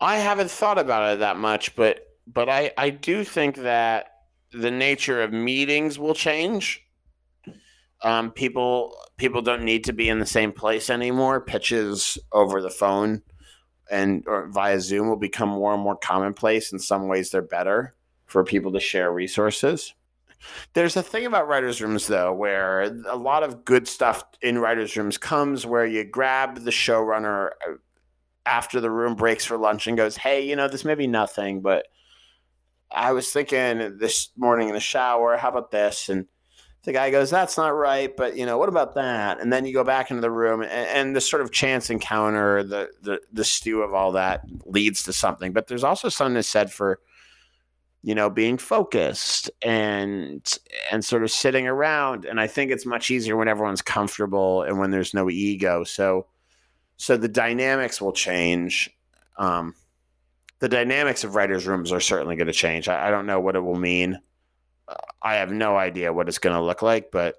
I 0.00 0.16
haven't 0.16 0.50
thought 0.50 0.76
about 0.76 1.12
it 1.12 1.20
that 1.20 1.36
much, 1.36 1.76
but 1.76 2.04
but 2.26 2.48
I 2.48 2.72
I 2.76 2.90
do 2.90 3.22
think 3.22 3.58
that 3.58 4.24
the 4.50 4.72
nature 4.72 5.22
of 5.22 5.32
meetings 5.32 6.00
will 6.00 6.16
change. 6.16 6.84
Um, 8.02 8.32
people 8.32 8.98
people 9.16 9.40
don't 9.40 9.62
need 9.62 9.84
to 9.84 9.92
be 9.92 10.08
in 10.08 10.18
the 10.18 10.26
same 10.26 10.50
place 10.50 10.90
anymore. 10.90 11.40
Pitches 11.40 12.18
over 12.32 12.60
the 12.60 12.70
phone 12.70 13.22
and 13.88 14.24
or 14.26 14.48
via 14.48 14.80
Zoom 14.80 15.10
will 15.10 15.16
become 15.16 15.50
more 15.50 15.74
and 15.74 15.82
more 15.82 15.96
commonplace. 15.96 16.72
In 16.72 16.80
some 16.80 17.06
ways, 17.06 17.30
they're 17.30 17.40
better 17.40 17.94
for 18.26 18.42
people 18.42 18.72
to 18.72 18.80
share 18.80 19.12
resources. 19.12 19.94
There's 20.72 20.96
a 20.96 21.02
thing 21.02 21.26
about 21.26 21.48
writers' 21.48 21.80
rooms, 21.80 22.06
though, 22.06 22.32
where 22.32 22.82
a 23.08 23.16
lot 23.16 23.42
of 23.42 23.64
good 23.64 23.88
stuff 23.88 24.24
in 24.42 24.58
writers' 24.58 24.96
rooms 24.96 25.18
comes 25.18 25.66
where 25.66 25.86
you 25.86 26.04
grab 26.04 26.64
the 26.64 26.70
showrunner 26.70 27.50
uh, 27.68 27.74
after 28.46 28.80
the 28.80 28.90
room 28.90 29.14
breaks 29.14 29.44
for 29.44 29.56
lunch 29.56 29.86
and 29.86 29.96
goes, 29.96 30.16
Hey, 30.16 30.46
you 30.46 30.56
know, 30.56 30.68
this 30.68 30.84
may 30.84 30.94
be 30.94 31.06
nothing, 31.06 31.60
but 31.60 31.86
I 32.90 33.12
was 33.12 33.30
thinking 33.30 33.98
this 33.98 34.30
morning 34.36 34.68
in 34.68 34.74
the 34.74 34.80
shower, 34.80 35.36
how 35.36 35.48
about 35.48 35.70
this? 35.70 36.08
And 36.08 36.26
the 36.84 36.92
guy 36.92 37.10
goes, 37.10 37.30
That's 37.30 37.56
not 37.56 37.68
right, 37.68 38.14
but 38.14 38.36
you 38.36 38.46
know, 38.46 38.58
what 38.58 38.68
about 38.68 38.94
that? 38.94 39.40
And 39.40 39.52
then 39.52 39.64
you 39.64 39.72
go 39.72 39.84
back 39.84 40.10
into 40.10 40.20
the 40.20 40.30
room 40.30 40.62
and, 40.62 40.70
and 40.70 41.16
the 41.16 41.20
sort 41.20 41.42
of 41.42 41.50
chance 41.50 41.90
encounter, 41.90 42.62
the, 42.62 42.90
the 43.02 43.20
the 43.32 43.44
stew 43.44 43.82
of 43.82 43.94
all 43.94 44.12
that 44.12 44.44
leads 44.66 45.02
to 45.04 45.12
something. 45.12 45.52
But 45.52 45.66
there's 45.66 45.84
also 45.84 46.08
something 46.08 46.40
said 46.42 46.72
for 46.72 47.00
you 48.04 48.14
know 48.14 48.28
being 48.28 48.58
focused 48.58 49.50
and 49.62 50.58
and 50.92 51.02
sort 51.02 51.22
of 51.22 51.30
sitting 51.30 51.66
around 51.66 52.26
and 52.26 52.38
i 52.38 52.46
think 52.46 52.70
it's 52.70 52.84
much 52.84 53.10
easier 53.10 53.34
when 53.34 53.48
everyone's 53.48 53.80
comfortable 53.80 54.62
and 54.62 54.78
when 54.78 54.90
there's 54.90 55.14
no 55.14 55.30
ego. 55.30 55.84
So 55.84 56.26
so 56.96 57.16
the 57.16 57.28
dynamics 57.28 58.00
will 58.00 58.12
change. 58.12 58.90
Um, 59.36 59.74
the 60.60 60.68
dynamics 60.68 61.24
of 61.24 61.34
writers 61.34 61.66
rooms 61.66 61.90
are 61.90 62.00
certainly 62.00 62.36
going 62.36 62.46
to 62.46 62.52
change. 62.52 62.88
I, 62.88 63.08
I, 63.08 63.10
don't 63.10 63.26
know 63.26 63.40
what 63.40 63.56
it 63.56 63.60
will 63.60 63.74
mean. 63.74 64.20
I 65.20 65.34
have 65.36 65.50
no 65.50 65.76
idea 65.76 66.12
what 66.12 66.28
it's 66.28 66.38
going 66.38 66.54
to 66.54 66.62
look 66.62 66.82
like 66.82 67.10
but 67.10 67.36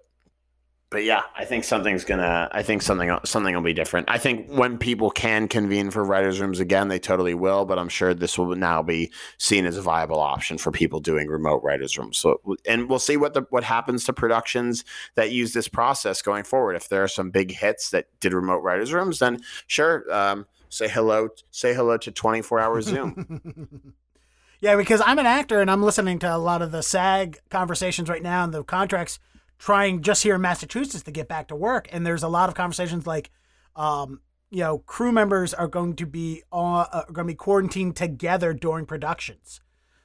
but 0.92 1.04
yeah, 1.04 1.24
I 1.36 1.46
think 1.46 1.64
something's 1.64 2.06
gonna. 2.06 2.48
I 2.52 2.62
think 2.62 2.82
something 2.82 3.18
something 3.26 3.56
will 3.56 3.62
be 3.62 3.74
different. 3.74 4.10
I 4.10 4.20
think 4.20 4.48
when 4.50 4.78
people 4.78 5.10
can 5.10 5.48
convene 5.48 5.90
for 5.90 6.04
writers' 6.04 6.40
rooms 6.40 6.60
again, 6.60 6.90
they 6.90 7.00
totally 7.00 7.34
will. 7.34 7.66
But 7.66 7.80
I'm 7.80 7.90
sure 7.90 8.14
this 8.14 8.38
will 8.38 8.56
now 8.56 8.84
be 8.84 9.12
seen 9.40 9.66
as 9.66 9.78
a 9.78 9.82
viable 9.82 10.20
option 10.20 10.60
for 10.60 10.72
people 10.72 11.00
doing 11.00 11.28
remote 11.28 11.64
writers' 11.64 11.98
rooms. 11.98 12.18
So, 12.20 12.40
and 12.68 12.88
we'll 12.88 13.00
see 13.00 13.18
what 13.18 13.34
the 13.34 13.48
what 13.50 13.64
happens 13.64 14.06
to 14.06 14.14
productions 14.14 14.86
that 15.16 15.32
use 15.32 15.54
this 15.54 15.68
process 15.68 16.22
going 16.22 16.44
forward. 16.44 16.76
If 16.76 16.88
there 16.88 17.04
are 17.04 17.10
some 17.10 17.32
big 17.32 17.52
hits 17.52 17.90
that 17.90 18.06
did 18.20 18.34
remote 18.34 18.60
writers' 18.60 18.94
rooms, 18.94 19.18
then 19.18 19.40
sure, 19.66 20.06
um, 20.14 20.46
say 20.70 20.88
hello. 20.88 21.30
Say 21.50 21.74
hello 21.74 21.98
to 21.98 22.12
24 22.12 22.60
hour 22.60 22.82
Zoom. 22.84 23.96
yeah, 24.62 24.76
because 24.76 25.02
I'm 25.04 25.18
an 25.18 25.26
actor 25.26 25.62
and 25.62 25.72
I'm 25.72 25.82
listening 25.82 26.20
to 26.20 26.34
a 26.34 26.38
lot 26.38 26.62
of 26.62 26.72
the 26.72 26.84
SAG 26.84 27.40
conversations 27.50 28.08
right 28.08 28.24
now 28.24 28.44
and 28.44 28.54
the 28.54 28.64
contracts 28.64 29.18
trying 29.58 30.01
just 30.01 30.24
here 30.24 30.36
in 30.36 30.41
Massachusetts 30.41 31.03
to 31.03 31.12
get 31.12 31.28
back 31.28 31.47
to 31.47 31.56
work. 31.56 31.88
And 31.91 32.06
there's 32.06 32.24
a 32.24 32.28
lot 32.28 32.49
of 32.49 32.56
conversations 32.56 33.08
like, 33.08 33.32
um, 33.76 34.22
you 34.49 34.60
know, 34.60 34.80
crew 34.80 35.12
members 35.12 35.53
are 35.53 35.68
going 35.68 35.95
to 35.95 36.06
be 36.06 36.43
on, 36.51 36.88
uh, 36.91 37.03
going 37.06 37.28
to 37.28 37.34
be 37.34 37.36
quarantined 37.36 37.95
together 37.95 38.53
during 38.53 38.86
productions. 38.86 39.62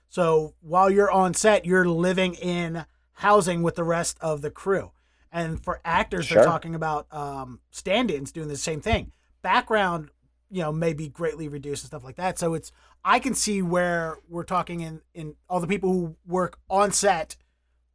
So 0.09 0.55
while 0.61 0.91
you're 0.91 1.11
on 1.11 1.35
set, 1.35 1.65
you're 1.65 1.85
living 1.85 2.35
in 2.35 2.85
housing 3.13 3.63
with 3.63 3.77
the 3.77 3.85
rest 3.85 4.19
of 4.21 4.43
the 4.43 4.51
crew. 4.51 4.93
And 5.31 5.63
for 5.63 5.81
actors, 5.85 6.27
sure. 6.27 6.37
they're 6.37 6.45
talking 6.45 6.75
about 6.75 7.07
um, 7.13 7.61
stand-ins 7.71 8.33
doing 8.33 8.49
the 8.49 8.57
same 8.57 8.81
thing. 8.81 9.13
Background, 9.43 10.11
you 10.51 10.63
know, 10.63 10.73
may 10.73 10.93
be 10.93 11.09
greatly 11.09 11.47
reduced 11.47 11.85
and 11.85 11.89
stuff 11.89 12.03
like 12.03 12.17
that. 12.17 12.39
So 12.39 12.55
it's 12.55 12.73
I 13.05 13.21
can 13.21 13.35
see 13.35 13.63
where 13.63 14.19
we're 14.29 14.43
talking 14.45 14.81
in 14.81 15.01
in 15.15 15.37
all 15.49 15.61
the 15.61 15.67
people 15.67 15.93
who 15.93 16.17
work 16.27 16.59
on 16.69 16.91
set 16.91 17.37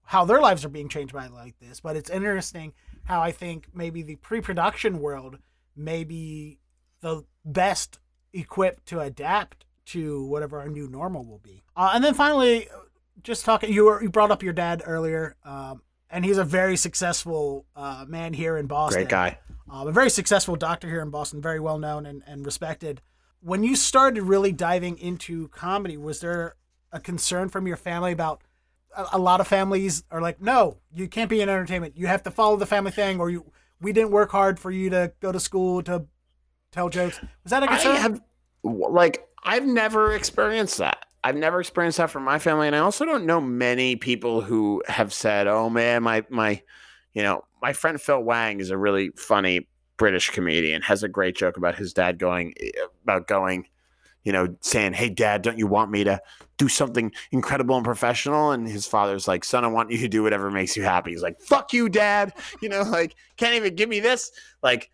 how 0.06 0.26
their 0.26 0.40
lives 0.40 0.64
are 0.64 0.70
being 0.70 0.90
changed 0.90 1.14
by 1.14 1.28
like 1.28 1.60
this. 1.60 1.80
But 1.80 1.96
it's 1.96 2.10
interesting 2.10 2.74
how 3.04 3.22
I 3.22 3.32
think 3.32 3.68
maybe 3.74 4.02
the 4.02 4.16
pre-production 4.16 5.00
world 5.00 5.38
may 5.76 6.04
be 6.04 6.60
the 7.02 7.26
best 7.44 8.00
equipped 8.34 8.86
to 8.88 9.00
adapt 9.00 9.66
to 9.86 10.26
whatever 10.26 10.60
our 10.60 10.68
new 10.68 10.88
normal 10.88 11.26
will 11.26 11.40
be. 11.40 11.64
Uh, 11.76 11.92
and 11.94 12.04
then 12.04 12.14
finally, 12.14 12.68
just 13.24 13.46
talking, 13.46 13.72
you 13.72 13.86
were, 13.86 14.02
you 14.02 14.10
brought 14.10 14.32
up 14.32 14.42
your 14.42 14.54
dad 14.54 14.82
earlier, 14.86 15.36
um, 15.44 15.82
and 16.10 16.26
he's 16.26 16.38
a 16.38 16.44
very 16.44 16.78
successful 16.78 17.66
uh, 17.76 18.06
man 18.08 18.34
here 18.34 18.58
in 18.58 18.68
Boston. 18.68 19.02
Great 19.02 19.10
guy. 19.10 19.40
Um, 19.70 19.88
a 19.88 19.92
very 19.92 20.10
successful 20.10 20.56
doctor 20.56 20.88
here 20.88 21.02
in 21.02 21.10
Boston, 21.10 21.42
very 21.42 21.60
well 21.60 21.78
known 21.78 22.06
and, 22.06 22.24
and 22.28 22.46
respected. 22.46 23.02
When 23.42 23.64
you 23.64 23.76
started 23.76 24.24
really 24.24 24.52
diving 24.52 24.98
into 24.98 25.48
comedy, 25.50 25.98
was 25.98 26.20
there 26.20 26.56
a 26.92 27.00
concern 27.00 27.50
from 27.50 27.68
your 27.68 27.78
family 27.78 28.12
about 28.12 28.42
a, 29.14 29.20
lot 29.20 29.42
of 29.42 29.48
families 29.48 30.04
are 30.12 30.22
like, 30.22 30.42
no, 30.42 30.78
you 30.94 31.08
can't 31.08 31.30
be 31.30 31.42
in 31.42 31.50
entertainment. 31.50 31.98
You 31.98 32.08
have 32.08 32.24
to 32.24 32.32
follow 32.32 32.56
the 32.58 32.66
family 32.66 32.92
thing, 32.92 33.20
or 33.20 33.30
you. 33.30 33.52
We 33.82 33.92
didn't 33.92 34.12
work 34.12 34.32
hard 34.32 34.58
for 34.58 34.72
you 34.72 34.90
to 34.92 35.12
go 35.20 35.32
to 35.32 35.40
school 35.40 35.84
to 35.84 36.06
tell 36.72 36.90
jokes. 36.90 37.20
Was 37.44 37.52
that 37.52 37.62
a 37.62 37.68
concern? 37.68 37.92
I 37.92 38.00
have, 38.00 38.22
like, 38.64 39.28
I've 39.44 39.66
never 39.66 40.14
experienced 40.14 40.78
that. 40.78 41.06
I've 41.24 41.36
never 41.36 41.60
experienced 41.60 41.98
that 41.98 42.10
from 42.10 42.24
my 42.24 42.40
family, 42.40 42.68
and 42.68 42.76
I 42.76 42.80
also 42.80 43.04
don't 43.04 43.26
know 43.26 43.42
many 43.42 43.96
people 43.96 44.42
who 44.42 44.84
have 44.88 45.12
said, 45.12 45.48
"Oh 45.48 45.70
man, 45.70 46.04
my 46.04 46.24
my, 46.30 46.62
you 47.14 47.24
know, 47.24 47.44
my 47.62 47.74
friend 47.74 48.00
Phil 48.00 48.22
Wang 48.22 48.60
is 48.60 48.70
a 48.70 48.78
really 48.78 49.10
funny 49.18 49.68
British 49.98 50.30
comedian. 50.30 50.84
Has 50.84 51.04
a 51.04 51.08
great 51.08 51.36
joke 51.36 51.58
about 51.58 51.76
his 51.76 51.94
dad 51.94 52.20
going 52.20 52.54
eh, 52.60 52.70
about 53.04 53.28
going 53.28 53.66
you 54.26 54.34
know, 54.34 54.54
saying, 54.60 54.94
Hey, 54.94 55.10
dad, 55.10 55.42
don't 55.42 55.58
you 55.58 55.68
want 55.68 55.92
me 55.92 56.04
to 56.04 56.20
do 56.58 56.68
something 56.68 57.14
incredible 57.32 57.76
and 57.76 57.86
professional? 57.86 58.52
And 58.52 58.68
his 58.68 58.86
father's 58.86 59.28
like, 59.28 59.46
Son, 59.46 59.64
I 59.64 59.68
want 59.68 59.92
you 59.92 60.00
to 60.00 60.08
do 60.10 60.24
whatever 60.24 60.52
makes 60.52 60.76
you 60.76 60.84
happy. 60.84 61.12
He's 61.12 61.22
like, 61.22 61.40
Fuck 61.40 61.72
you, 61.72 61.88
dad. 61.88 62.34
You 62.62 62.70
know, 62.70 62.82
like, 62.82 63.16
can't 63.38 63.54
even 63.54 63.76
give 63.76 63.90
me 63.90 64.00
this. 64.00 64.32
Like, 64.64 64.90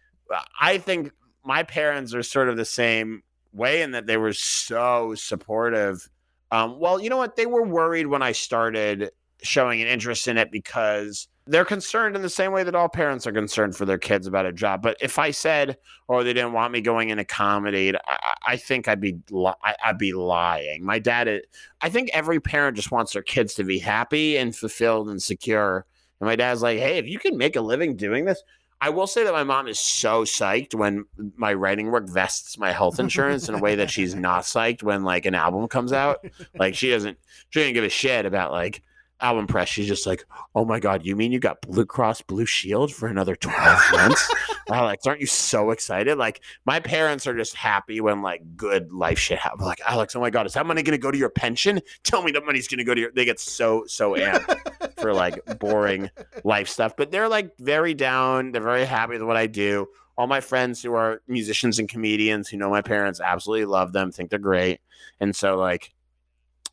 I 0.59 0.77
think 0.77 1.11
my 1.43 1.63
parents 1.63 2.13
are 2.13 2.23
sort 2.23 2.49
of 2.49 2.57
the 2.57 2.65
same 2.65 3.23
way 3.53 3.81
in 3.81 3.91
that 3.91 4.07
they 4.07 4.17
were 4.17 4.33
so 4.33 5.15
supportive. 5.15 6.09
Um, 6.51 6.79
well, 6.79 6.99
you 6.99 7.09
know 7.09 7.17
what? 7.17 7.35
They 7.35 7.45
were 7.45 7.63
worried 7.63 8.07
when 8.07 8.21
I 8.21 8.33
started 8.33 9.11
showing 9.41 9.81
an 9.81 9.87
interest 9.87 10.27
in 10.27 10.37
it 10.37 10.51
because 10.51 11.27
they're 11.47 11.65
concerned 11.65 12.15
in 12.15 12.21
the 12.21 12.29
same 12.29 12.51
way 12.51 12.63
that 12.63 12.75
all 12.75 12.87
parents 12.87 13.25
are 13.25 13.31
concerned 13.31 13.75
for 13.75 13.85
their 13.85 13.97
kids 13.97 14.27
about 14.27 14.45
a 14.45 14.53
job. 14.53 14.81
But 14.81 14.97
if 15.01 15.17
I 15.17 15.31
said, 15.31 15.77
"Oh, 16.07 16.23
they 16.23 16.33
didn't 16.33 16.53
want 16.53 16.71
me 16.71 16.81
going 16.81 17.09
into 17.09 17.25
comedy," 17.25 17.93
I, 17.95 18.33
I 18.47 18.57
think 18.57 18.87
I'd 18.87 19.01
be 19.01 19.17
li- 19.29 19.53
I'd 19.83 19.97
be 19.97 20.13
lying. 20.13 20.85
My 20.85 20.99
dad, 20.99 21.27
uh, 21.27 21.37
I 21.81 21.89
think 21.89 22.09
every 22.13 22.39
parent 22.39 22.75
just 22.75 22.91
wants 22.91 23.13
their 23.13 23.23
kids 23.23 23.55
to 23.55 23.63
be 23.63 23.79
happy 23.79 24.37
and 24.37 24.55
fulfilled 24.55 25.09
and 25.09 25.21
secure. 25.21 25.85
And 26.19 26.27
my 26.27 26.35
dad's 26.35 26.61
like, 26.61 26.79
"Hey, 26.79 26.97
if 26.97 27.07
you 27.07 27.19
can 27.19 27.37
make 27.37 27.55
a 27.55 27.61
living 27.61 27.95
doing 27.95 28.25
this." 28.25 28.43
I 28.83 28.89
will 28.89 29.05
say 29.05 29.23
that 29.23 29.31
my 29.31 29.43
mom 29.43 29.67
is 29.67 29.79
so 29.79 30.23
psyched 30.23 30.73
when 30.73 31.05
my 31.35 31.53
writing 31.53 31.91
work 31.91 32.09
vests 32.09 32.57
my 32.57 32.71
health 32.71 32.99
insurance 32.99 33.47
in 33.47 33.53
a 33.53 33.59
way 33.59 33.75
that 33.75 33.91
she's 33.91 34.15
not 34.15 34.41
psyched 34.43 34.81
when 34.81 35.03
like 35.03 35.27
an 35.27 35.35
album 35.35 35.67
comes 35.67 35.93
out. 35.93 36.25
Like 36.57 36.73
she 36.73 36.89
doesn't 36.89 37.19
she 37.51 37.59
doesn't 37.59 37.75
give 37.75 37.83
a 37.83 37.89
shit 37.89 38.25
about 38.25 38.51
like 38.51 38.81
album 39.21 39.47
press, 39.47 39.69
she's 39.69 39.87
just 39.87 40.05
like, 40.05 40.25
"Oh 40.55 40.65
my 40.65 40.79
god, 40.79 41.05
you 41.05 41.15
mean 41.15 41.31
you 41.31 41.39
got 41.39 41.61
Blue 41.61 41.85
Cross 41.85 42.23
Blue 42.23 42.45
Shield 42.45 42.93
for 42.93 43.07
another 43.07 43.35
twelve 43.35 43.81
months?" 43.91 44.33
Alex, 44.71 45.05
aren't 45.05 45.21
you 45.21 45.27
so 45.27 45.71
excited? 45.71 46.17
Like 46.17 46.41
my 46.65 46.79
parents 46.79 47.27
are 47.27 47.35
just 47.35 47.55
happy 47.55 48.01
when 48.01 48.21
like 48.21 48.41
good 48.55 48.91
life 48.91 49.19
shit 49.19 49.39
happens. 49.39 49.63
Like 49.63 49.81
Alex, 49.85 50.15
oh 50.15 50.21
my 50.21 50.29
god, 50.29 50.45
is 50.45 50.53
that 50.53 50.65
money 50.65 50.83
going 50.83 50.93
to 50.93 51.01
go 51.01 51.11
to 51.11 51.17
your 51.17 51.29
pension? 51.29 51.81
Tell 52.03 52.23
me 52.23 52.31
that 52.31 52.45
money's 52.45 52.67
going 52.67 52.79
to 52.79 52.83
go 52.83 52.93
to 52.93 53.01
your. 53.01 53.11
They 53.11 53.25
get 53.25 53.39
so 53.39 53.83
so 53.87 54.15
amped 54.15 54.93
for 54.99 55.13
like 55.13 55.59
boring 55.59 56.09
life 56.43 56.69
stuff, 56.69 56.95
but 56.95 57.11
they're 57.11 57.29
like 57.29 57.51
very 57.59 57.93
down. 57.93 58.51
They're 58.51 58.61
very 58.61 58.85
happy 58.85 59.13
with 59.13 59.23
what 59.23 59.37
I 59.37 59.47
do. 59.47 59.87
All 60.17 60.27
my 60.27 60.41
friends 60.41 60.81
who 60.81 60.93
are 60.93 61.21
musicians 61.27 61.79
and 61.79 61.89
comedians 61.89 62.47
who 62.47 62.57
know 62.57 62.69
my 62.69 62.81
parents 62.81 63.19
absolutely 63.19 63.65
love 63.65 63.93
them, 63.93 64.11
think 64.11 64.29
they're 64.29 64.39
great, 64.39 64.79
and 65.19 65.35
so 65.35 65.57
like 65.57 65.93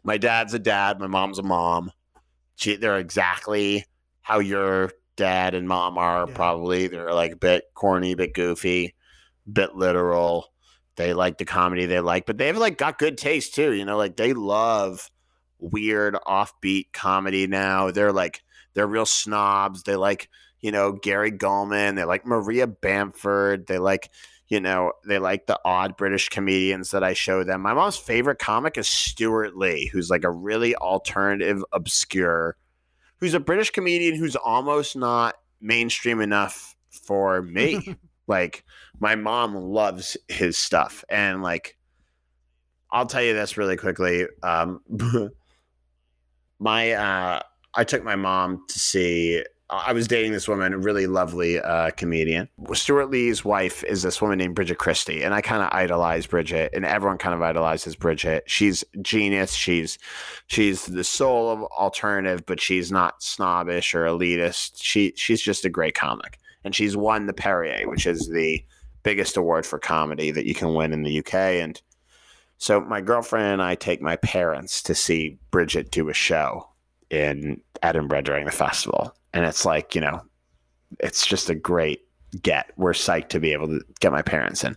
my 0.04 0.18
dad's 0.18 0.54
a 0.54 0.58
dad, 0.58 1.00
my 1.00 1.06
mom's 1.06 1.38
a 1.38 1.42
mom 1.42 1.92
she, 2.58 2.74
they're 2.74 2.98
exactly 2.98 3.86
how 4.20 4.40
your 4.40 4.90
dad 5.16 5.54
and 5.54 5.68
mom 5.68 5.96
are. 5.96 6.26
Yeah. 6.28 6.34
Probably 6.34 6.88
they're 6.88 7.14
like 7.14 7.32
a 7.32 7.36
bit 7.36 7.64
corny, 7.72 8.12
a 8.12 8.16
bit 8.16 8.34
goofy, 8.34 8.94
a 9.46 9.50
bit 9.50 9.76
literal. 9.76 10.52
They 10.96 11.14
like 11.14 11.38
the 11.38 11.44
comedy 11.44 11.86
they 11.86 12.00
like, 12.00 12.26
but 12.26 12.36
they've 12.36 12.56
like 12.56 12.76
got 12.76 12.98
good 12.98 13.16
taste 13.16 13.54
too. 13.54 13.72
You 13.72 13.84
know, 13.84 13.96
like 13.96 14.16
they 14.16 14.32
love 14.32 15.08
weird 15.60 16.14
offbeat 16.26 16.92
comedy 16.92 17.46
now. 17.46 17.92
They're 17.92 18.12
like 18.12 18.42
they're 18.74 18.88
real 18.88 19.06
snobs. 19.06 19.84
They 19.84 19.94
like, 19.94 20.28
you 20.60 20.72
know, 20.72 20.90
Gary 20.90 21.30
Gulman. 21.30 21.94
They 21.94 22.04
like 22.04 22.26
Maria 22.26 22.66
Bamford. 22.66 23.68
They 23.68 23.78
like, 23.78 24.10
you 24.48 24.60
know, 24.60 24.92
they 25.06 25.18
like 25.18 25.46
the 25.46 25.60
odd 25.64 25.96
British 25.96 26.28
comedians 26.28 26.90
that 26.90 27.04
I 27.04 27.12
show 27.12 27.44
them. 27.44 27.62
My 27.62 27.74
mom's 27.74 27.96
favorite 27.96 28.38
comic 28.38 28.78
is 28.78 28.88
Stewart 28.88 29.56
Lee, 29.56 29.90
who's 29.92 30.08
like 30.08 30.24
a 30.24 30.30
really 30.30 30.74
alternative, 30.76 31.62
obscure, 31.72 32.56
who's 33.18 33.34
a 33.34 33.40
British 33.40 33.70
comedian 33.70 34.14
who's 34.16 34.36
almost 34.36 34.96
not 34.96 35.36
mainstream 35.60 36.20
enough 36.20 36.74
for 36.90 37.42
me. 37.42 37.96
like 38.26 38.64
my 39.00 39.14
mom 39.14 39.54
loves 39.54 40.16
his 40.28 40.56
stuff 40.56 41.04
and 41.08 41.42
like 41.42 41.76
I'll 42.90 43.06
tell 43.06 43.22
you 43.22 43.34
this 43.34 43.56
really 43.56 43.76
quickly. 43.76 44.26
Um, 44.42 44.80
my 46.58 46.92
uh, 46.92 47.40
I 47.74 47.84
took 47.84 48.02
my 48.02 48.16
mom 48.16 48.64
to 48.68 48.78
see. 48.78 49.44
I 49.70 49.92
was 49.92 50.08
dating 50.08 50.32
this 50.32 50.48
woman, 50.48 50.72
a 50.72 50.78
really 50.78 51.06
lovely 51.06 51.60
uh, 51.60 51.90
comedian. 51.90 52.48
Stewart 52.72 53.10
Lee's 53.10 53.44
wife 53.44 53.84
is 53.84 54.02
this 54.02 54.22
woman 54.22 54.38
named 54.38 54.54
Bridget 54.54 54.78
Christie, 54.78 55.22
and 55.22 55.34
I 55.34 55.42
kind 55.42 55.62
of 55.62 55.68
idolize 55.72 56.26
Bridget, 56.26 56.70
and 56.72 56.86
everyone 56.86 57.18
kind 57.18 57.34
of 57.34 57.42
idolizes 57.42 57.94
Bridget. 57.94 58.44
She's 58.46 58.82
genius. 59.02 59.52
She's 59.52 59.98
she's 60.46 60.86
the 60.86 61.04
soul 61.04 61.50
of 61.50 61.62
alternative, 61.64 62.46
but 62.46 62.62
she's 62.62 62.90
not 62.90 63.22
snobbish 63.22 63.94
or 63.94 64.06
elitist. 64.06 64.82
She 64.82 65.12
she's 65.16 65.42
just 65.42 65.66
a 65.66 65.70
great 65.70 65.94
comic, 65.94 66.38
and 66.64 66.74
she's 66.74 66.96
won 66.96 67.26
the 67.26 67.34
Perrier, 67.34 67.86
which 67.88 68.06
is 68.06 68.28
the 68.28 68.64
biggest 69.02 69.36
award 69.36 69.66
for 69.66 69.78
comedy 69.78 70.30
that 70.30 70.46
you 70.46 70.54
can 70.54 70.72
win 70.72 70.94
in 70.94 71.02
the 71.02 71.18
UK, 71.18 71.34
and 71.34 71.82
so 72.56 72.80
my 72.80 73.00
girlfriend 73.00 73.46
and 73.46 73.62
I 73.62 73.74
take 73.74 74.02
my 74.02 74.16
parents 74.16 74.82
to 74.84 74.94
see 74.94 75.38
Bridget 75.50 75.90
do 75.90 76.08
a 76.08 76.14
show 76.14 76.68
in 77.10 77.60
Edinburgh 77.82 78.22
during 78.22 78.46
the 78.46 78.50
festival. 78.50 79.14
And 79.32 79.44
it's 79.44 79.64
like, 79.64 79.94
you 79.94 80.00
know, 80.00 80.22
it's 81.00 81.26
just 81.26 81.50
a 81.50 81.54
great 81.54 82.00
get. 82.42 82.70
We're 82.76 82.92
psyched 82.92 83.28
to 83.30 83.40
be 83.40 83.52
able 83.52 83.68
to 83.68 83.80
get 84.00 84.12
my 84.12 84.22
parents 84.22 84.64
in. 84.64 84.76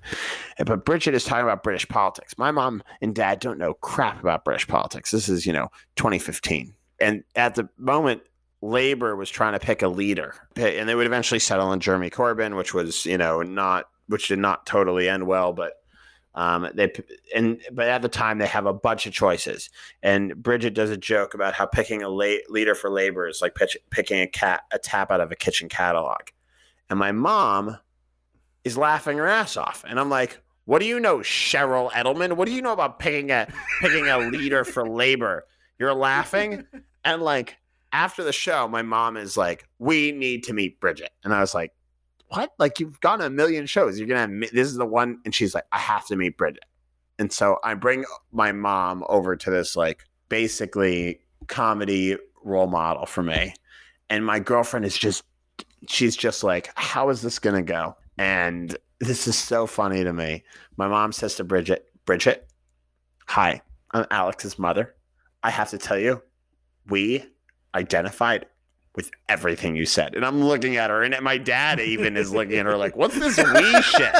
But 0.65 0.85
Bridget 0.85 1.13
is 1.13 1.25
talking 1.25 1.43
about 1.43 1.63
British 1.63 1.87
politics. 1.87 2.37
My 2.37 2.51
mom 2.51 2.83
and 3.01 3.13
dad 3.13 3.39
don't 3.39 3.57
know 3.57 3.73
crap 3.75 4.19
about 4.19 4.45
British 4.45 4.67
politics. 4.67 5.11
This 5.11 5.29
is, 5.29 5.45
you 5.45 5.53
know, 5.53 5.69
2015. 5.95 6.73
And 6.99 7.23
at 7.35 7.55
the 7.55 7.67
moment, 7.77 8.21
Labour 8.61 9.15
was 9.15 9.29
trying 9.29 9.53
to 9.53 9.59
pick 9.59 9.81
a 9.81 9.87
leader, 9.87 10.35
and 10.55 10.87
they 10.87 10.93
would 10.93 11.07
eventually 11.07 11.39
settle 11.39 11.67
on 11.67 11.79
Jeremy 11.79 12.11
Corbyn, 12.11 12.55
which 12.55 12.73
was, 12.75 13.05
you 13.05 13.17
know, 13.17 13.41
not, 13.41 13.85
which 14.07 14.27
did 14.27 14.37
not 14.37 14.67
totally 14.67 15.09
end 15.09 15.25
well, 15.25 15.51
but 15.51 15.80
um, 16.33 16.69
they 16.73 16.91
and 17.35 17.61
but 17.71 17.87
at 17.87 18.01
the 18.01 18.09
time 18.09 18.37
they 18.37 18.47
have 18.47 18.65
a 18.65 18.73
bunch 18.73 19.05
of 19.05 19.13
choices, 19.13 19.69
and 20.01 20.41
Bridget 20.41 20.73
does 20.73 20.89
a 20.89 20.97
joke 20.97 21.33
about 21.33 21.53
how 21.53 21.65
picking 21.65 22.01
a 22.01 22.09
late 22.09 22.49
leader 22.49 22.73
for 22.73 22.89
labor 22.89 23.27
is 23.27 23.41
like 23.41 23.55
pitch, 23.55 23.77
picking 23.89 24.21
a 24.21 24.27
cat 24.27 24.63
a 24.71 24.79
tap 24.79 25.11
out 25.11 25.19
of 25.19 25.31
a 25.31 25.35
kitchen 25.35 25.67
catalog, 25.67 26.21
and 26.89 26.97
my 26.97 27.11
mom 27.11 27.77
is 28.63 28.77
laughing 28.77 29.17
her 29.17 29.27
ass 29.27 29.57
off, 29.57 29.83
and 29.87 29.99
I'm 29.99 30.09
like, 30.09 30.41
"What 30.63 30.79
do 30.79 30.85
you 30.85 31.01
know, 31.01 31.17
Cheryl 31.17 31.91
Edelman? 31.91 32.33
What 32.37 32.47
do 32.47 32.53
you 32.53 32.61
know 32.61 32.73
about 32.73 32.99
picking 32.99 33.29
a 33.31 33.47
picking 33.81 34.07
a 34.07 34.17
leader 34.19 34.63
for 34.63 34.87
labor? 34.87 35.45
You're 35.79 35.93
laughing." 35.93 36.65
And 37.03 37.23
like 37.23 37.57
after 37.91 38.23
the 38.23 38.31
show, 38.31 38.67
my 38.67 38.83
mom 38.83 39.17
is 39.17 39.35
like, 39.35 39.67
"We 39.79 40.11
need 40.11 40.43
to 40.43 40.53
meet 40.53 40.79
Bridget," 40.79 41.09
and 41.23 41.33
I 41.33 41.39
was 41.39 41.55
like, 41.55 41.71
what? 42.31 42.53
Like 42.57 42.79
you've 42.79 42.99
gone 43.01 43.19
a 43.21 43.29
million 43.29 43.65
shows. 43.65 43.99
You're 43.99 44.07
gonna 44.07 44.21
have, 44.21 44.51
this 44.53 44.67
is 44.67 44.75
the 44.75 44.85
one, 44.85 45.19
and 45.25 45.35
she's 45.35 45.53
like, 45.53 45.65
I 45.71 45.79
have 45.79 46.07
to 46.07 46.15
meet 46.15 46.37
Bridget. 46.37 46.63
And 47.19 47.31
so 47.31 47.57
I 47.63 47.73
bring 47.73 48.05
my 48.31 48.53
mom 48.53 49.03
over 49.09 49.35
to 49.35 49.51
this 49.51 49.75
like 49.75 50.05
basically 50.29 51.19
comedy 51.47 52.17
role 52.43 52.67
model 52.67 53.05
for 53.05 53.21
me, 53.21 53.53
and 54.09 54.25
my 54.25 54.39
girlfriend 54.39 54.85
is 54.85 54.97
just, 54.97 55.23
she's 55.87 56.15
just 56.15 56.43
like, 56.43 56.71
how 56.75 57.09
is 57.09 57.21
this 57.21 57.37
gonna 57.37 57.61
go? 57.61 57.97
And 58.17 58.77
this 58.99 59.27
is 59.27 59.37
so 59.37 59.67
funny 59.67 60.03
to 60.03 60.13
me. 60.13 60.43
My 60.77 60.87
mom 60.87 61.11
says 61.11 61.35
to 61.35 61.43
Bridget, 61.43 61.85
Bridget, 62.05 62.47
hi, 63.27 63.61
I'm 63.91 64.05
Alex's 64.09 64.57
mother. 64.57 64.95
I 65.43 65.49
have 65.49 65.69
to 65.71 65.77
tell 65.77 65.99
you, 65.99 66.21
we 66.87 67.25
identified 67.75 68.45
with 68.95 69.11
everything 69.29 69.75
you 69.75 69.85
said. 69.85 70.15
And 70.15 70.25
I'm 70.25 70.43
looking 70.43 70.75
at 70.75 70.89
her, 70.89 71.03
and 71.03 71.15
my 71.21 71.37
dad 71.37 71.79
even 71.79 72.17
is 72.17 72.33
looking 72.33 72.57
at 72.57 72.65
her 72.65 72.77
like, 72.77 72.95
what's 72.95 73.17
this 73.17 73.37
wee 73.53 73.81
shit? 73.81 74.15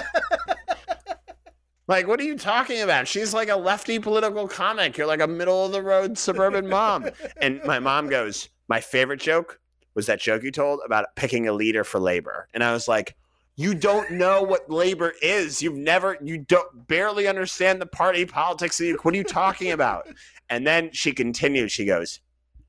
Like, 1.88 2.08
what 2.08 2.22
are 2.22 2.24
you 2.24 2.38
talking 2.38 2.82
about? 2.82 3.08
She's 3.08 3.34
like 3.34 3.50
a 3.50 3.56
lefty 3.56 4.00
political 4.00 4.48
comic. 4.48 4.98
You're 4.98 5.08
like 5.08 5.20
a 5.20 5.28
middle 5.28 5.66
of 5.66 5.74
the 5.74 5.82
road 5.82 6.18
suburban 6.18 6.70
mom. 6.70 7.10
And 7.42 7.62
my 7.66 7.80
mom 7.80 8.08
goes, 8.08 8.48
My 8.70 8.80
favorite 8.80 9.20
joke 9.20 9.60
was 9.94 10.06
that 10.06 10.22
joke 10.22 10.44
you 10.44 10.52
told 10.52 10.80
about 10.86 11.14
picking 11.18 11.50
a 11.50 11.54
leader 11.54 11.84
for 11.84 12.00
labor. 12.00 12.48
And 12.54 12.64
I 12.64 12.72
was 12.72 12.88
like, 12.88 13.18
you 13.58 13.74
don't 13.74 14.12
know 14.12 14.42
what 14.42 14.72
labor 14.72 15.14
is. 15.22 15.62
You've 15.62 15.76
never, 15.76 16.18
you 16.22 16.38
don't 16.38 16.88
barely 16.88 17.28
understand 17.28 17.82
the 17.82 17.86
party 17.86 18.26
politics. 18.26 18.82
What 19.02 19.14
are 19.14 19.18
you 19.18 19.24
talking 19.26 19.72
about? 19.72 20.08
And 20.50 20.66
then 20.66 20.92
she 20.94 21.12
continued. 21.12 21.72
She 21.72 21.84
goes, 21.84 22.22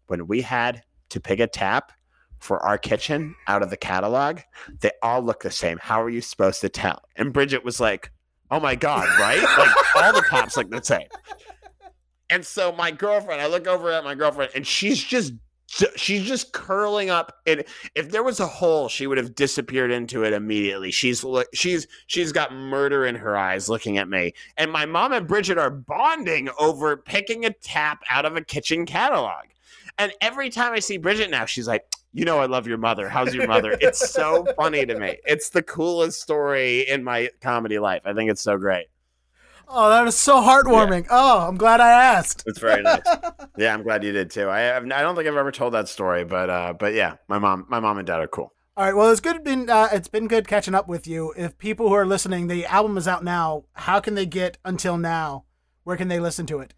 When 0.08 0.26
we 0.26 0.40
had 0.42 0.82
to 1.12 1.20
pick 1.20 1.40
a 1.40 1.46
tap 1.46 1.92
for 2.38 2.58
our 2.60 2.76
kitchen 2.76 3.34
out 3.46 3.62
of 3.62 3.70
the 3.70 3.76
catalog, 3.76 4.40
they 4.80 4.90
all 5.02 5.22
look 5.22 5.42
the 5.42 5.50
same. 5.50 5.78
How 5.80 6.02
are 6.02 6.10
you 6.10 6.20
supposed 6.20 6.60
to 6.62 6.68
tell? 6.68 7.02
And 7.16 7.32
Bridget 7.32 7.64
was 7.64 7.80
like, 7.80 8.10
Oh 8.50 8.60
my 8.60 8.74
God, 8.74 9.08
right? 9.18 9.42
like 9.58 9.96
all 9.96 10.12
the 10.12 10.26
taps 10.28 10.58
look 10.58 10.70
the 10.70 10.82
same. 10.82 11.06
And 12.28 12.44
so 12.44 12.70
my 12.72 12.90
girlfriend, 12.90 13.40
I 13.40 13.46
look 13.46 13.66
over 13.66 13.90
at 13.90 14.04
my 14.04 14.14
girlfriend 14.14 14.52
and 14.54 14.66
she's 14.66 15.02
just 15.02 15.32
she's 15.96 16.24
just 16.24 16.52
curling 16.52 17.08
up 17.08 17.40
and 17.46 17.64
if 17.94 18.10
there 18.10 18.22
was 18.22 18.40
a 18.40 18.46
hole 18.46 18.88
she 18.90 19.06
would 19.06 19.16
have 19.16 19.34
disappeared 19.34 19.90
into 19.90 20.22
it 20.22 20.34
immediately 20.34 20.90
she's 20.90 21.24
she's 21.54 21.86
she's 22.08 22.30
got 22.30 22.52
murder 22.52 23.06
in 23.06 23.14
her 23.14 23.38
eyes 23.38 23.70
looking 23.70 23.96
at 23.96 24.06
me 24.06 24.34
and 24.58 24.70
my 24.70 24.84
mom 24.84 25.12
and 25.12 25.26
bridget 25.26 25.56
are 25.56 25.70
bonding 25.70 26.50
over 26.58 26.96
picking 26.98 27.46
a 27.46 27.50
tap 27.62 28.02
out 28.10 28.26
of 28.26 28.36
a 28.36 28.44
kitchen 28.44 28.84
catalog 28.84 29.44
and 29.98 30.12
every 30.20 30.50
time 30.50 30.72
I 30.72 30.78
see 30.78 30.96
Bridget 30.96 31.30
now, 31.30 31.44
she's 31.44 31.68
like, 31.68 31.84
you 32.12 32.24
know, 32.24 32.38
I 32.38 32.46
love 32.46 32.66
your 32.66 32.78
mother. 32.78 33.08
How's 33.08 33.34
your 33.34 33.46
mother? 33.46 33.76
It's 33.80 34.10
so 34.10 34.46
funny 34.56 34.84
to 34.84 34.98
me. 34.98 35.18
It's 35.24 35.50
the 35.50 35.62
coolest 35.62 36.20
story 36.20 36.88
in 36.88 37.02
my 37.02 37.30
comedy 37.40 37.78
life. 37.78 38.02
I 38.04 38.12
think 38.12 38.30
it's 38.30 38.42
so 38.42 38.58
great. 38.58 38.86
Oh, 39.68 39.88
that 39.88 40.04
was 40.04 40.16
so 40.16 40.42
heartwarming. 40.42 41.04
Yeah. 41.04 41.10
Oh, 41.12 41.48
I'm 41.48 41.56
glad 41.56 41.80
I 41.80 41.90
asked. 41.90 42.44
It's 42.46 42.58
very 42.58 42.82
nice. 42.82 43.00
yeah, 43.56 43.72
I'm 43.72 43.82
glad 43.82 44.04
you 44.04 44.12
did 44.12 44.30
too. 44.30 44.48
I 44.48 44.76
I 44.76 44.80
don't 44.80 45.16
think 45.16 45.26
I've 45.26 45.36
ever 45.36 45.52
told 45.52 45.72
that 45.72 45.88
story, 45.88 46.24
but 46.24 46.50
uh, 46.50 46.74
but 46.74 46.92
yeah, 46.92 47.14
my 47.28 47.38
mom, 47.38 47.64
my 47.70 47.80
mom 47.80 47.96
and 47.96 48.06
dad 48.06 48.20
are 48.20 48.28
cool. 48.28 48.52
All 48.76 48.84
right. 48.84 48.94
Well, 48.94 49.10
it's 49.10 49.20
good. 49.20 49.42
Been 49.44 49.70
uh, 49.70 49.88
it's 49.92 50.08
been 50.08 50.28
good 50.28 50.46
catching 50.46 50.74
up 50.74 50.88
with 50.88 51.06
you. 51.06 51.32
If 51.36 51.56
people 51.56 51.88
who 51.88 51.94
are 51.94 52.06
listening, 52.06 52.48
the 52.48 52.66
album 52.66 52.98
is 52.98 53.08
out 53.08 53.24
now. 53.24 53.64
How 53.72 54.00
can 54.00 54.14
they 54.14 54.26
get 54.26 54.58
until 54.64 54.98
now? 54.98 55.44
Where 55.84 55.96
can 55.96 56.08
they 56.08 56.20
listen 56.20 56.46
to 56.46 56.60
it? 56.60 56.74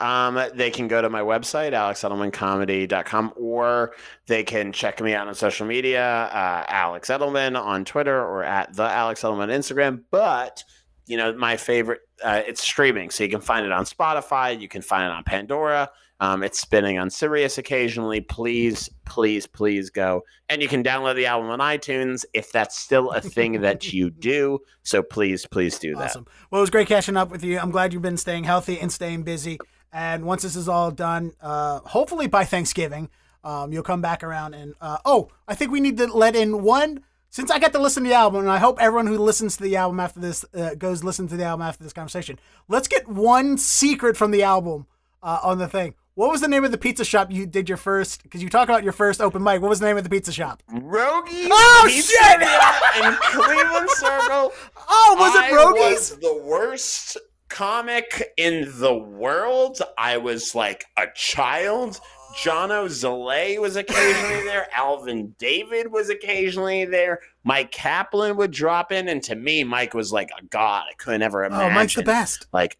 Um, 0.00 0.40
they 0.54 0.70
can 0.70 0.86
go 0.86 1.02
to 1.02 1.10
my 1.10 1.22
website, 1.22 1.72
alexedelmancomedy.com, 1.72 3.32
or 3.36 3.94
they 4.26 4.44
can 4.44 4.72
check 4.72 5.00
me 5.00 5.12
out 5.12 5.26
on 5.26 5.34
social 5.34 5.66
media, 5.66 6.04
uh, 6.32 6.64
Alex 6.68 7.08
Edelman 7.08 7.60
on 7.60 7.84
Twitter 7.84 8.16
or 8.16 8.44
at 8.44 8.74
the 8.74 8.84
Alex 8.84 9.22
Edelman 9.22 9.48
Instagram. 9.48 10.02
But, 10.10 10.62
you 11.06 11.16
know, 11.16 11.32
my 11.32 11.56
favorite, 11.56 12.00
uh, 12.22 12.42
it's 12.46 12.62
streaming. 12.62 13.10
So 13.10 13.24
you 13.24 13.30
can 13.30 13.40
find 13.40 13.66
it 13.66 13.72
on 13.72 13.84
Spotify, 13.84 14.60
you 14.60 14.68
can 14.68 14.82
find 14.82 15.04
it 15.04 15.10
on 15.10 15.24
Pandora. 15.24 15.90
Um, 16.20 16.42
it's 16.42 16.60
spinning 16.60 16.98
on 16.98 17.10
Sirius 17.10 17.58
occasionally. 17.58 18.20
Please, 18.20 18.90
please, 19.04 19.46
please 19.46 19.90
go. 19.90 20.24
And 20.48 20.60
you 20.60 20.66
can 20.66 20.82
download 20.82 21.14
the 21.14 21.26
album 21.26 21.50
on 21.50 21.60
iTunes 21.60 22.24
if 22.34 22.50
that's 22.50 22.76
still 22.76 23.10
a 23.12 23.20
thing 23.20 23.60
that 23.60 23.92
you 23.92 24.10
do. 24.18 24.58
So 24.82 25.02
please, 25.02 25.46
please 25.46 25.78
do 25.78 25.94
that. 25.94 26.06
Awesome. 26.06 26.26
Well, 26.50 26.60
it 26.60 26.62
was 26.62 26.70
great 26.70 26.88
catching 26.88 27.16
up 27.16 27.30
with 27.30 27.44
you. 27.44 27.58
I'm 27.58 27.70
glad 27.70 27.92
you've 27.92 28.02
been 28.02 28.16
staying 28.16 28.44
healthy 28.44 28.80
and 28.80 28.92
staying 28.92 29.22
busy. 29.22 29.58
And 29.92 30.24
once 30.24 30.42
this 30.42 30.56
is 30.56 30.68
all 30.68 30.90
done, 30.90 31.32
uh, 31.40 31.80
hopefully 31.80 32.26
by 32.26 32.44
Thanksgiving, 32.44 33.08
um, 33.44 33.72
you'll 33.72 33.82
come 33.82 34.02
back 34.02 34.22
around 34.22 34.54
and 34.54 34.74
uh, 34.80 34.98
oh, 35.04 35.30
I 35.46 35.54
think 35.54 35.70
we 35.70 35.80
need 35.80 35.96
to 35.98 36.06
let 36.06 36.36
in 36.36 36.62
one. 36.62 37.02
Since 37.30 37.50
I 37.50 37.58
got 37.58 37.72
to 37.74 37.78
listen 37.78 38.04
to 38.04 38.08
the 38.08 38.14
album, 38.14 38.40
and 38.40 38.50
I 38.50 38.56
hope 38.56 38.80
everyone 38.80 39.06
who 39.06 39.18
listens 39.18 39.58
to 39.58 39.62
the 39.62 39.76
album 39.76 40.00
after 40.00 40.18
this 40.18 40.46
uh, 40.54 40.74
goes 40.74 41.04
listen 41.04 41.28
to 41.28 41.36
the 41.36 41.44
album 41.44 41.66
after 41.66 41.84
this 41.84 41.92
conversation. 41.92 42.38
Let's 42.68 42.88
get 42.88 43.06
one 43.06 43.58
secret 43.58 44.16
from 44.16 44.30
the 44.30 44.42
album 44.42 44.86
uh, 45.22 45.40
on 45.42 45.58
the 45.58 45.68
thing. 45.68 45.94
What 46.14 46.30
was 46.30 46.40
the 46.40 46.48
name 46.48 46.64
of 46.64 46.72
the 46.72 46.78
pizza 46.78 47.04
shop 47.04 47.30
you 47.30 47.46
did 47.46 47.68
your 47.68 47.76
first? 47.76 48.24
Because 48.24 48.42
you 48.42 48.48
talk 48.48 48.68
about 48.68 48.82
your 48.82 48.92
first 48.92 49.20
open 49.20 49.42
mic. 49.42 49.60
What 49.60 49.68
was 49.68 49.78
the 49.78 49.86
name 49.86 49.96
of 49.96 50.04
the 50.04 50.10
pizza 50.10 50.32
shop? 50.32 50.62
Rogies. 50.68 51.48
Oh 51.48 51.84
pizza 51.86 52.12
shit! 52.12 53.04
in 53.04 53.16
Cleveland 53.22 53.90
Circle. 53.90 54.52
Oh, 54.90 55.16
was 55.18 55.34
it 55.36 55.52
Rogies? 55.52 55.92
Was 55.92 56.18
the 56.18 56.42
worst 56.44 57.18
comic 57.48 58.32
in 58.36 58.70
the 58.78 58.94
world. 58.94 59.80
I 59.96 60.18
was 60.18 60.54
like 60.54 60.84
a 60.96 61.06
child. 61.14 62.00
Jono 62.34 62.86
Zalay 62.86 63.58
was 63.58 63.76
occasionally 63.76 64.44
there. 64.44 64.68
Alvin 64.74 65.34
David 65.38 65.90
was 65.90 66.10
occasionally 66.10 66.84
there. 66.84 67.20
Mike 67.42 67.72
Kaplan 67.72 68.36
would 68.36 68.50
drop 68.50 68.92
in, 68.92 69.08
and 69.08 69.22
to 69.24 69.34
me, 69.34 69.64
Mike 69.64 69.94
was 69.94 70.12
like 70.12 70.30
a 70.38 70.44
god. 70.44 70.84
I 70.90 70.94
couldn't 70.94 71.22
ever 71.22 71.44
imagine. 71.44 71.72
Oh, 71.72 71.74
Mike's 71.74 71.94
the 71.94 72.02
best. 72.02 72.46
Like, 72.52 72.76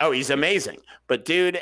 oh, 0.00 0.12
he's 0.12 0.30
amazing. 0.30 0.78
But 1.06 1.24
dude, 1.24 1.60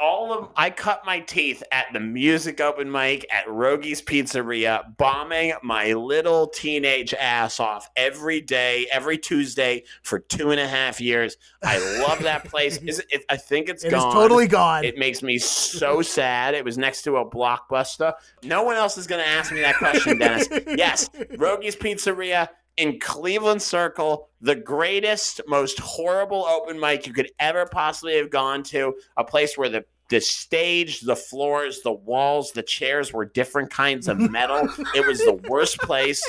all 0.00 0.32
of 0.32 0.48
I 0.56 0.70
cut 0.70 1.04
my 1.04 1.20
teeth 1.20 1.62
at 1.72 1.86
the 1.92 2.00
music 2.00 2.60
open 2.60 2.90
mic 2.90 3.26
at 3.32 3.48
Rogi's 3.48 4.02
Pizzeria, 4.02 4.96
bombing 4.96 5.54
my 5.62 5.92
little 5.92 6.48
teenage 6.48 7.14
ass 7.14 7.60
off 7.60 7.90
every 7.96 8.40
day, 8.40 8.86
every 8.92 9.18
Tuesday 9.18 9.84
for 10.02 10.18
two 10.18 10.50
and 10.50 10.60
a 10.60 10.68
half 10.68 11.00
years. 11.00 11.36
I 11.62 11.78
love 12.00 12.22
that 12.22 12.44
place. 12.44 12.76
Is 12.88 13.02
it, 13.10 13.24
I 13.28 13.36
think 13.36 13.68
it's 13.68 13.84
it 13.84 13.90
gone. 13.90 14.12
totally 14.12 14.46
gone. 14.46 14.84
It 14.84 14.98
makes 14.98 15.22
me 15.22 15.38
so 15.38 16.02
sad. 16.02 16.54
It 16.54 16.64
was 16.64 16.78
next 16.78 17.02
to 17.02 17.16
a 17.16 17.28
blockbuster. 17.28 18.14
No 18.42 18.62
one 18.62 18.76
else 18.76 18.96
is 18.98 19.06
going 19.06 19.22
to 19.22 19.28
ask 19.28 19.52
me 19.52 19.60
that 19.60 19.76
question, 19.76 20.18
Dennis. 20.18 20.48
yes, 20.76 21.10
Rogi's 21.36 21.76
Pizzeria 21.76 22.48
in 22.78 23.00
Cleveland 23.00 23.60
Circle, 23.60 24.28
the 24.40 24.54
greatest, 24.54 25.40
most 25.48 25.80
horrible 25.80 26.46
open 26.46 26.78
mic 26.78 27.06
you 27.06 27.12
could 27.12 27.30
ever 27.40 27.66
possibly 27.66 28.16
have 28.16 28.30
gone 28.30 28.62
to, 28.62 28.94
a 29.16 29.24
place 29.24 29.58
where 29.58 29.68
the 29.68 29.84
the 30.10 30.20
stage, 30.22 31.02
the 31.02 31.14
floors, 31.14 31.82
the 31.82 31.92
walls, 31.92 32.52
the 32.52 32.62
chairs 32.62 33.12
were 33.12 33.26
different 33.26 33.70
kinds 33.70 34.08
of 34.08 34.18
metal. 34.30 34.66
it 34.94 35.06
was 35.06 35.18
the 35.18 35.38
worst 35.50 35.78
place 35.80 36.22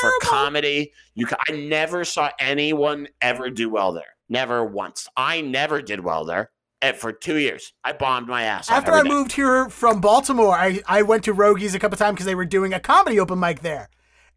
for 0.00 0.10
comedy. 0.20 0.92
You, 1.14 1.28
I 1.48 1.52
never 1.52 2.04
saw 2.04 2.30
anyone 2.40 3.06
ever 3.20 3.48
do 3.48 3.70
well 3.70 3.92
there. 3.92 4.16
Never 4.28 4.64
once. 4.64 5.06
I 5.16 5.42
never 5.42 5.80
did 5.80 6.00
well 6.00 6.24
there. 6.24 6.50
And 6.82 6.96
for 6.96 7.12
two 7.12 7.36
years, 7.36 7.72
I 7.84 7.92
bombed 7.92 8.26
my 8.26 8.42
ass. 8.42 8.68
After 8.68 8.90
I 8.90 9.04
moved 9.04 9.30
here 9.30 9.68
from 9.68 10.00
Baltimore, 10.00 10.56
I, 10.56 10.80
I 10.88 11.02
went 11.02 11.22
to 11.24 11.32
Rogi's 11.32 11.76
a 11.76 11.78
couple 11.78 11.98
times 11.98 12.14
because 12.14 12.26
they 12.26 12.34
were 12.34 12.46
doing 12.46 12.74
a 12.74 12.80
comedy 12.80 13.20
open 13.20 13.38
mic 13.38 13.60
there. 13.60 13.90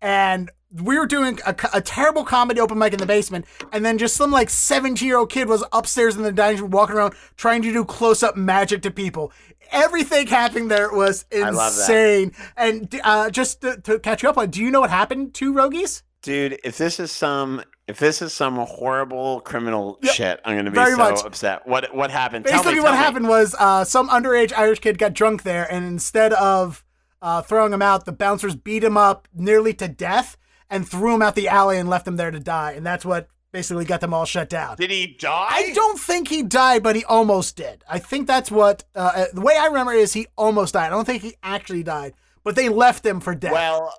And 0.03 0.51
we 0.81 0.99
were 0.99 1.05
doing 1.05 1.39
a, 1.45 1.55
a, 1.73 1.81
terrible 1.81 2.25
comedy 2.25 2.59
open 2.59 2.77
mic 2.77 2.91
in 2.93 2.99
the 2.99 3.05
basement, 3.05 3.45
and 3.71 3.85
then 3.85 3.97
just 3.97 4.15
some 4.15 4.31
like 4.31 4.49
17 4.49 5.07
year 5.07 5.17
old 5.17 5.29
kid 5.29 5.47
was 5.47 5.63
upstairs 5.71 6.15
in 6.15 6.23
the 6.23 6.31
dining 6.31 6.61
room 6.61 6.71
walking 6.71 6.95
around 6.95 7.13
trying 7.37 7.61
to 7.61 7.71
do 7.71 7.85
close 7.85 8.21
up 8.21 8.35
magic 8.35 8.81
to 8.81 8.91
people. 8.91 9.31
Everything 9.71 10.27
happening 10.27 10.67
there 10.67 10.91
was 10.91 11.25
insane. 11.31 12.33
And 12.57 12.99
uh, 13.03 13.29
just 13.29 13.61
to, 13.61 13.79
to, 13.81 13.97
catch 13.97 14.23
you 14.23 14.29
up 14.29 14.37
on, 14.37 14.49
do 14.49 14.61
you 14.61 14.69
know 14.71 14.81
what 14.81 14.89
happened 14.89 15.33
to 15.35 15.53
Rogies? 15.53 16.01
Dude, 16.21 16.59
if 16.63 16.77
this 16.77 16.99
is 16.99 17.11
some 17.11 17.63
if 17.87 17.99
this 17.99 18.21
is 18.21 18.33
some 18.33 18.55
horrible 18.55 19.41
criminal 19.41 19.99
yep, 20.01 20.13
shit, 20.13 20.41
I'm 20.43 20.55
going 20.55 20.65
to 20.65 20.71
be 20.71 20.77
so 20.77 20.97
much. 20.97 21.23
upset. 21.23 21.67
What 21.67 21.93
what 21.95 22.11
happened? 22.11 22.45
Basically, 22.45 22.75
me, 22.75 22.79
what 22.81 22.91
me. 22.91 22.97
happened 22.97 23.27
was 23.27 23.55
uh, 23.59 23.83
some 23.83 24.09
underage 24.09 24.53
Irish 24.57 24.79
kid 24.79 24.97
got 24.97 25.13
drunk 25.13 25.43
there, 25.43 25.71
and 25.71 25.85
instead 25.85 26.33
of 26.33 26.83
uh, 27.23 27.41
throwing 27.41 27.71
him 27.71 27.81
out, 27.81 28.05
the 28.05 28.11
bouncers 28.11 28.55
beat 28.55 28.83
him 28.83 28.97
up 28.97 29.29
nearly 29.33 29.73
to 29.75 29.87
death 29.87 30.37
and 30.69 30.87
threw 30.87 31.15
him 31.15 31.21
out 31.21 31.35
the 31.35 31.47
alley 31.47 31.77
and 31.77 31.89
left 31.89 32.05
him 32.05 32.17
there 32.17 32.29
to 32.29 32.39
die. 32.39 32.73
And 32.73 32.85
that's 32.85 33.05
what 33.05 33.29
basically 33.53 33.85
got 33.85 34.01
them 34.01 34.13
all 34.13 34.25
shut 34.25 34.49
down. 34.49 34.75
Did 34.75 34.91
he 34.91 35.07
die? 35.07 35.47
I 35.49 35.71
don't 35.73 35.97
think 35.97 36.27
he 36.27 36.43
died, 36.43 36.83
but 36.83 36.97
he 36.97 37.05
almost 37.05 37.55
did. 37.55 37.81
I 37.89 37.97
think 37.97 38.27
that's 38.27 38.51
what 38.51 38.83
uh, 38.93 39.11
uh, 39.15 39.25
the 39.33 39.39
way 39.39 39.55
I 39.57 39.67
remember 39.67 39.93
is 39.93 40.11
he 40.11 40.27
almost 40.37 40.73
died. 40.73 40.87
I 40.87 40.89
don't 40.89 41.05
think 41.05 41.23
he 41.23 41.35
actually 41.41 41.83
died, 41.83 42.13
but 42.43 42.57
they 42.57 42.67
left 42.67 43.05
him 43.05 43.21
for 43.21 43.33
death. 43.33 43.53
Well, 43.53 43.93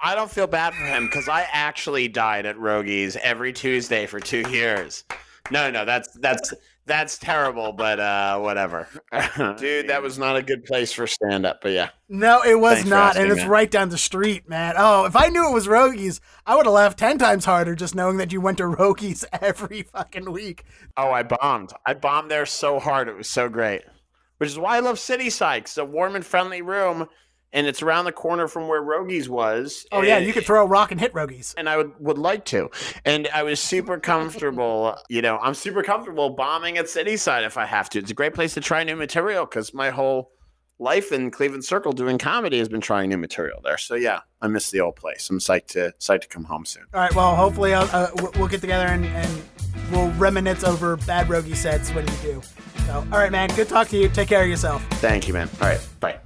I 0.00 0.14
don't 0.14 0.30
feel 0.30 0.46
bad 0.46 0.72
for 0.72 0.84
him 0.84 1.06
because 1.06 1.28
I 1.28 1.46
actually 1.52 2.08
died 2.08 2.46
at 2.46 2.56
Rogies 2.56 3.16
every 3.16 3.52
Tuesday 3.52 4.06
for 4.06 4.18
two 4.18 4.48
years. 4.50 5.04
No, 5.50 5.70
no, 5.70 5.84
that's 5.84 6.08
that's 6.14 6.54
that's 6.84 7.18
terrible, 7.18 7.72
but 7.72 8.00
uh, 8.00 8.38
whatever. 8.40 8.88
Dude, 9.58 9.88
that 9.88 10.02
was 10.02 10.18
not 10.18 10.36
a 10.36 10.42
good 10.42 10.64
place 10.64 10.92
for 10.92 11.06
stand 11.06 11.46
up, 11.46 11.60
but 11.62 11.72
yeah. 11.72 11.90
No, 12.08 12.42
it 12.42 12.58
was 12.58 12.78
Thanks 12.78 12.90
not, 12.90 13.16
and 13.16 13.30
it's 13.30 13.44
right 13.44 13.70
down 13.70 13.88
the 13.88 13.98
street, 13.98 14.48
man. 14.48 14.74
Oh, 14.76 15.04
if 15.04 15.14
I 15.14 15.28
knew 15.28 15.48
it 15.48 15.54
was 15.54 15.66
Rogies, 15.66 16.20
I 16.44 16.56
would 16.56 16.66
have 16.66 16.74
laughed 16.74 16.98
ten 16.98 17.18
times 17.18 17.44
harder 17.44 17.74
just 17.74 17.94
knowing 17.94 18.16
that 18.16 18.32
you 18.32 18.40
went 18.40 18.58
to 18.58 18.64
Rogies 18.64 19.24
every 19.40 19.82
fucking 19.82 20.30
week. 20.32 20.64
Oh, 20.96 21.10
I 21.10 21.22
bombed. 21.22 21.72
I 21.86 21.94
bombed 21.94 22.30
there 22.30 22.46
so 22.46 22.78
hard. 22.80 23.08
It 23.08 23.16
was 23.16 23.28
so 23.28 23.48
great. 23.48 23.82
Which 24.38 24.50
is 24.50 24.58
why 24.58 24.76
I 24.76 24.80
love 24.80 24.96
Cityside, 24.96 25.58
It's 25.58 25.78
a 25.78 25.84
warm 25.84 26.16
and 26.16 26.26
friendly 26.26 26.62
room 26.62 27.06
and 27.52 27.66
it's 27.66 27.82
around 27.82 28.06
the 28.06 28.12
corner 28.12 28.48
from 28.48 28.68
where 28.68 28.82
Rogies 28.82 29.28
was. 29.28 29.86
Oh 29.92 30.02
yeah, 30.02 30.18
you 30.18 30.32
could 30.32 30.44
throw 30.44 30.62
a 30.62 30.66
rock 30.66 30.90
and 30.90 31.00
hit 31.00 31.12
Rogies. 31.12 31.54
And 31.56 31.68
I 31.68 31.76
would 31.76 31.92
would 31.98 32.18
like 32.18 32.44
to. 32.46 32.70
And 33.04 33.28
I 33.34 33.42
was 33.42 33.60
super 33.60 33.98
comfortable. 33.98 34.96
you 35.08 35.22
know, 35.22 35.38
I'm 35.38 35.54
super 35.54 35.82
comfortable 35.82 36.30
bombing 36.30 36.78
at 36.78 36.86
Cityside 36.86 37.46
if 37.46 37.56
I 37.56 37.66
have 37.66 37.90
to. 37.90 37.98
It's 37.98 38.10
a 38.10 38.14
great 38.14 38.34
place 38.34 38.54
to 38.54 38.60
try 38.60 38.84
new 38.84 38.96
material 38.96 39.44
because 39.44 39.74
my 39.74 39.90
whole 39.90 40.32
life 40.78 41.12
in 41.12 41.30
Cleveland 41.30 41.64
Circle 41.64 41.92
doing 41.92 42.18
comedy 42.18 42.58
has 42.58 42.68
been 42.68 42.80
trying 42.80 43.10
new 43.10 43.16
material 43.18 43.60
there. 43.62 43.78
So 43.78 43.94
yeah, 43.94 44.20
I 44.40 44.48
miss 44.48 44.70
the 44.70 44.80
old 44.80 44.96
place. 44.96 45.28
I'm 45.30 45.38
psyched 45.38 45.68
to 45.68 45.92
psyched 46.00 46.22
to 46.22 46.28
come 46.28 46.44
home 46.44 46.64
soon. 46.64 46.84
All 46.94 47.00
right. 47.00 47.14
Well, 47.14 47.36
hopefully 47.36 47.74
uh, 47.74 47.86
uh 47.86 48.10
we'll 48.36 48.48
get 48.48 48.60
together 48.60 48.86
and, 48.86 49.04
and 49.04 49.42
we'll 49.90 50.10
reminisce 50.12 50.64
over 50.64 50.96
bad 50.96 51.28
Rogie 51.28 51.54
sets 51.54 51.90
when 51.90 52.06
you 52.06 52.16
do. 52.22 52.42
So, 52.86 52.94
all 53.12 53.18
right, 53.18 53.30
man. 53.30 53.48
Good 53.54 53.68
talk 53.68 53.88
to 53.88 53.96
you. 53.96 54.08
Take 54.08 54.28
care 54.28 54.42
of 54.42 54.48
yourself. 54.48 54.84
Thank 54.94 55.28
you, 55.28 55.34
man. 55.34 55.48
All 55.60 55.68
right. 55.68 55.86
Bye. 56.00 56.18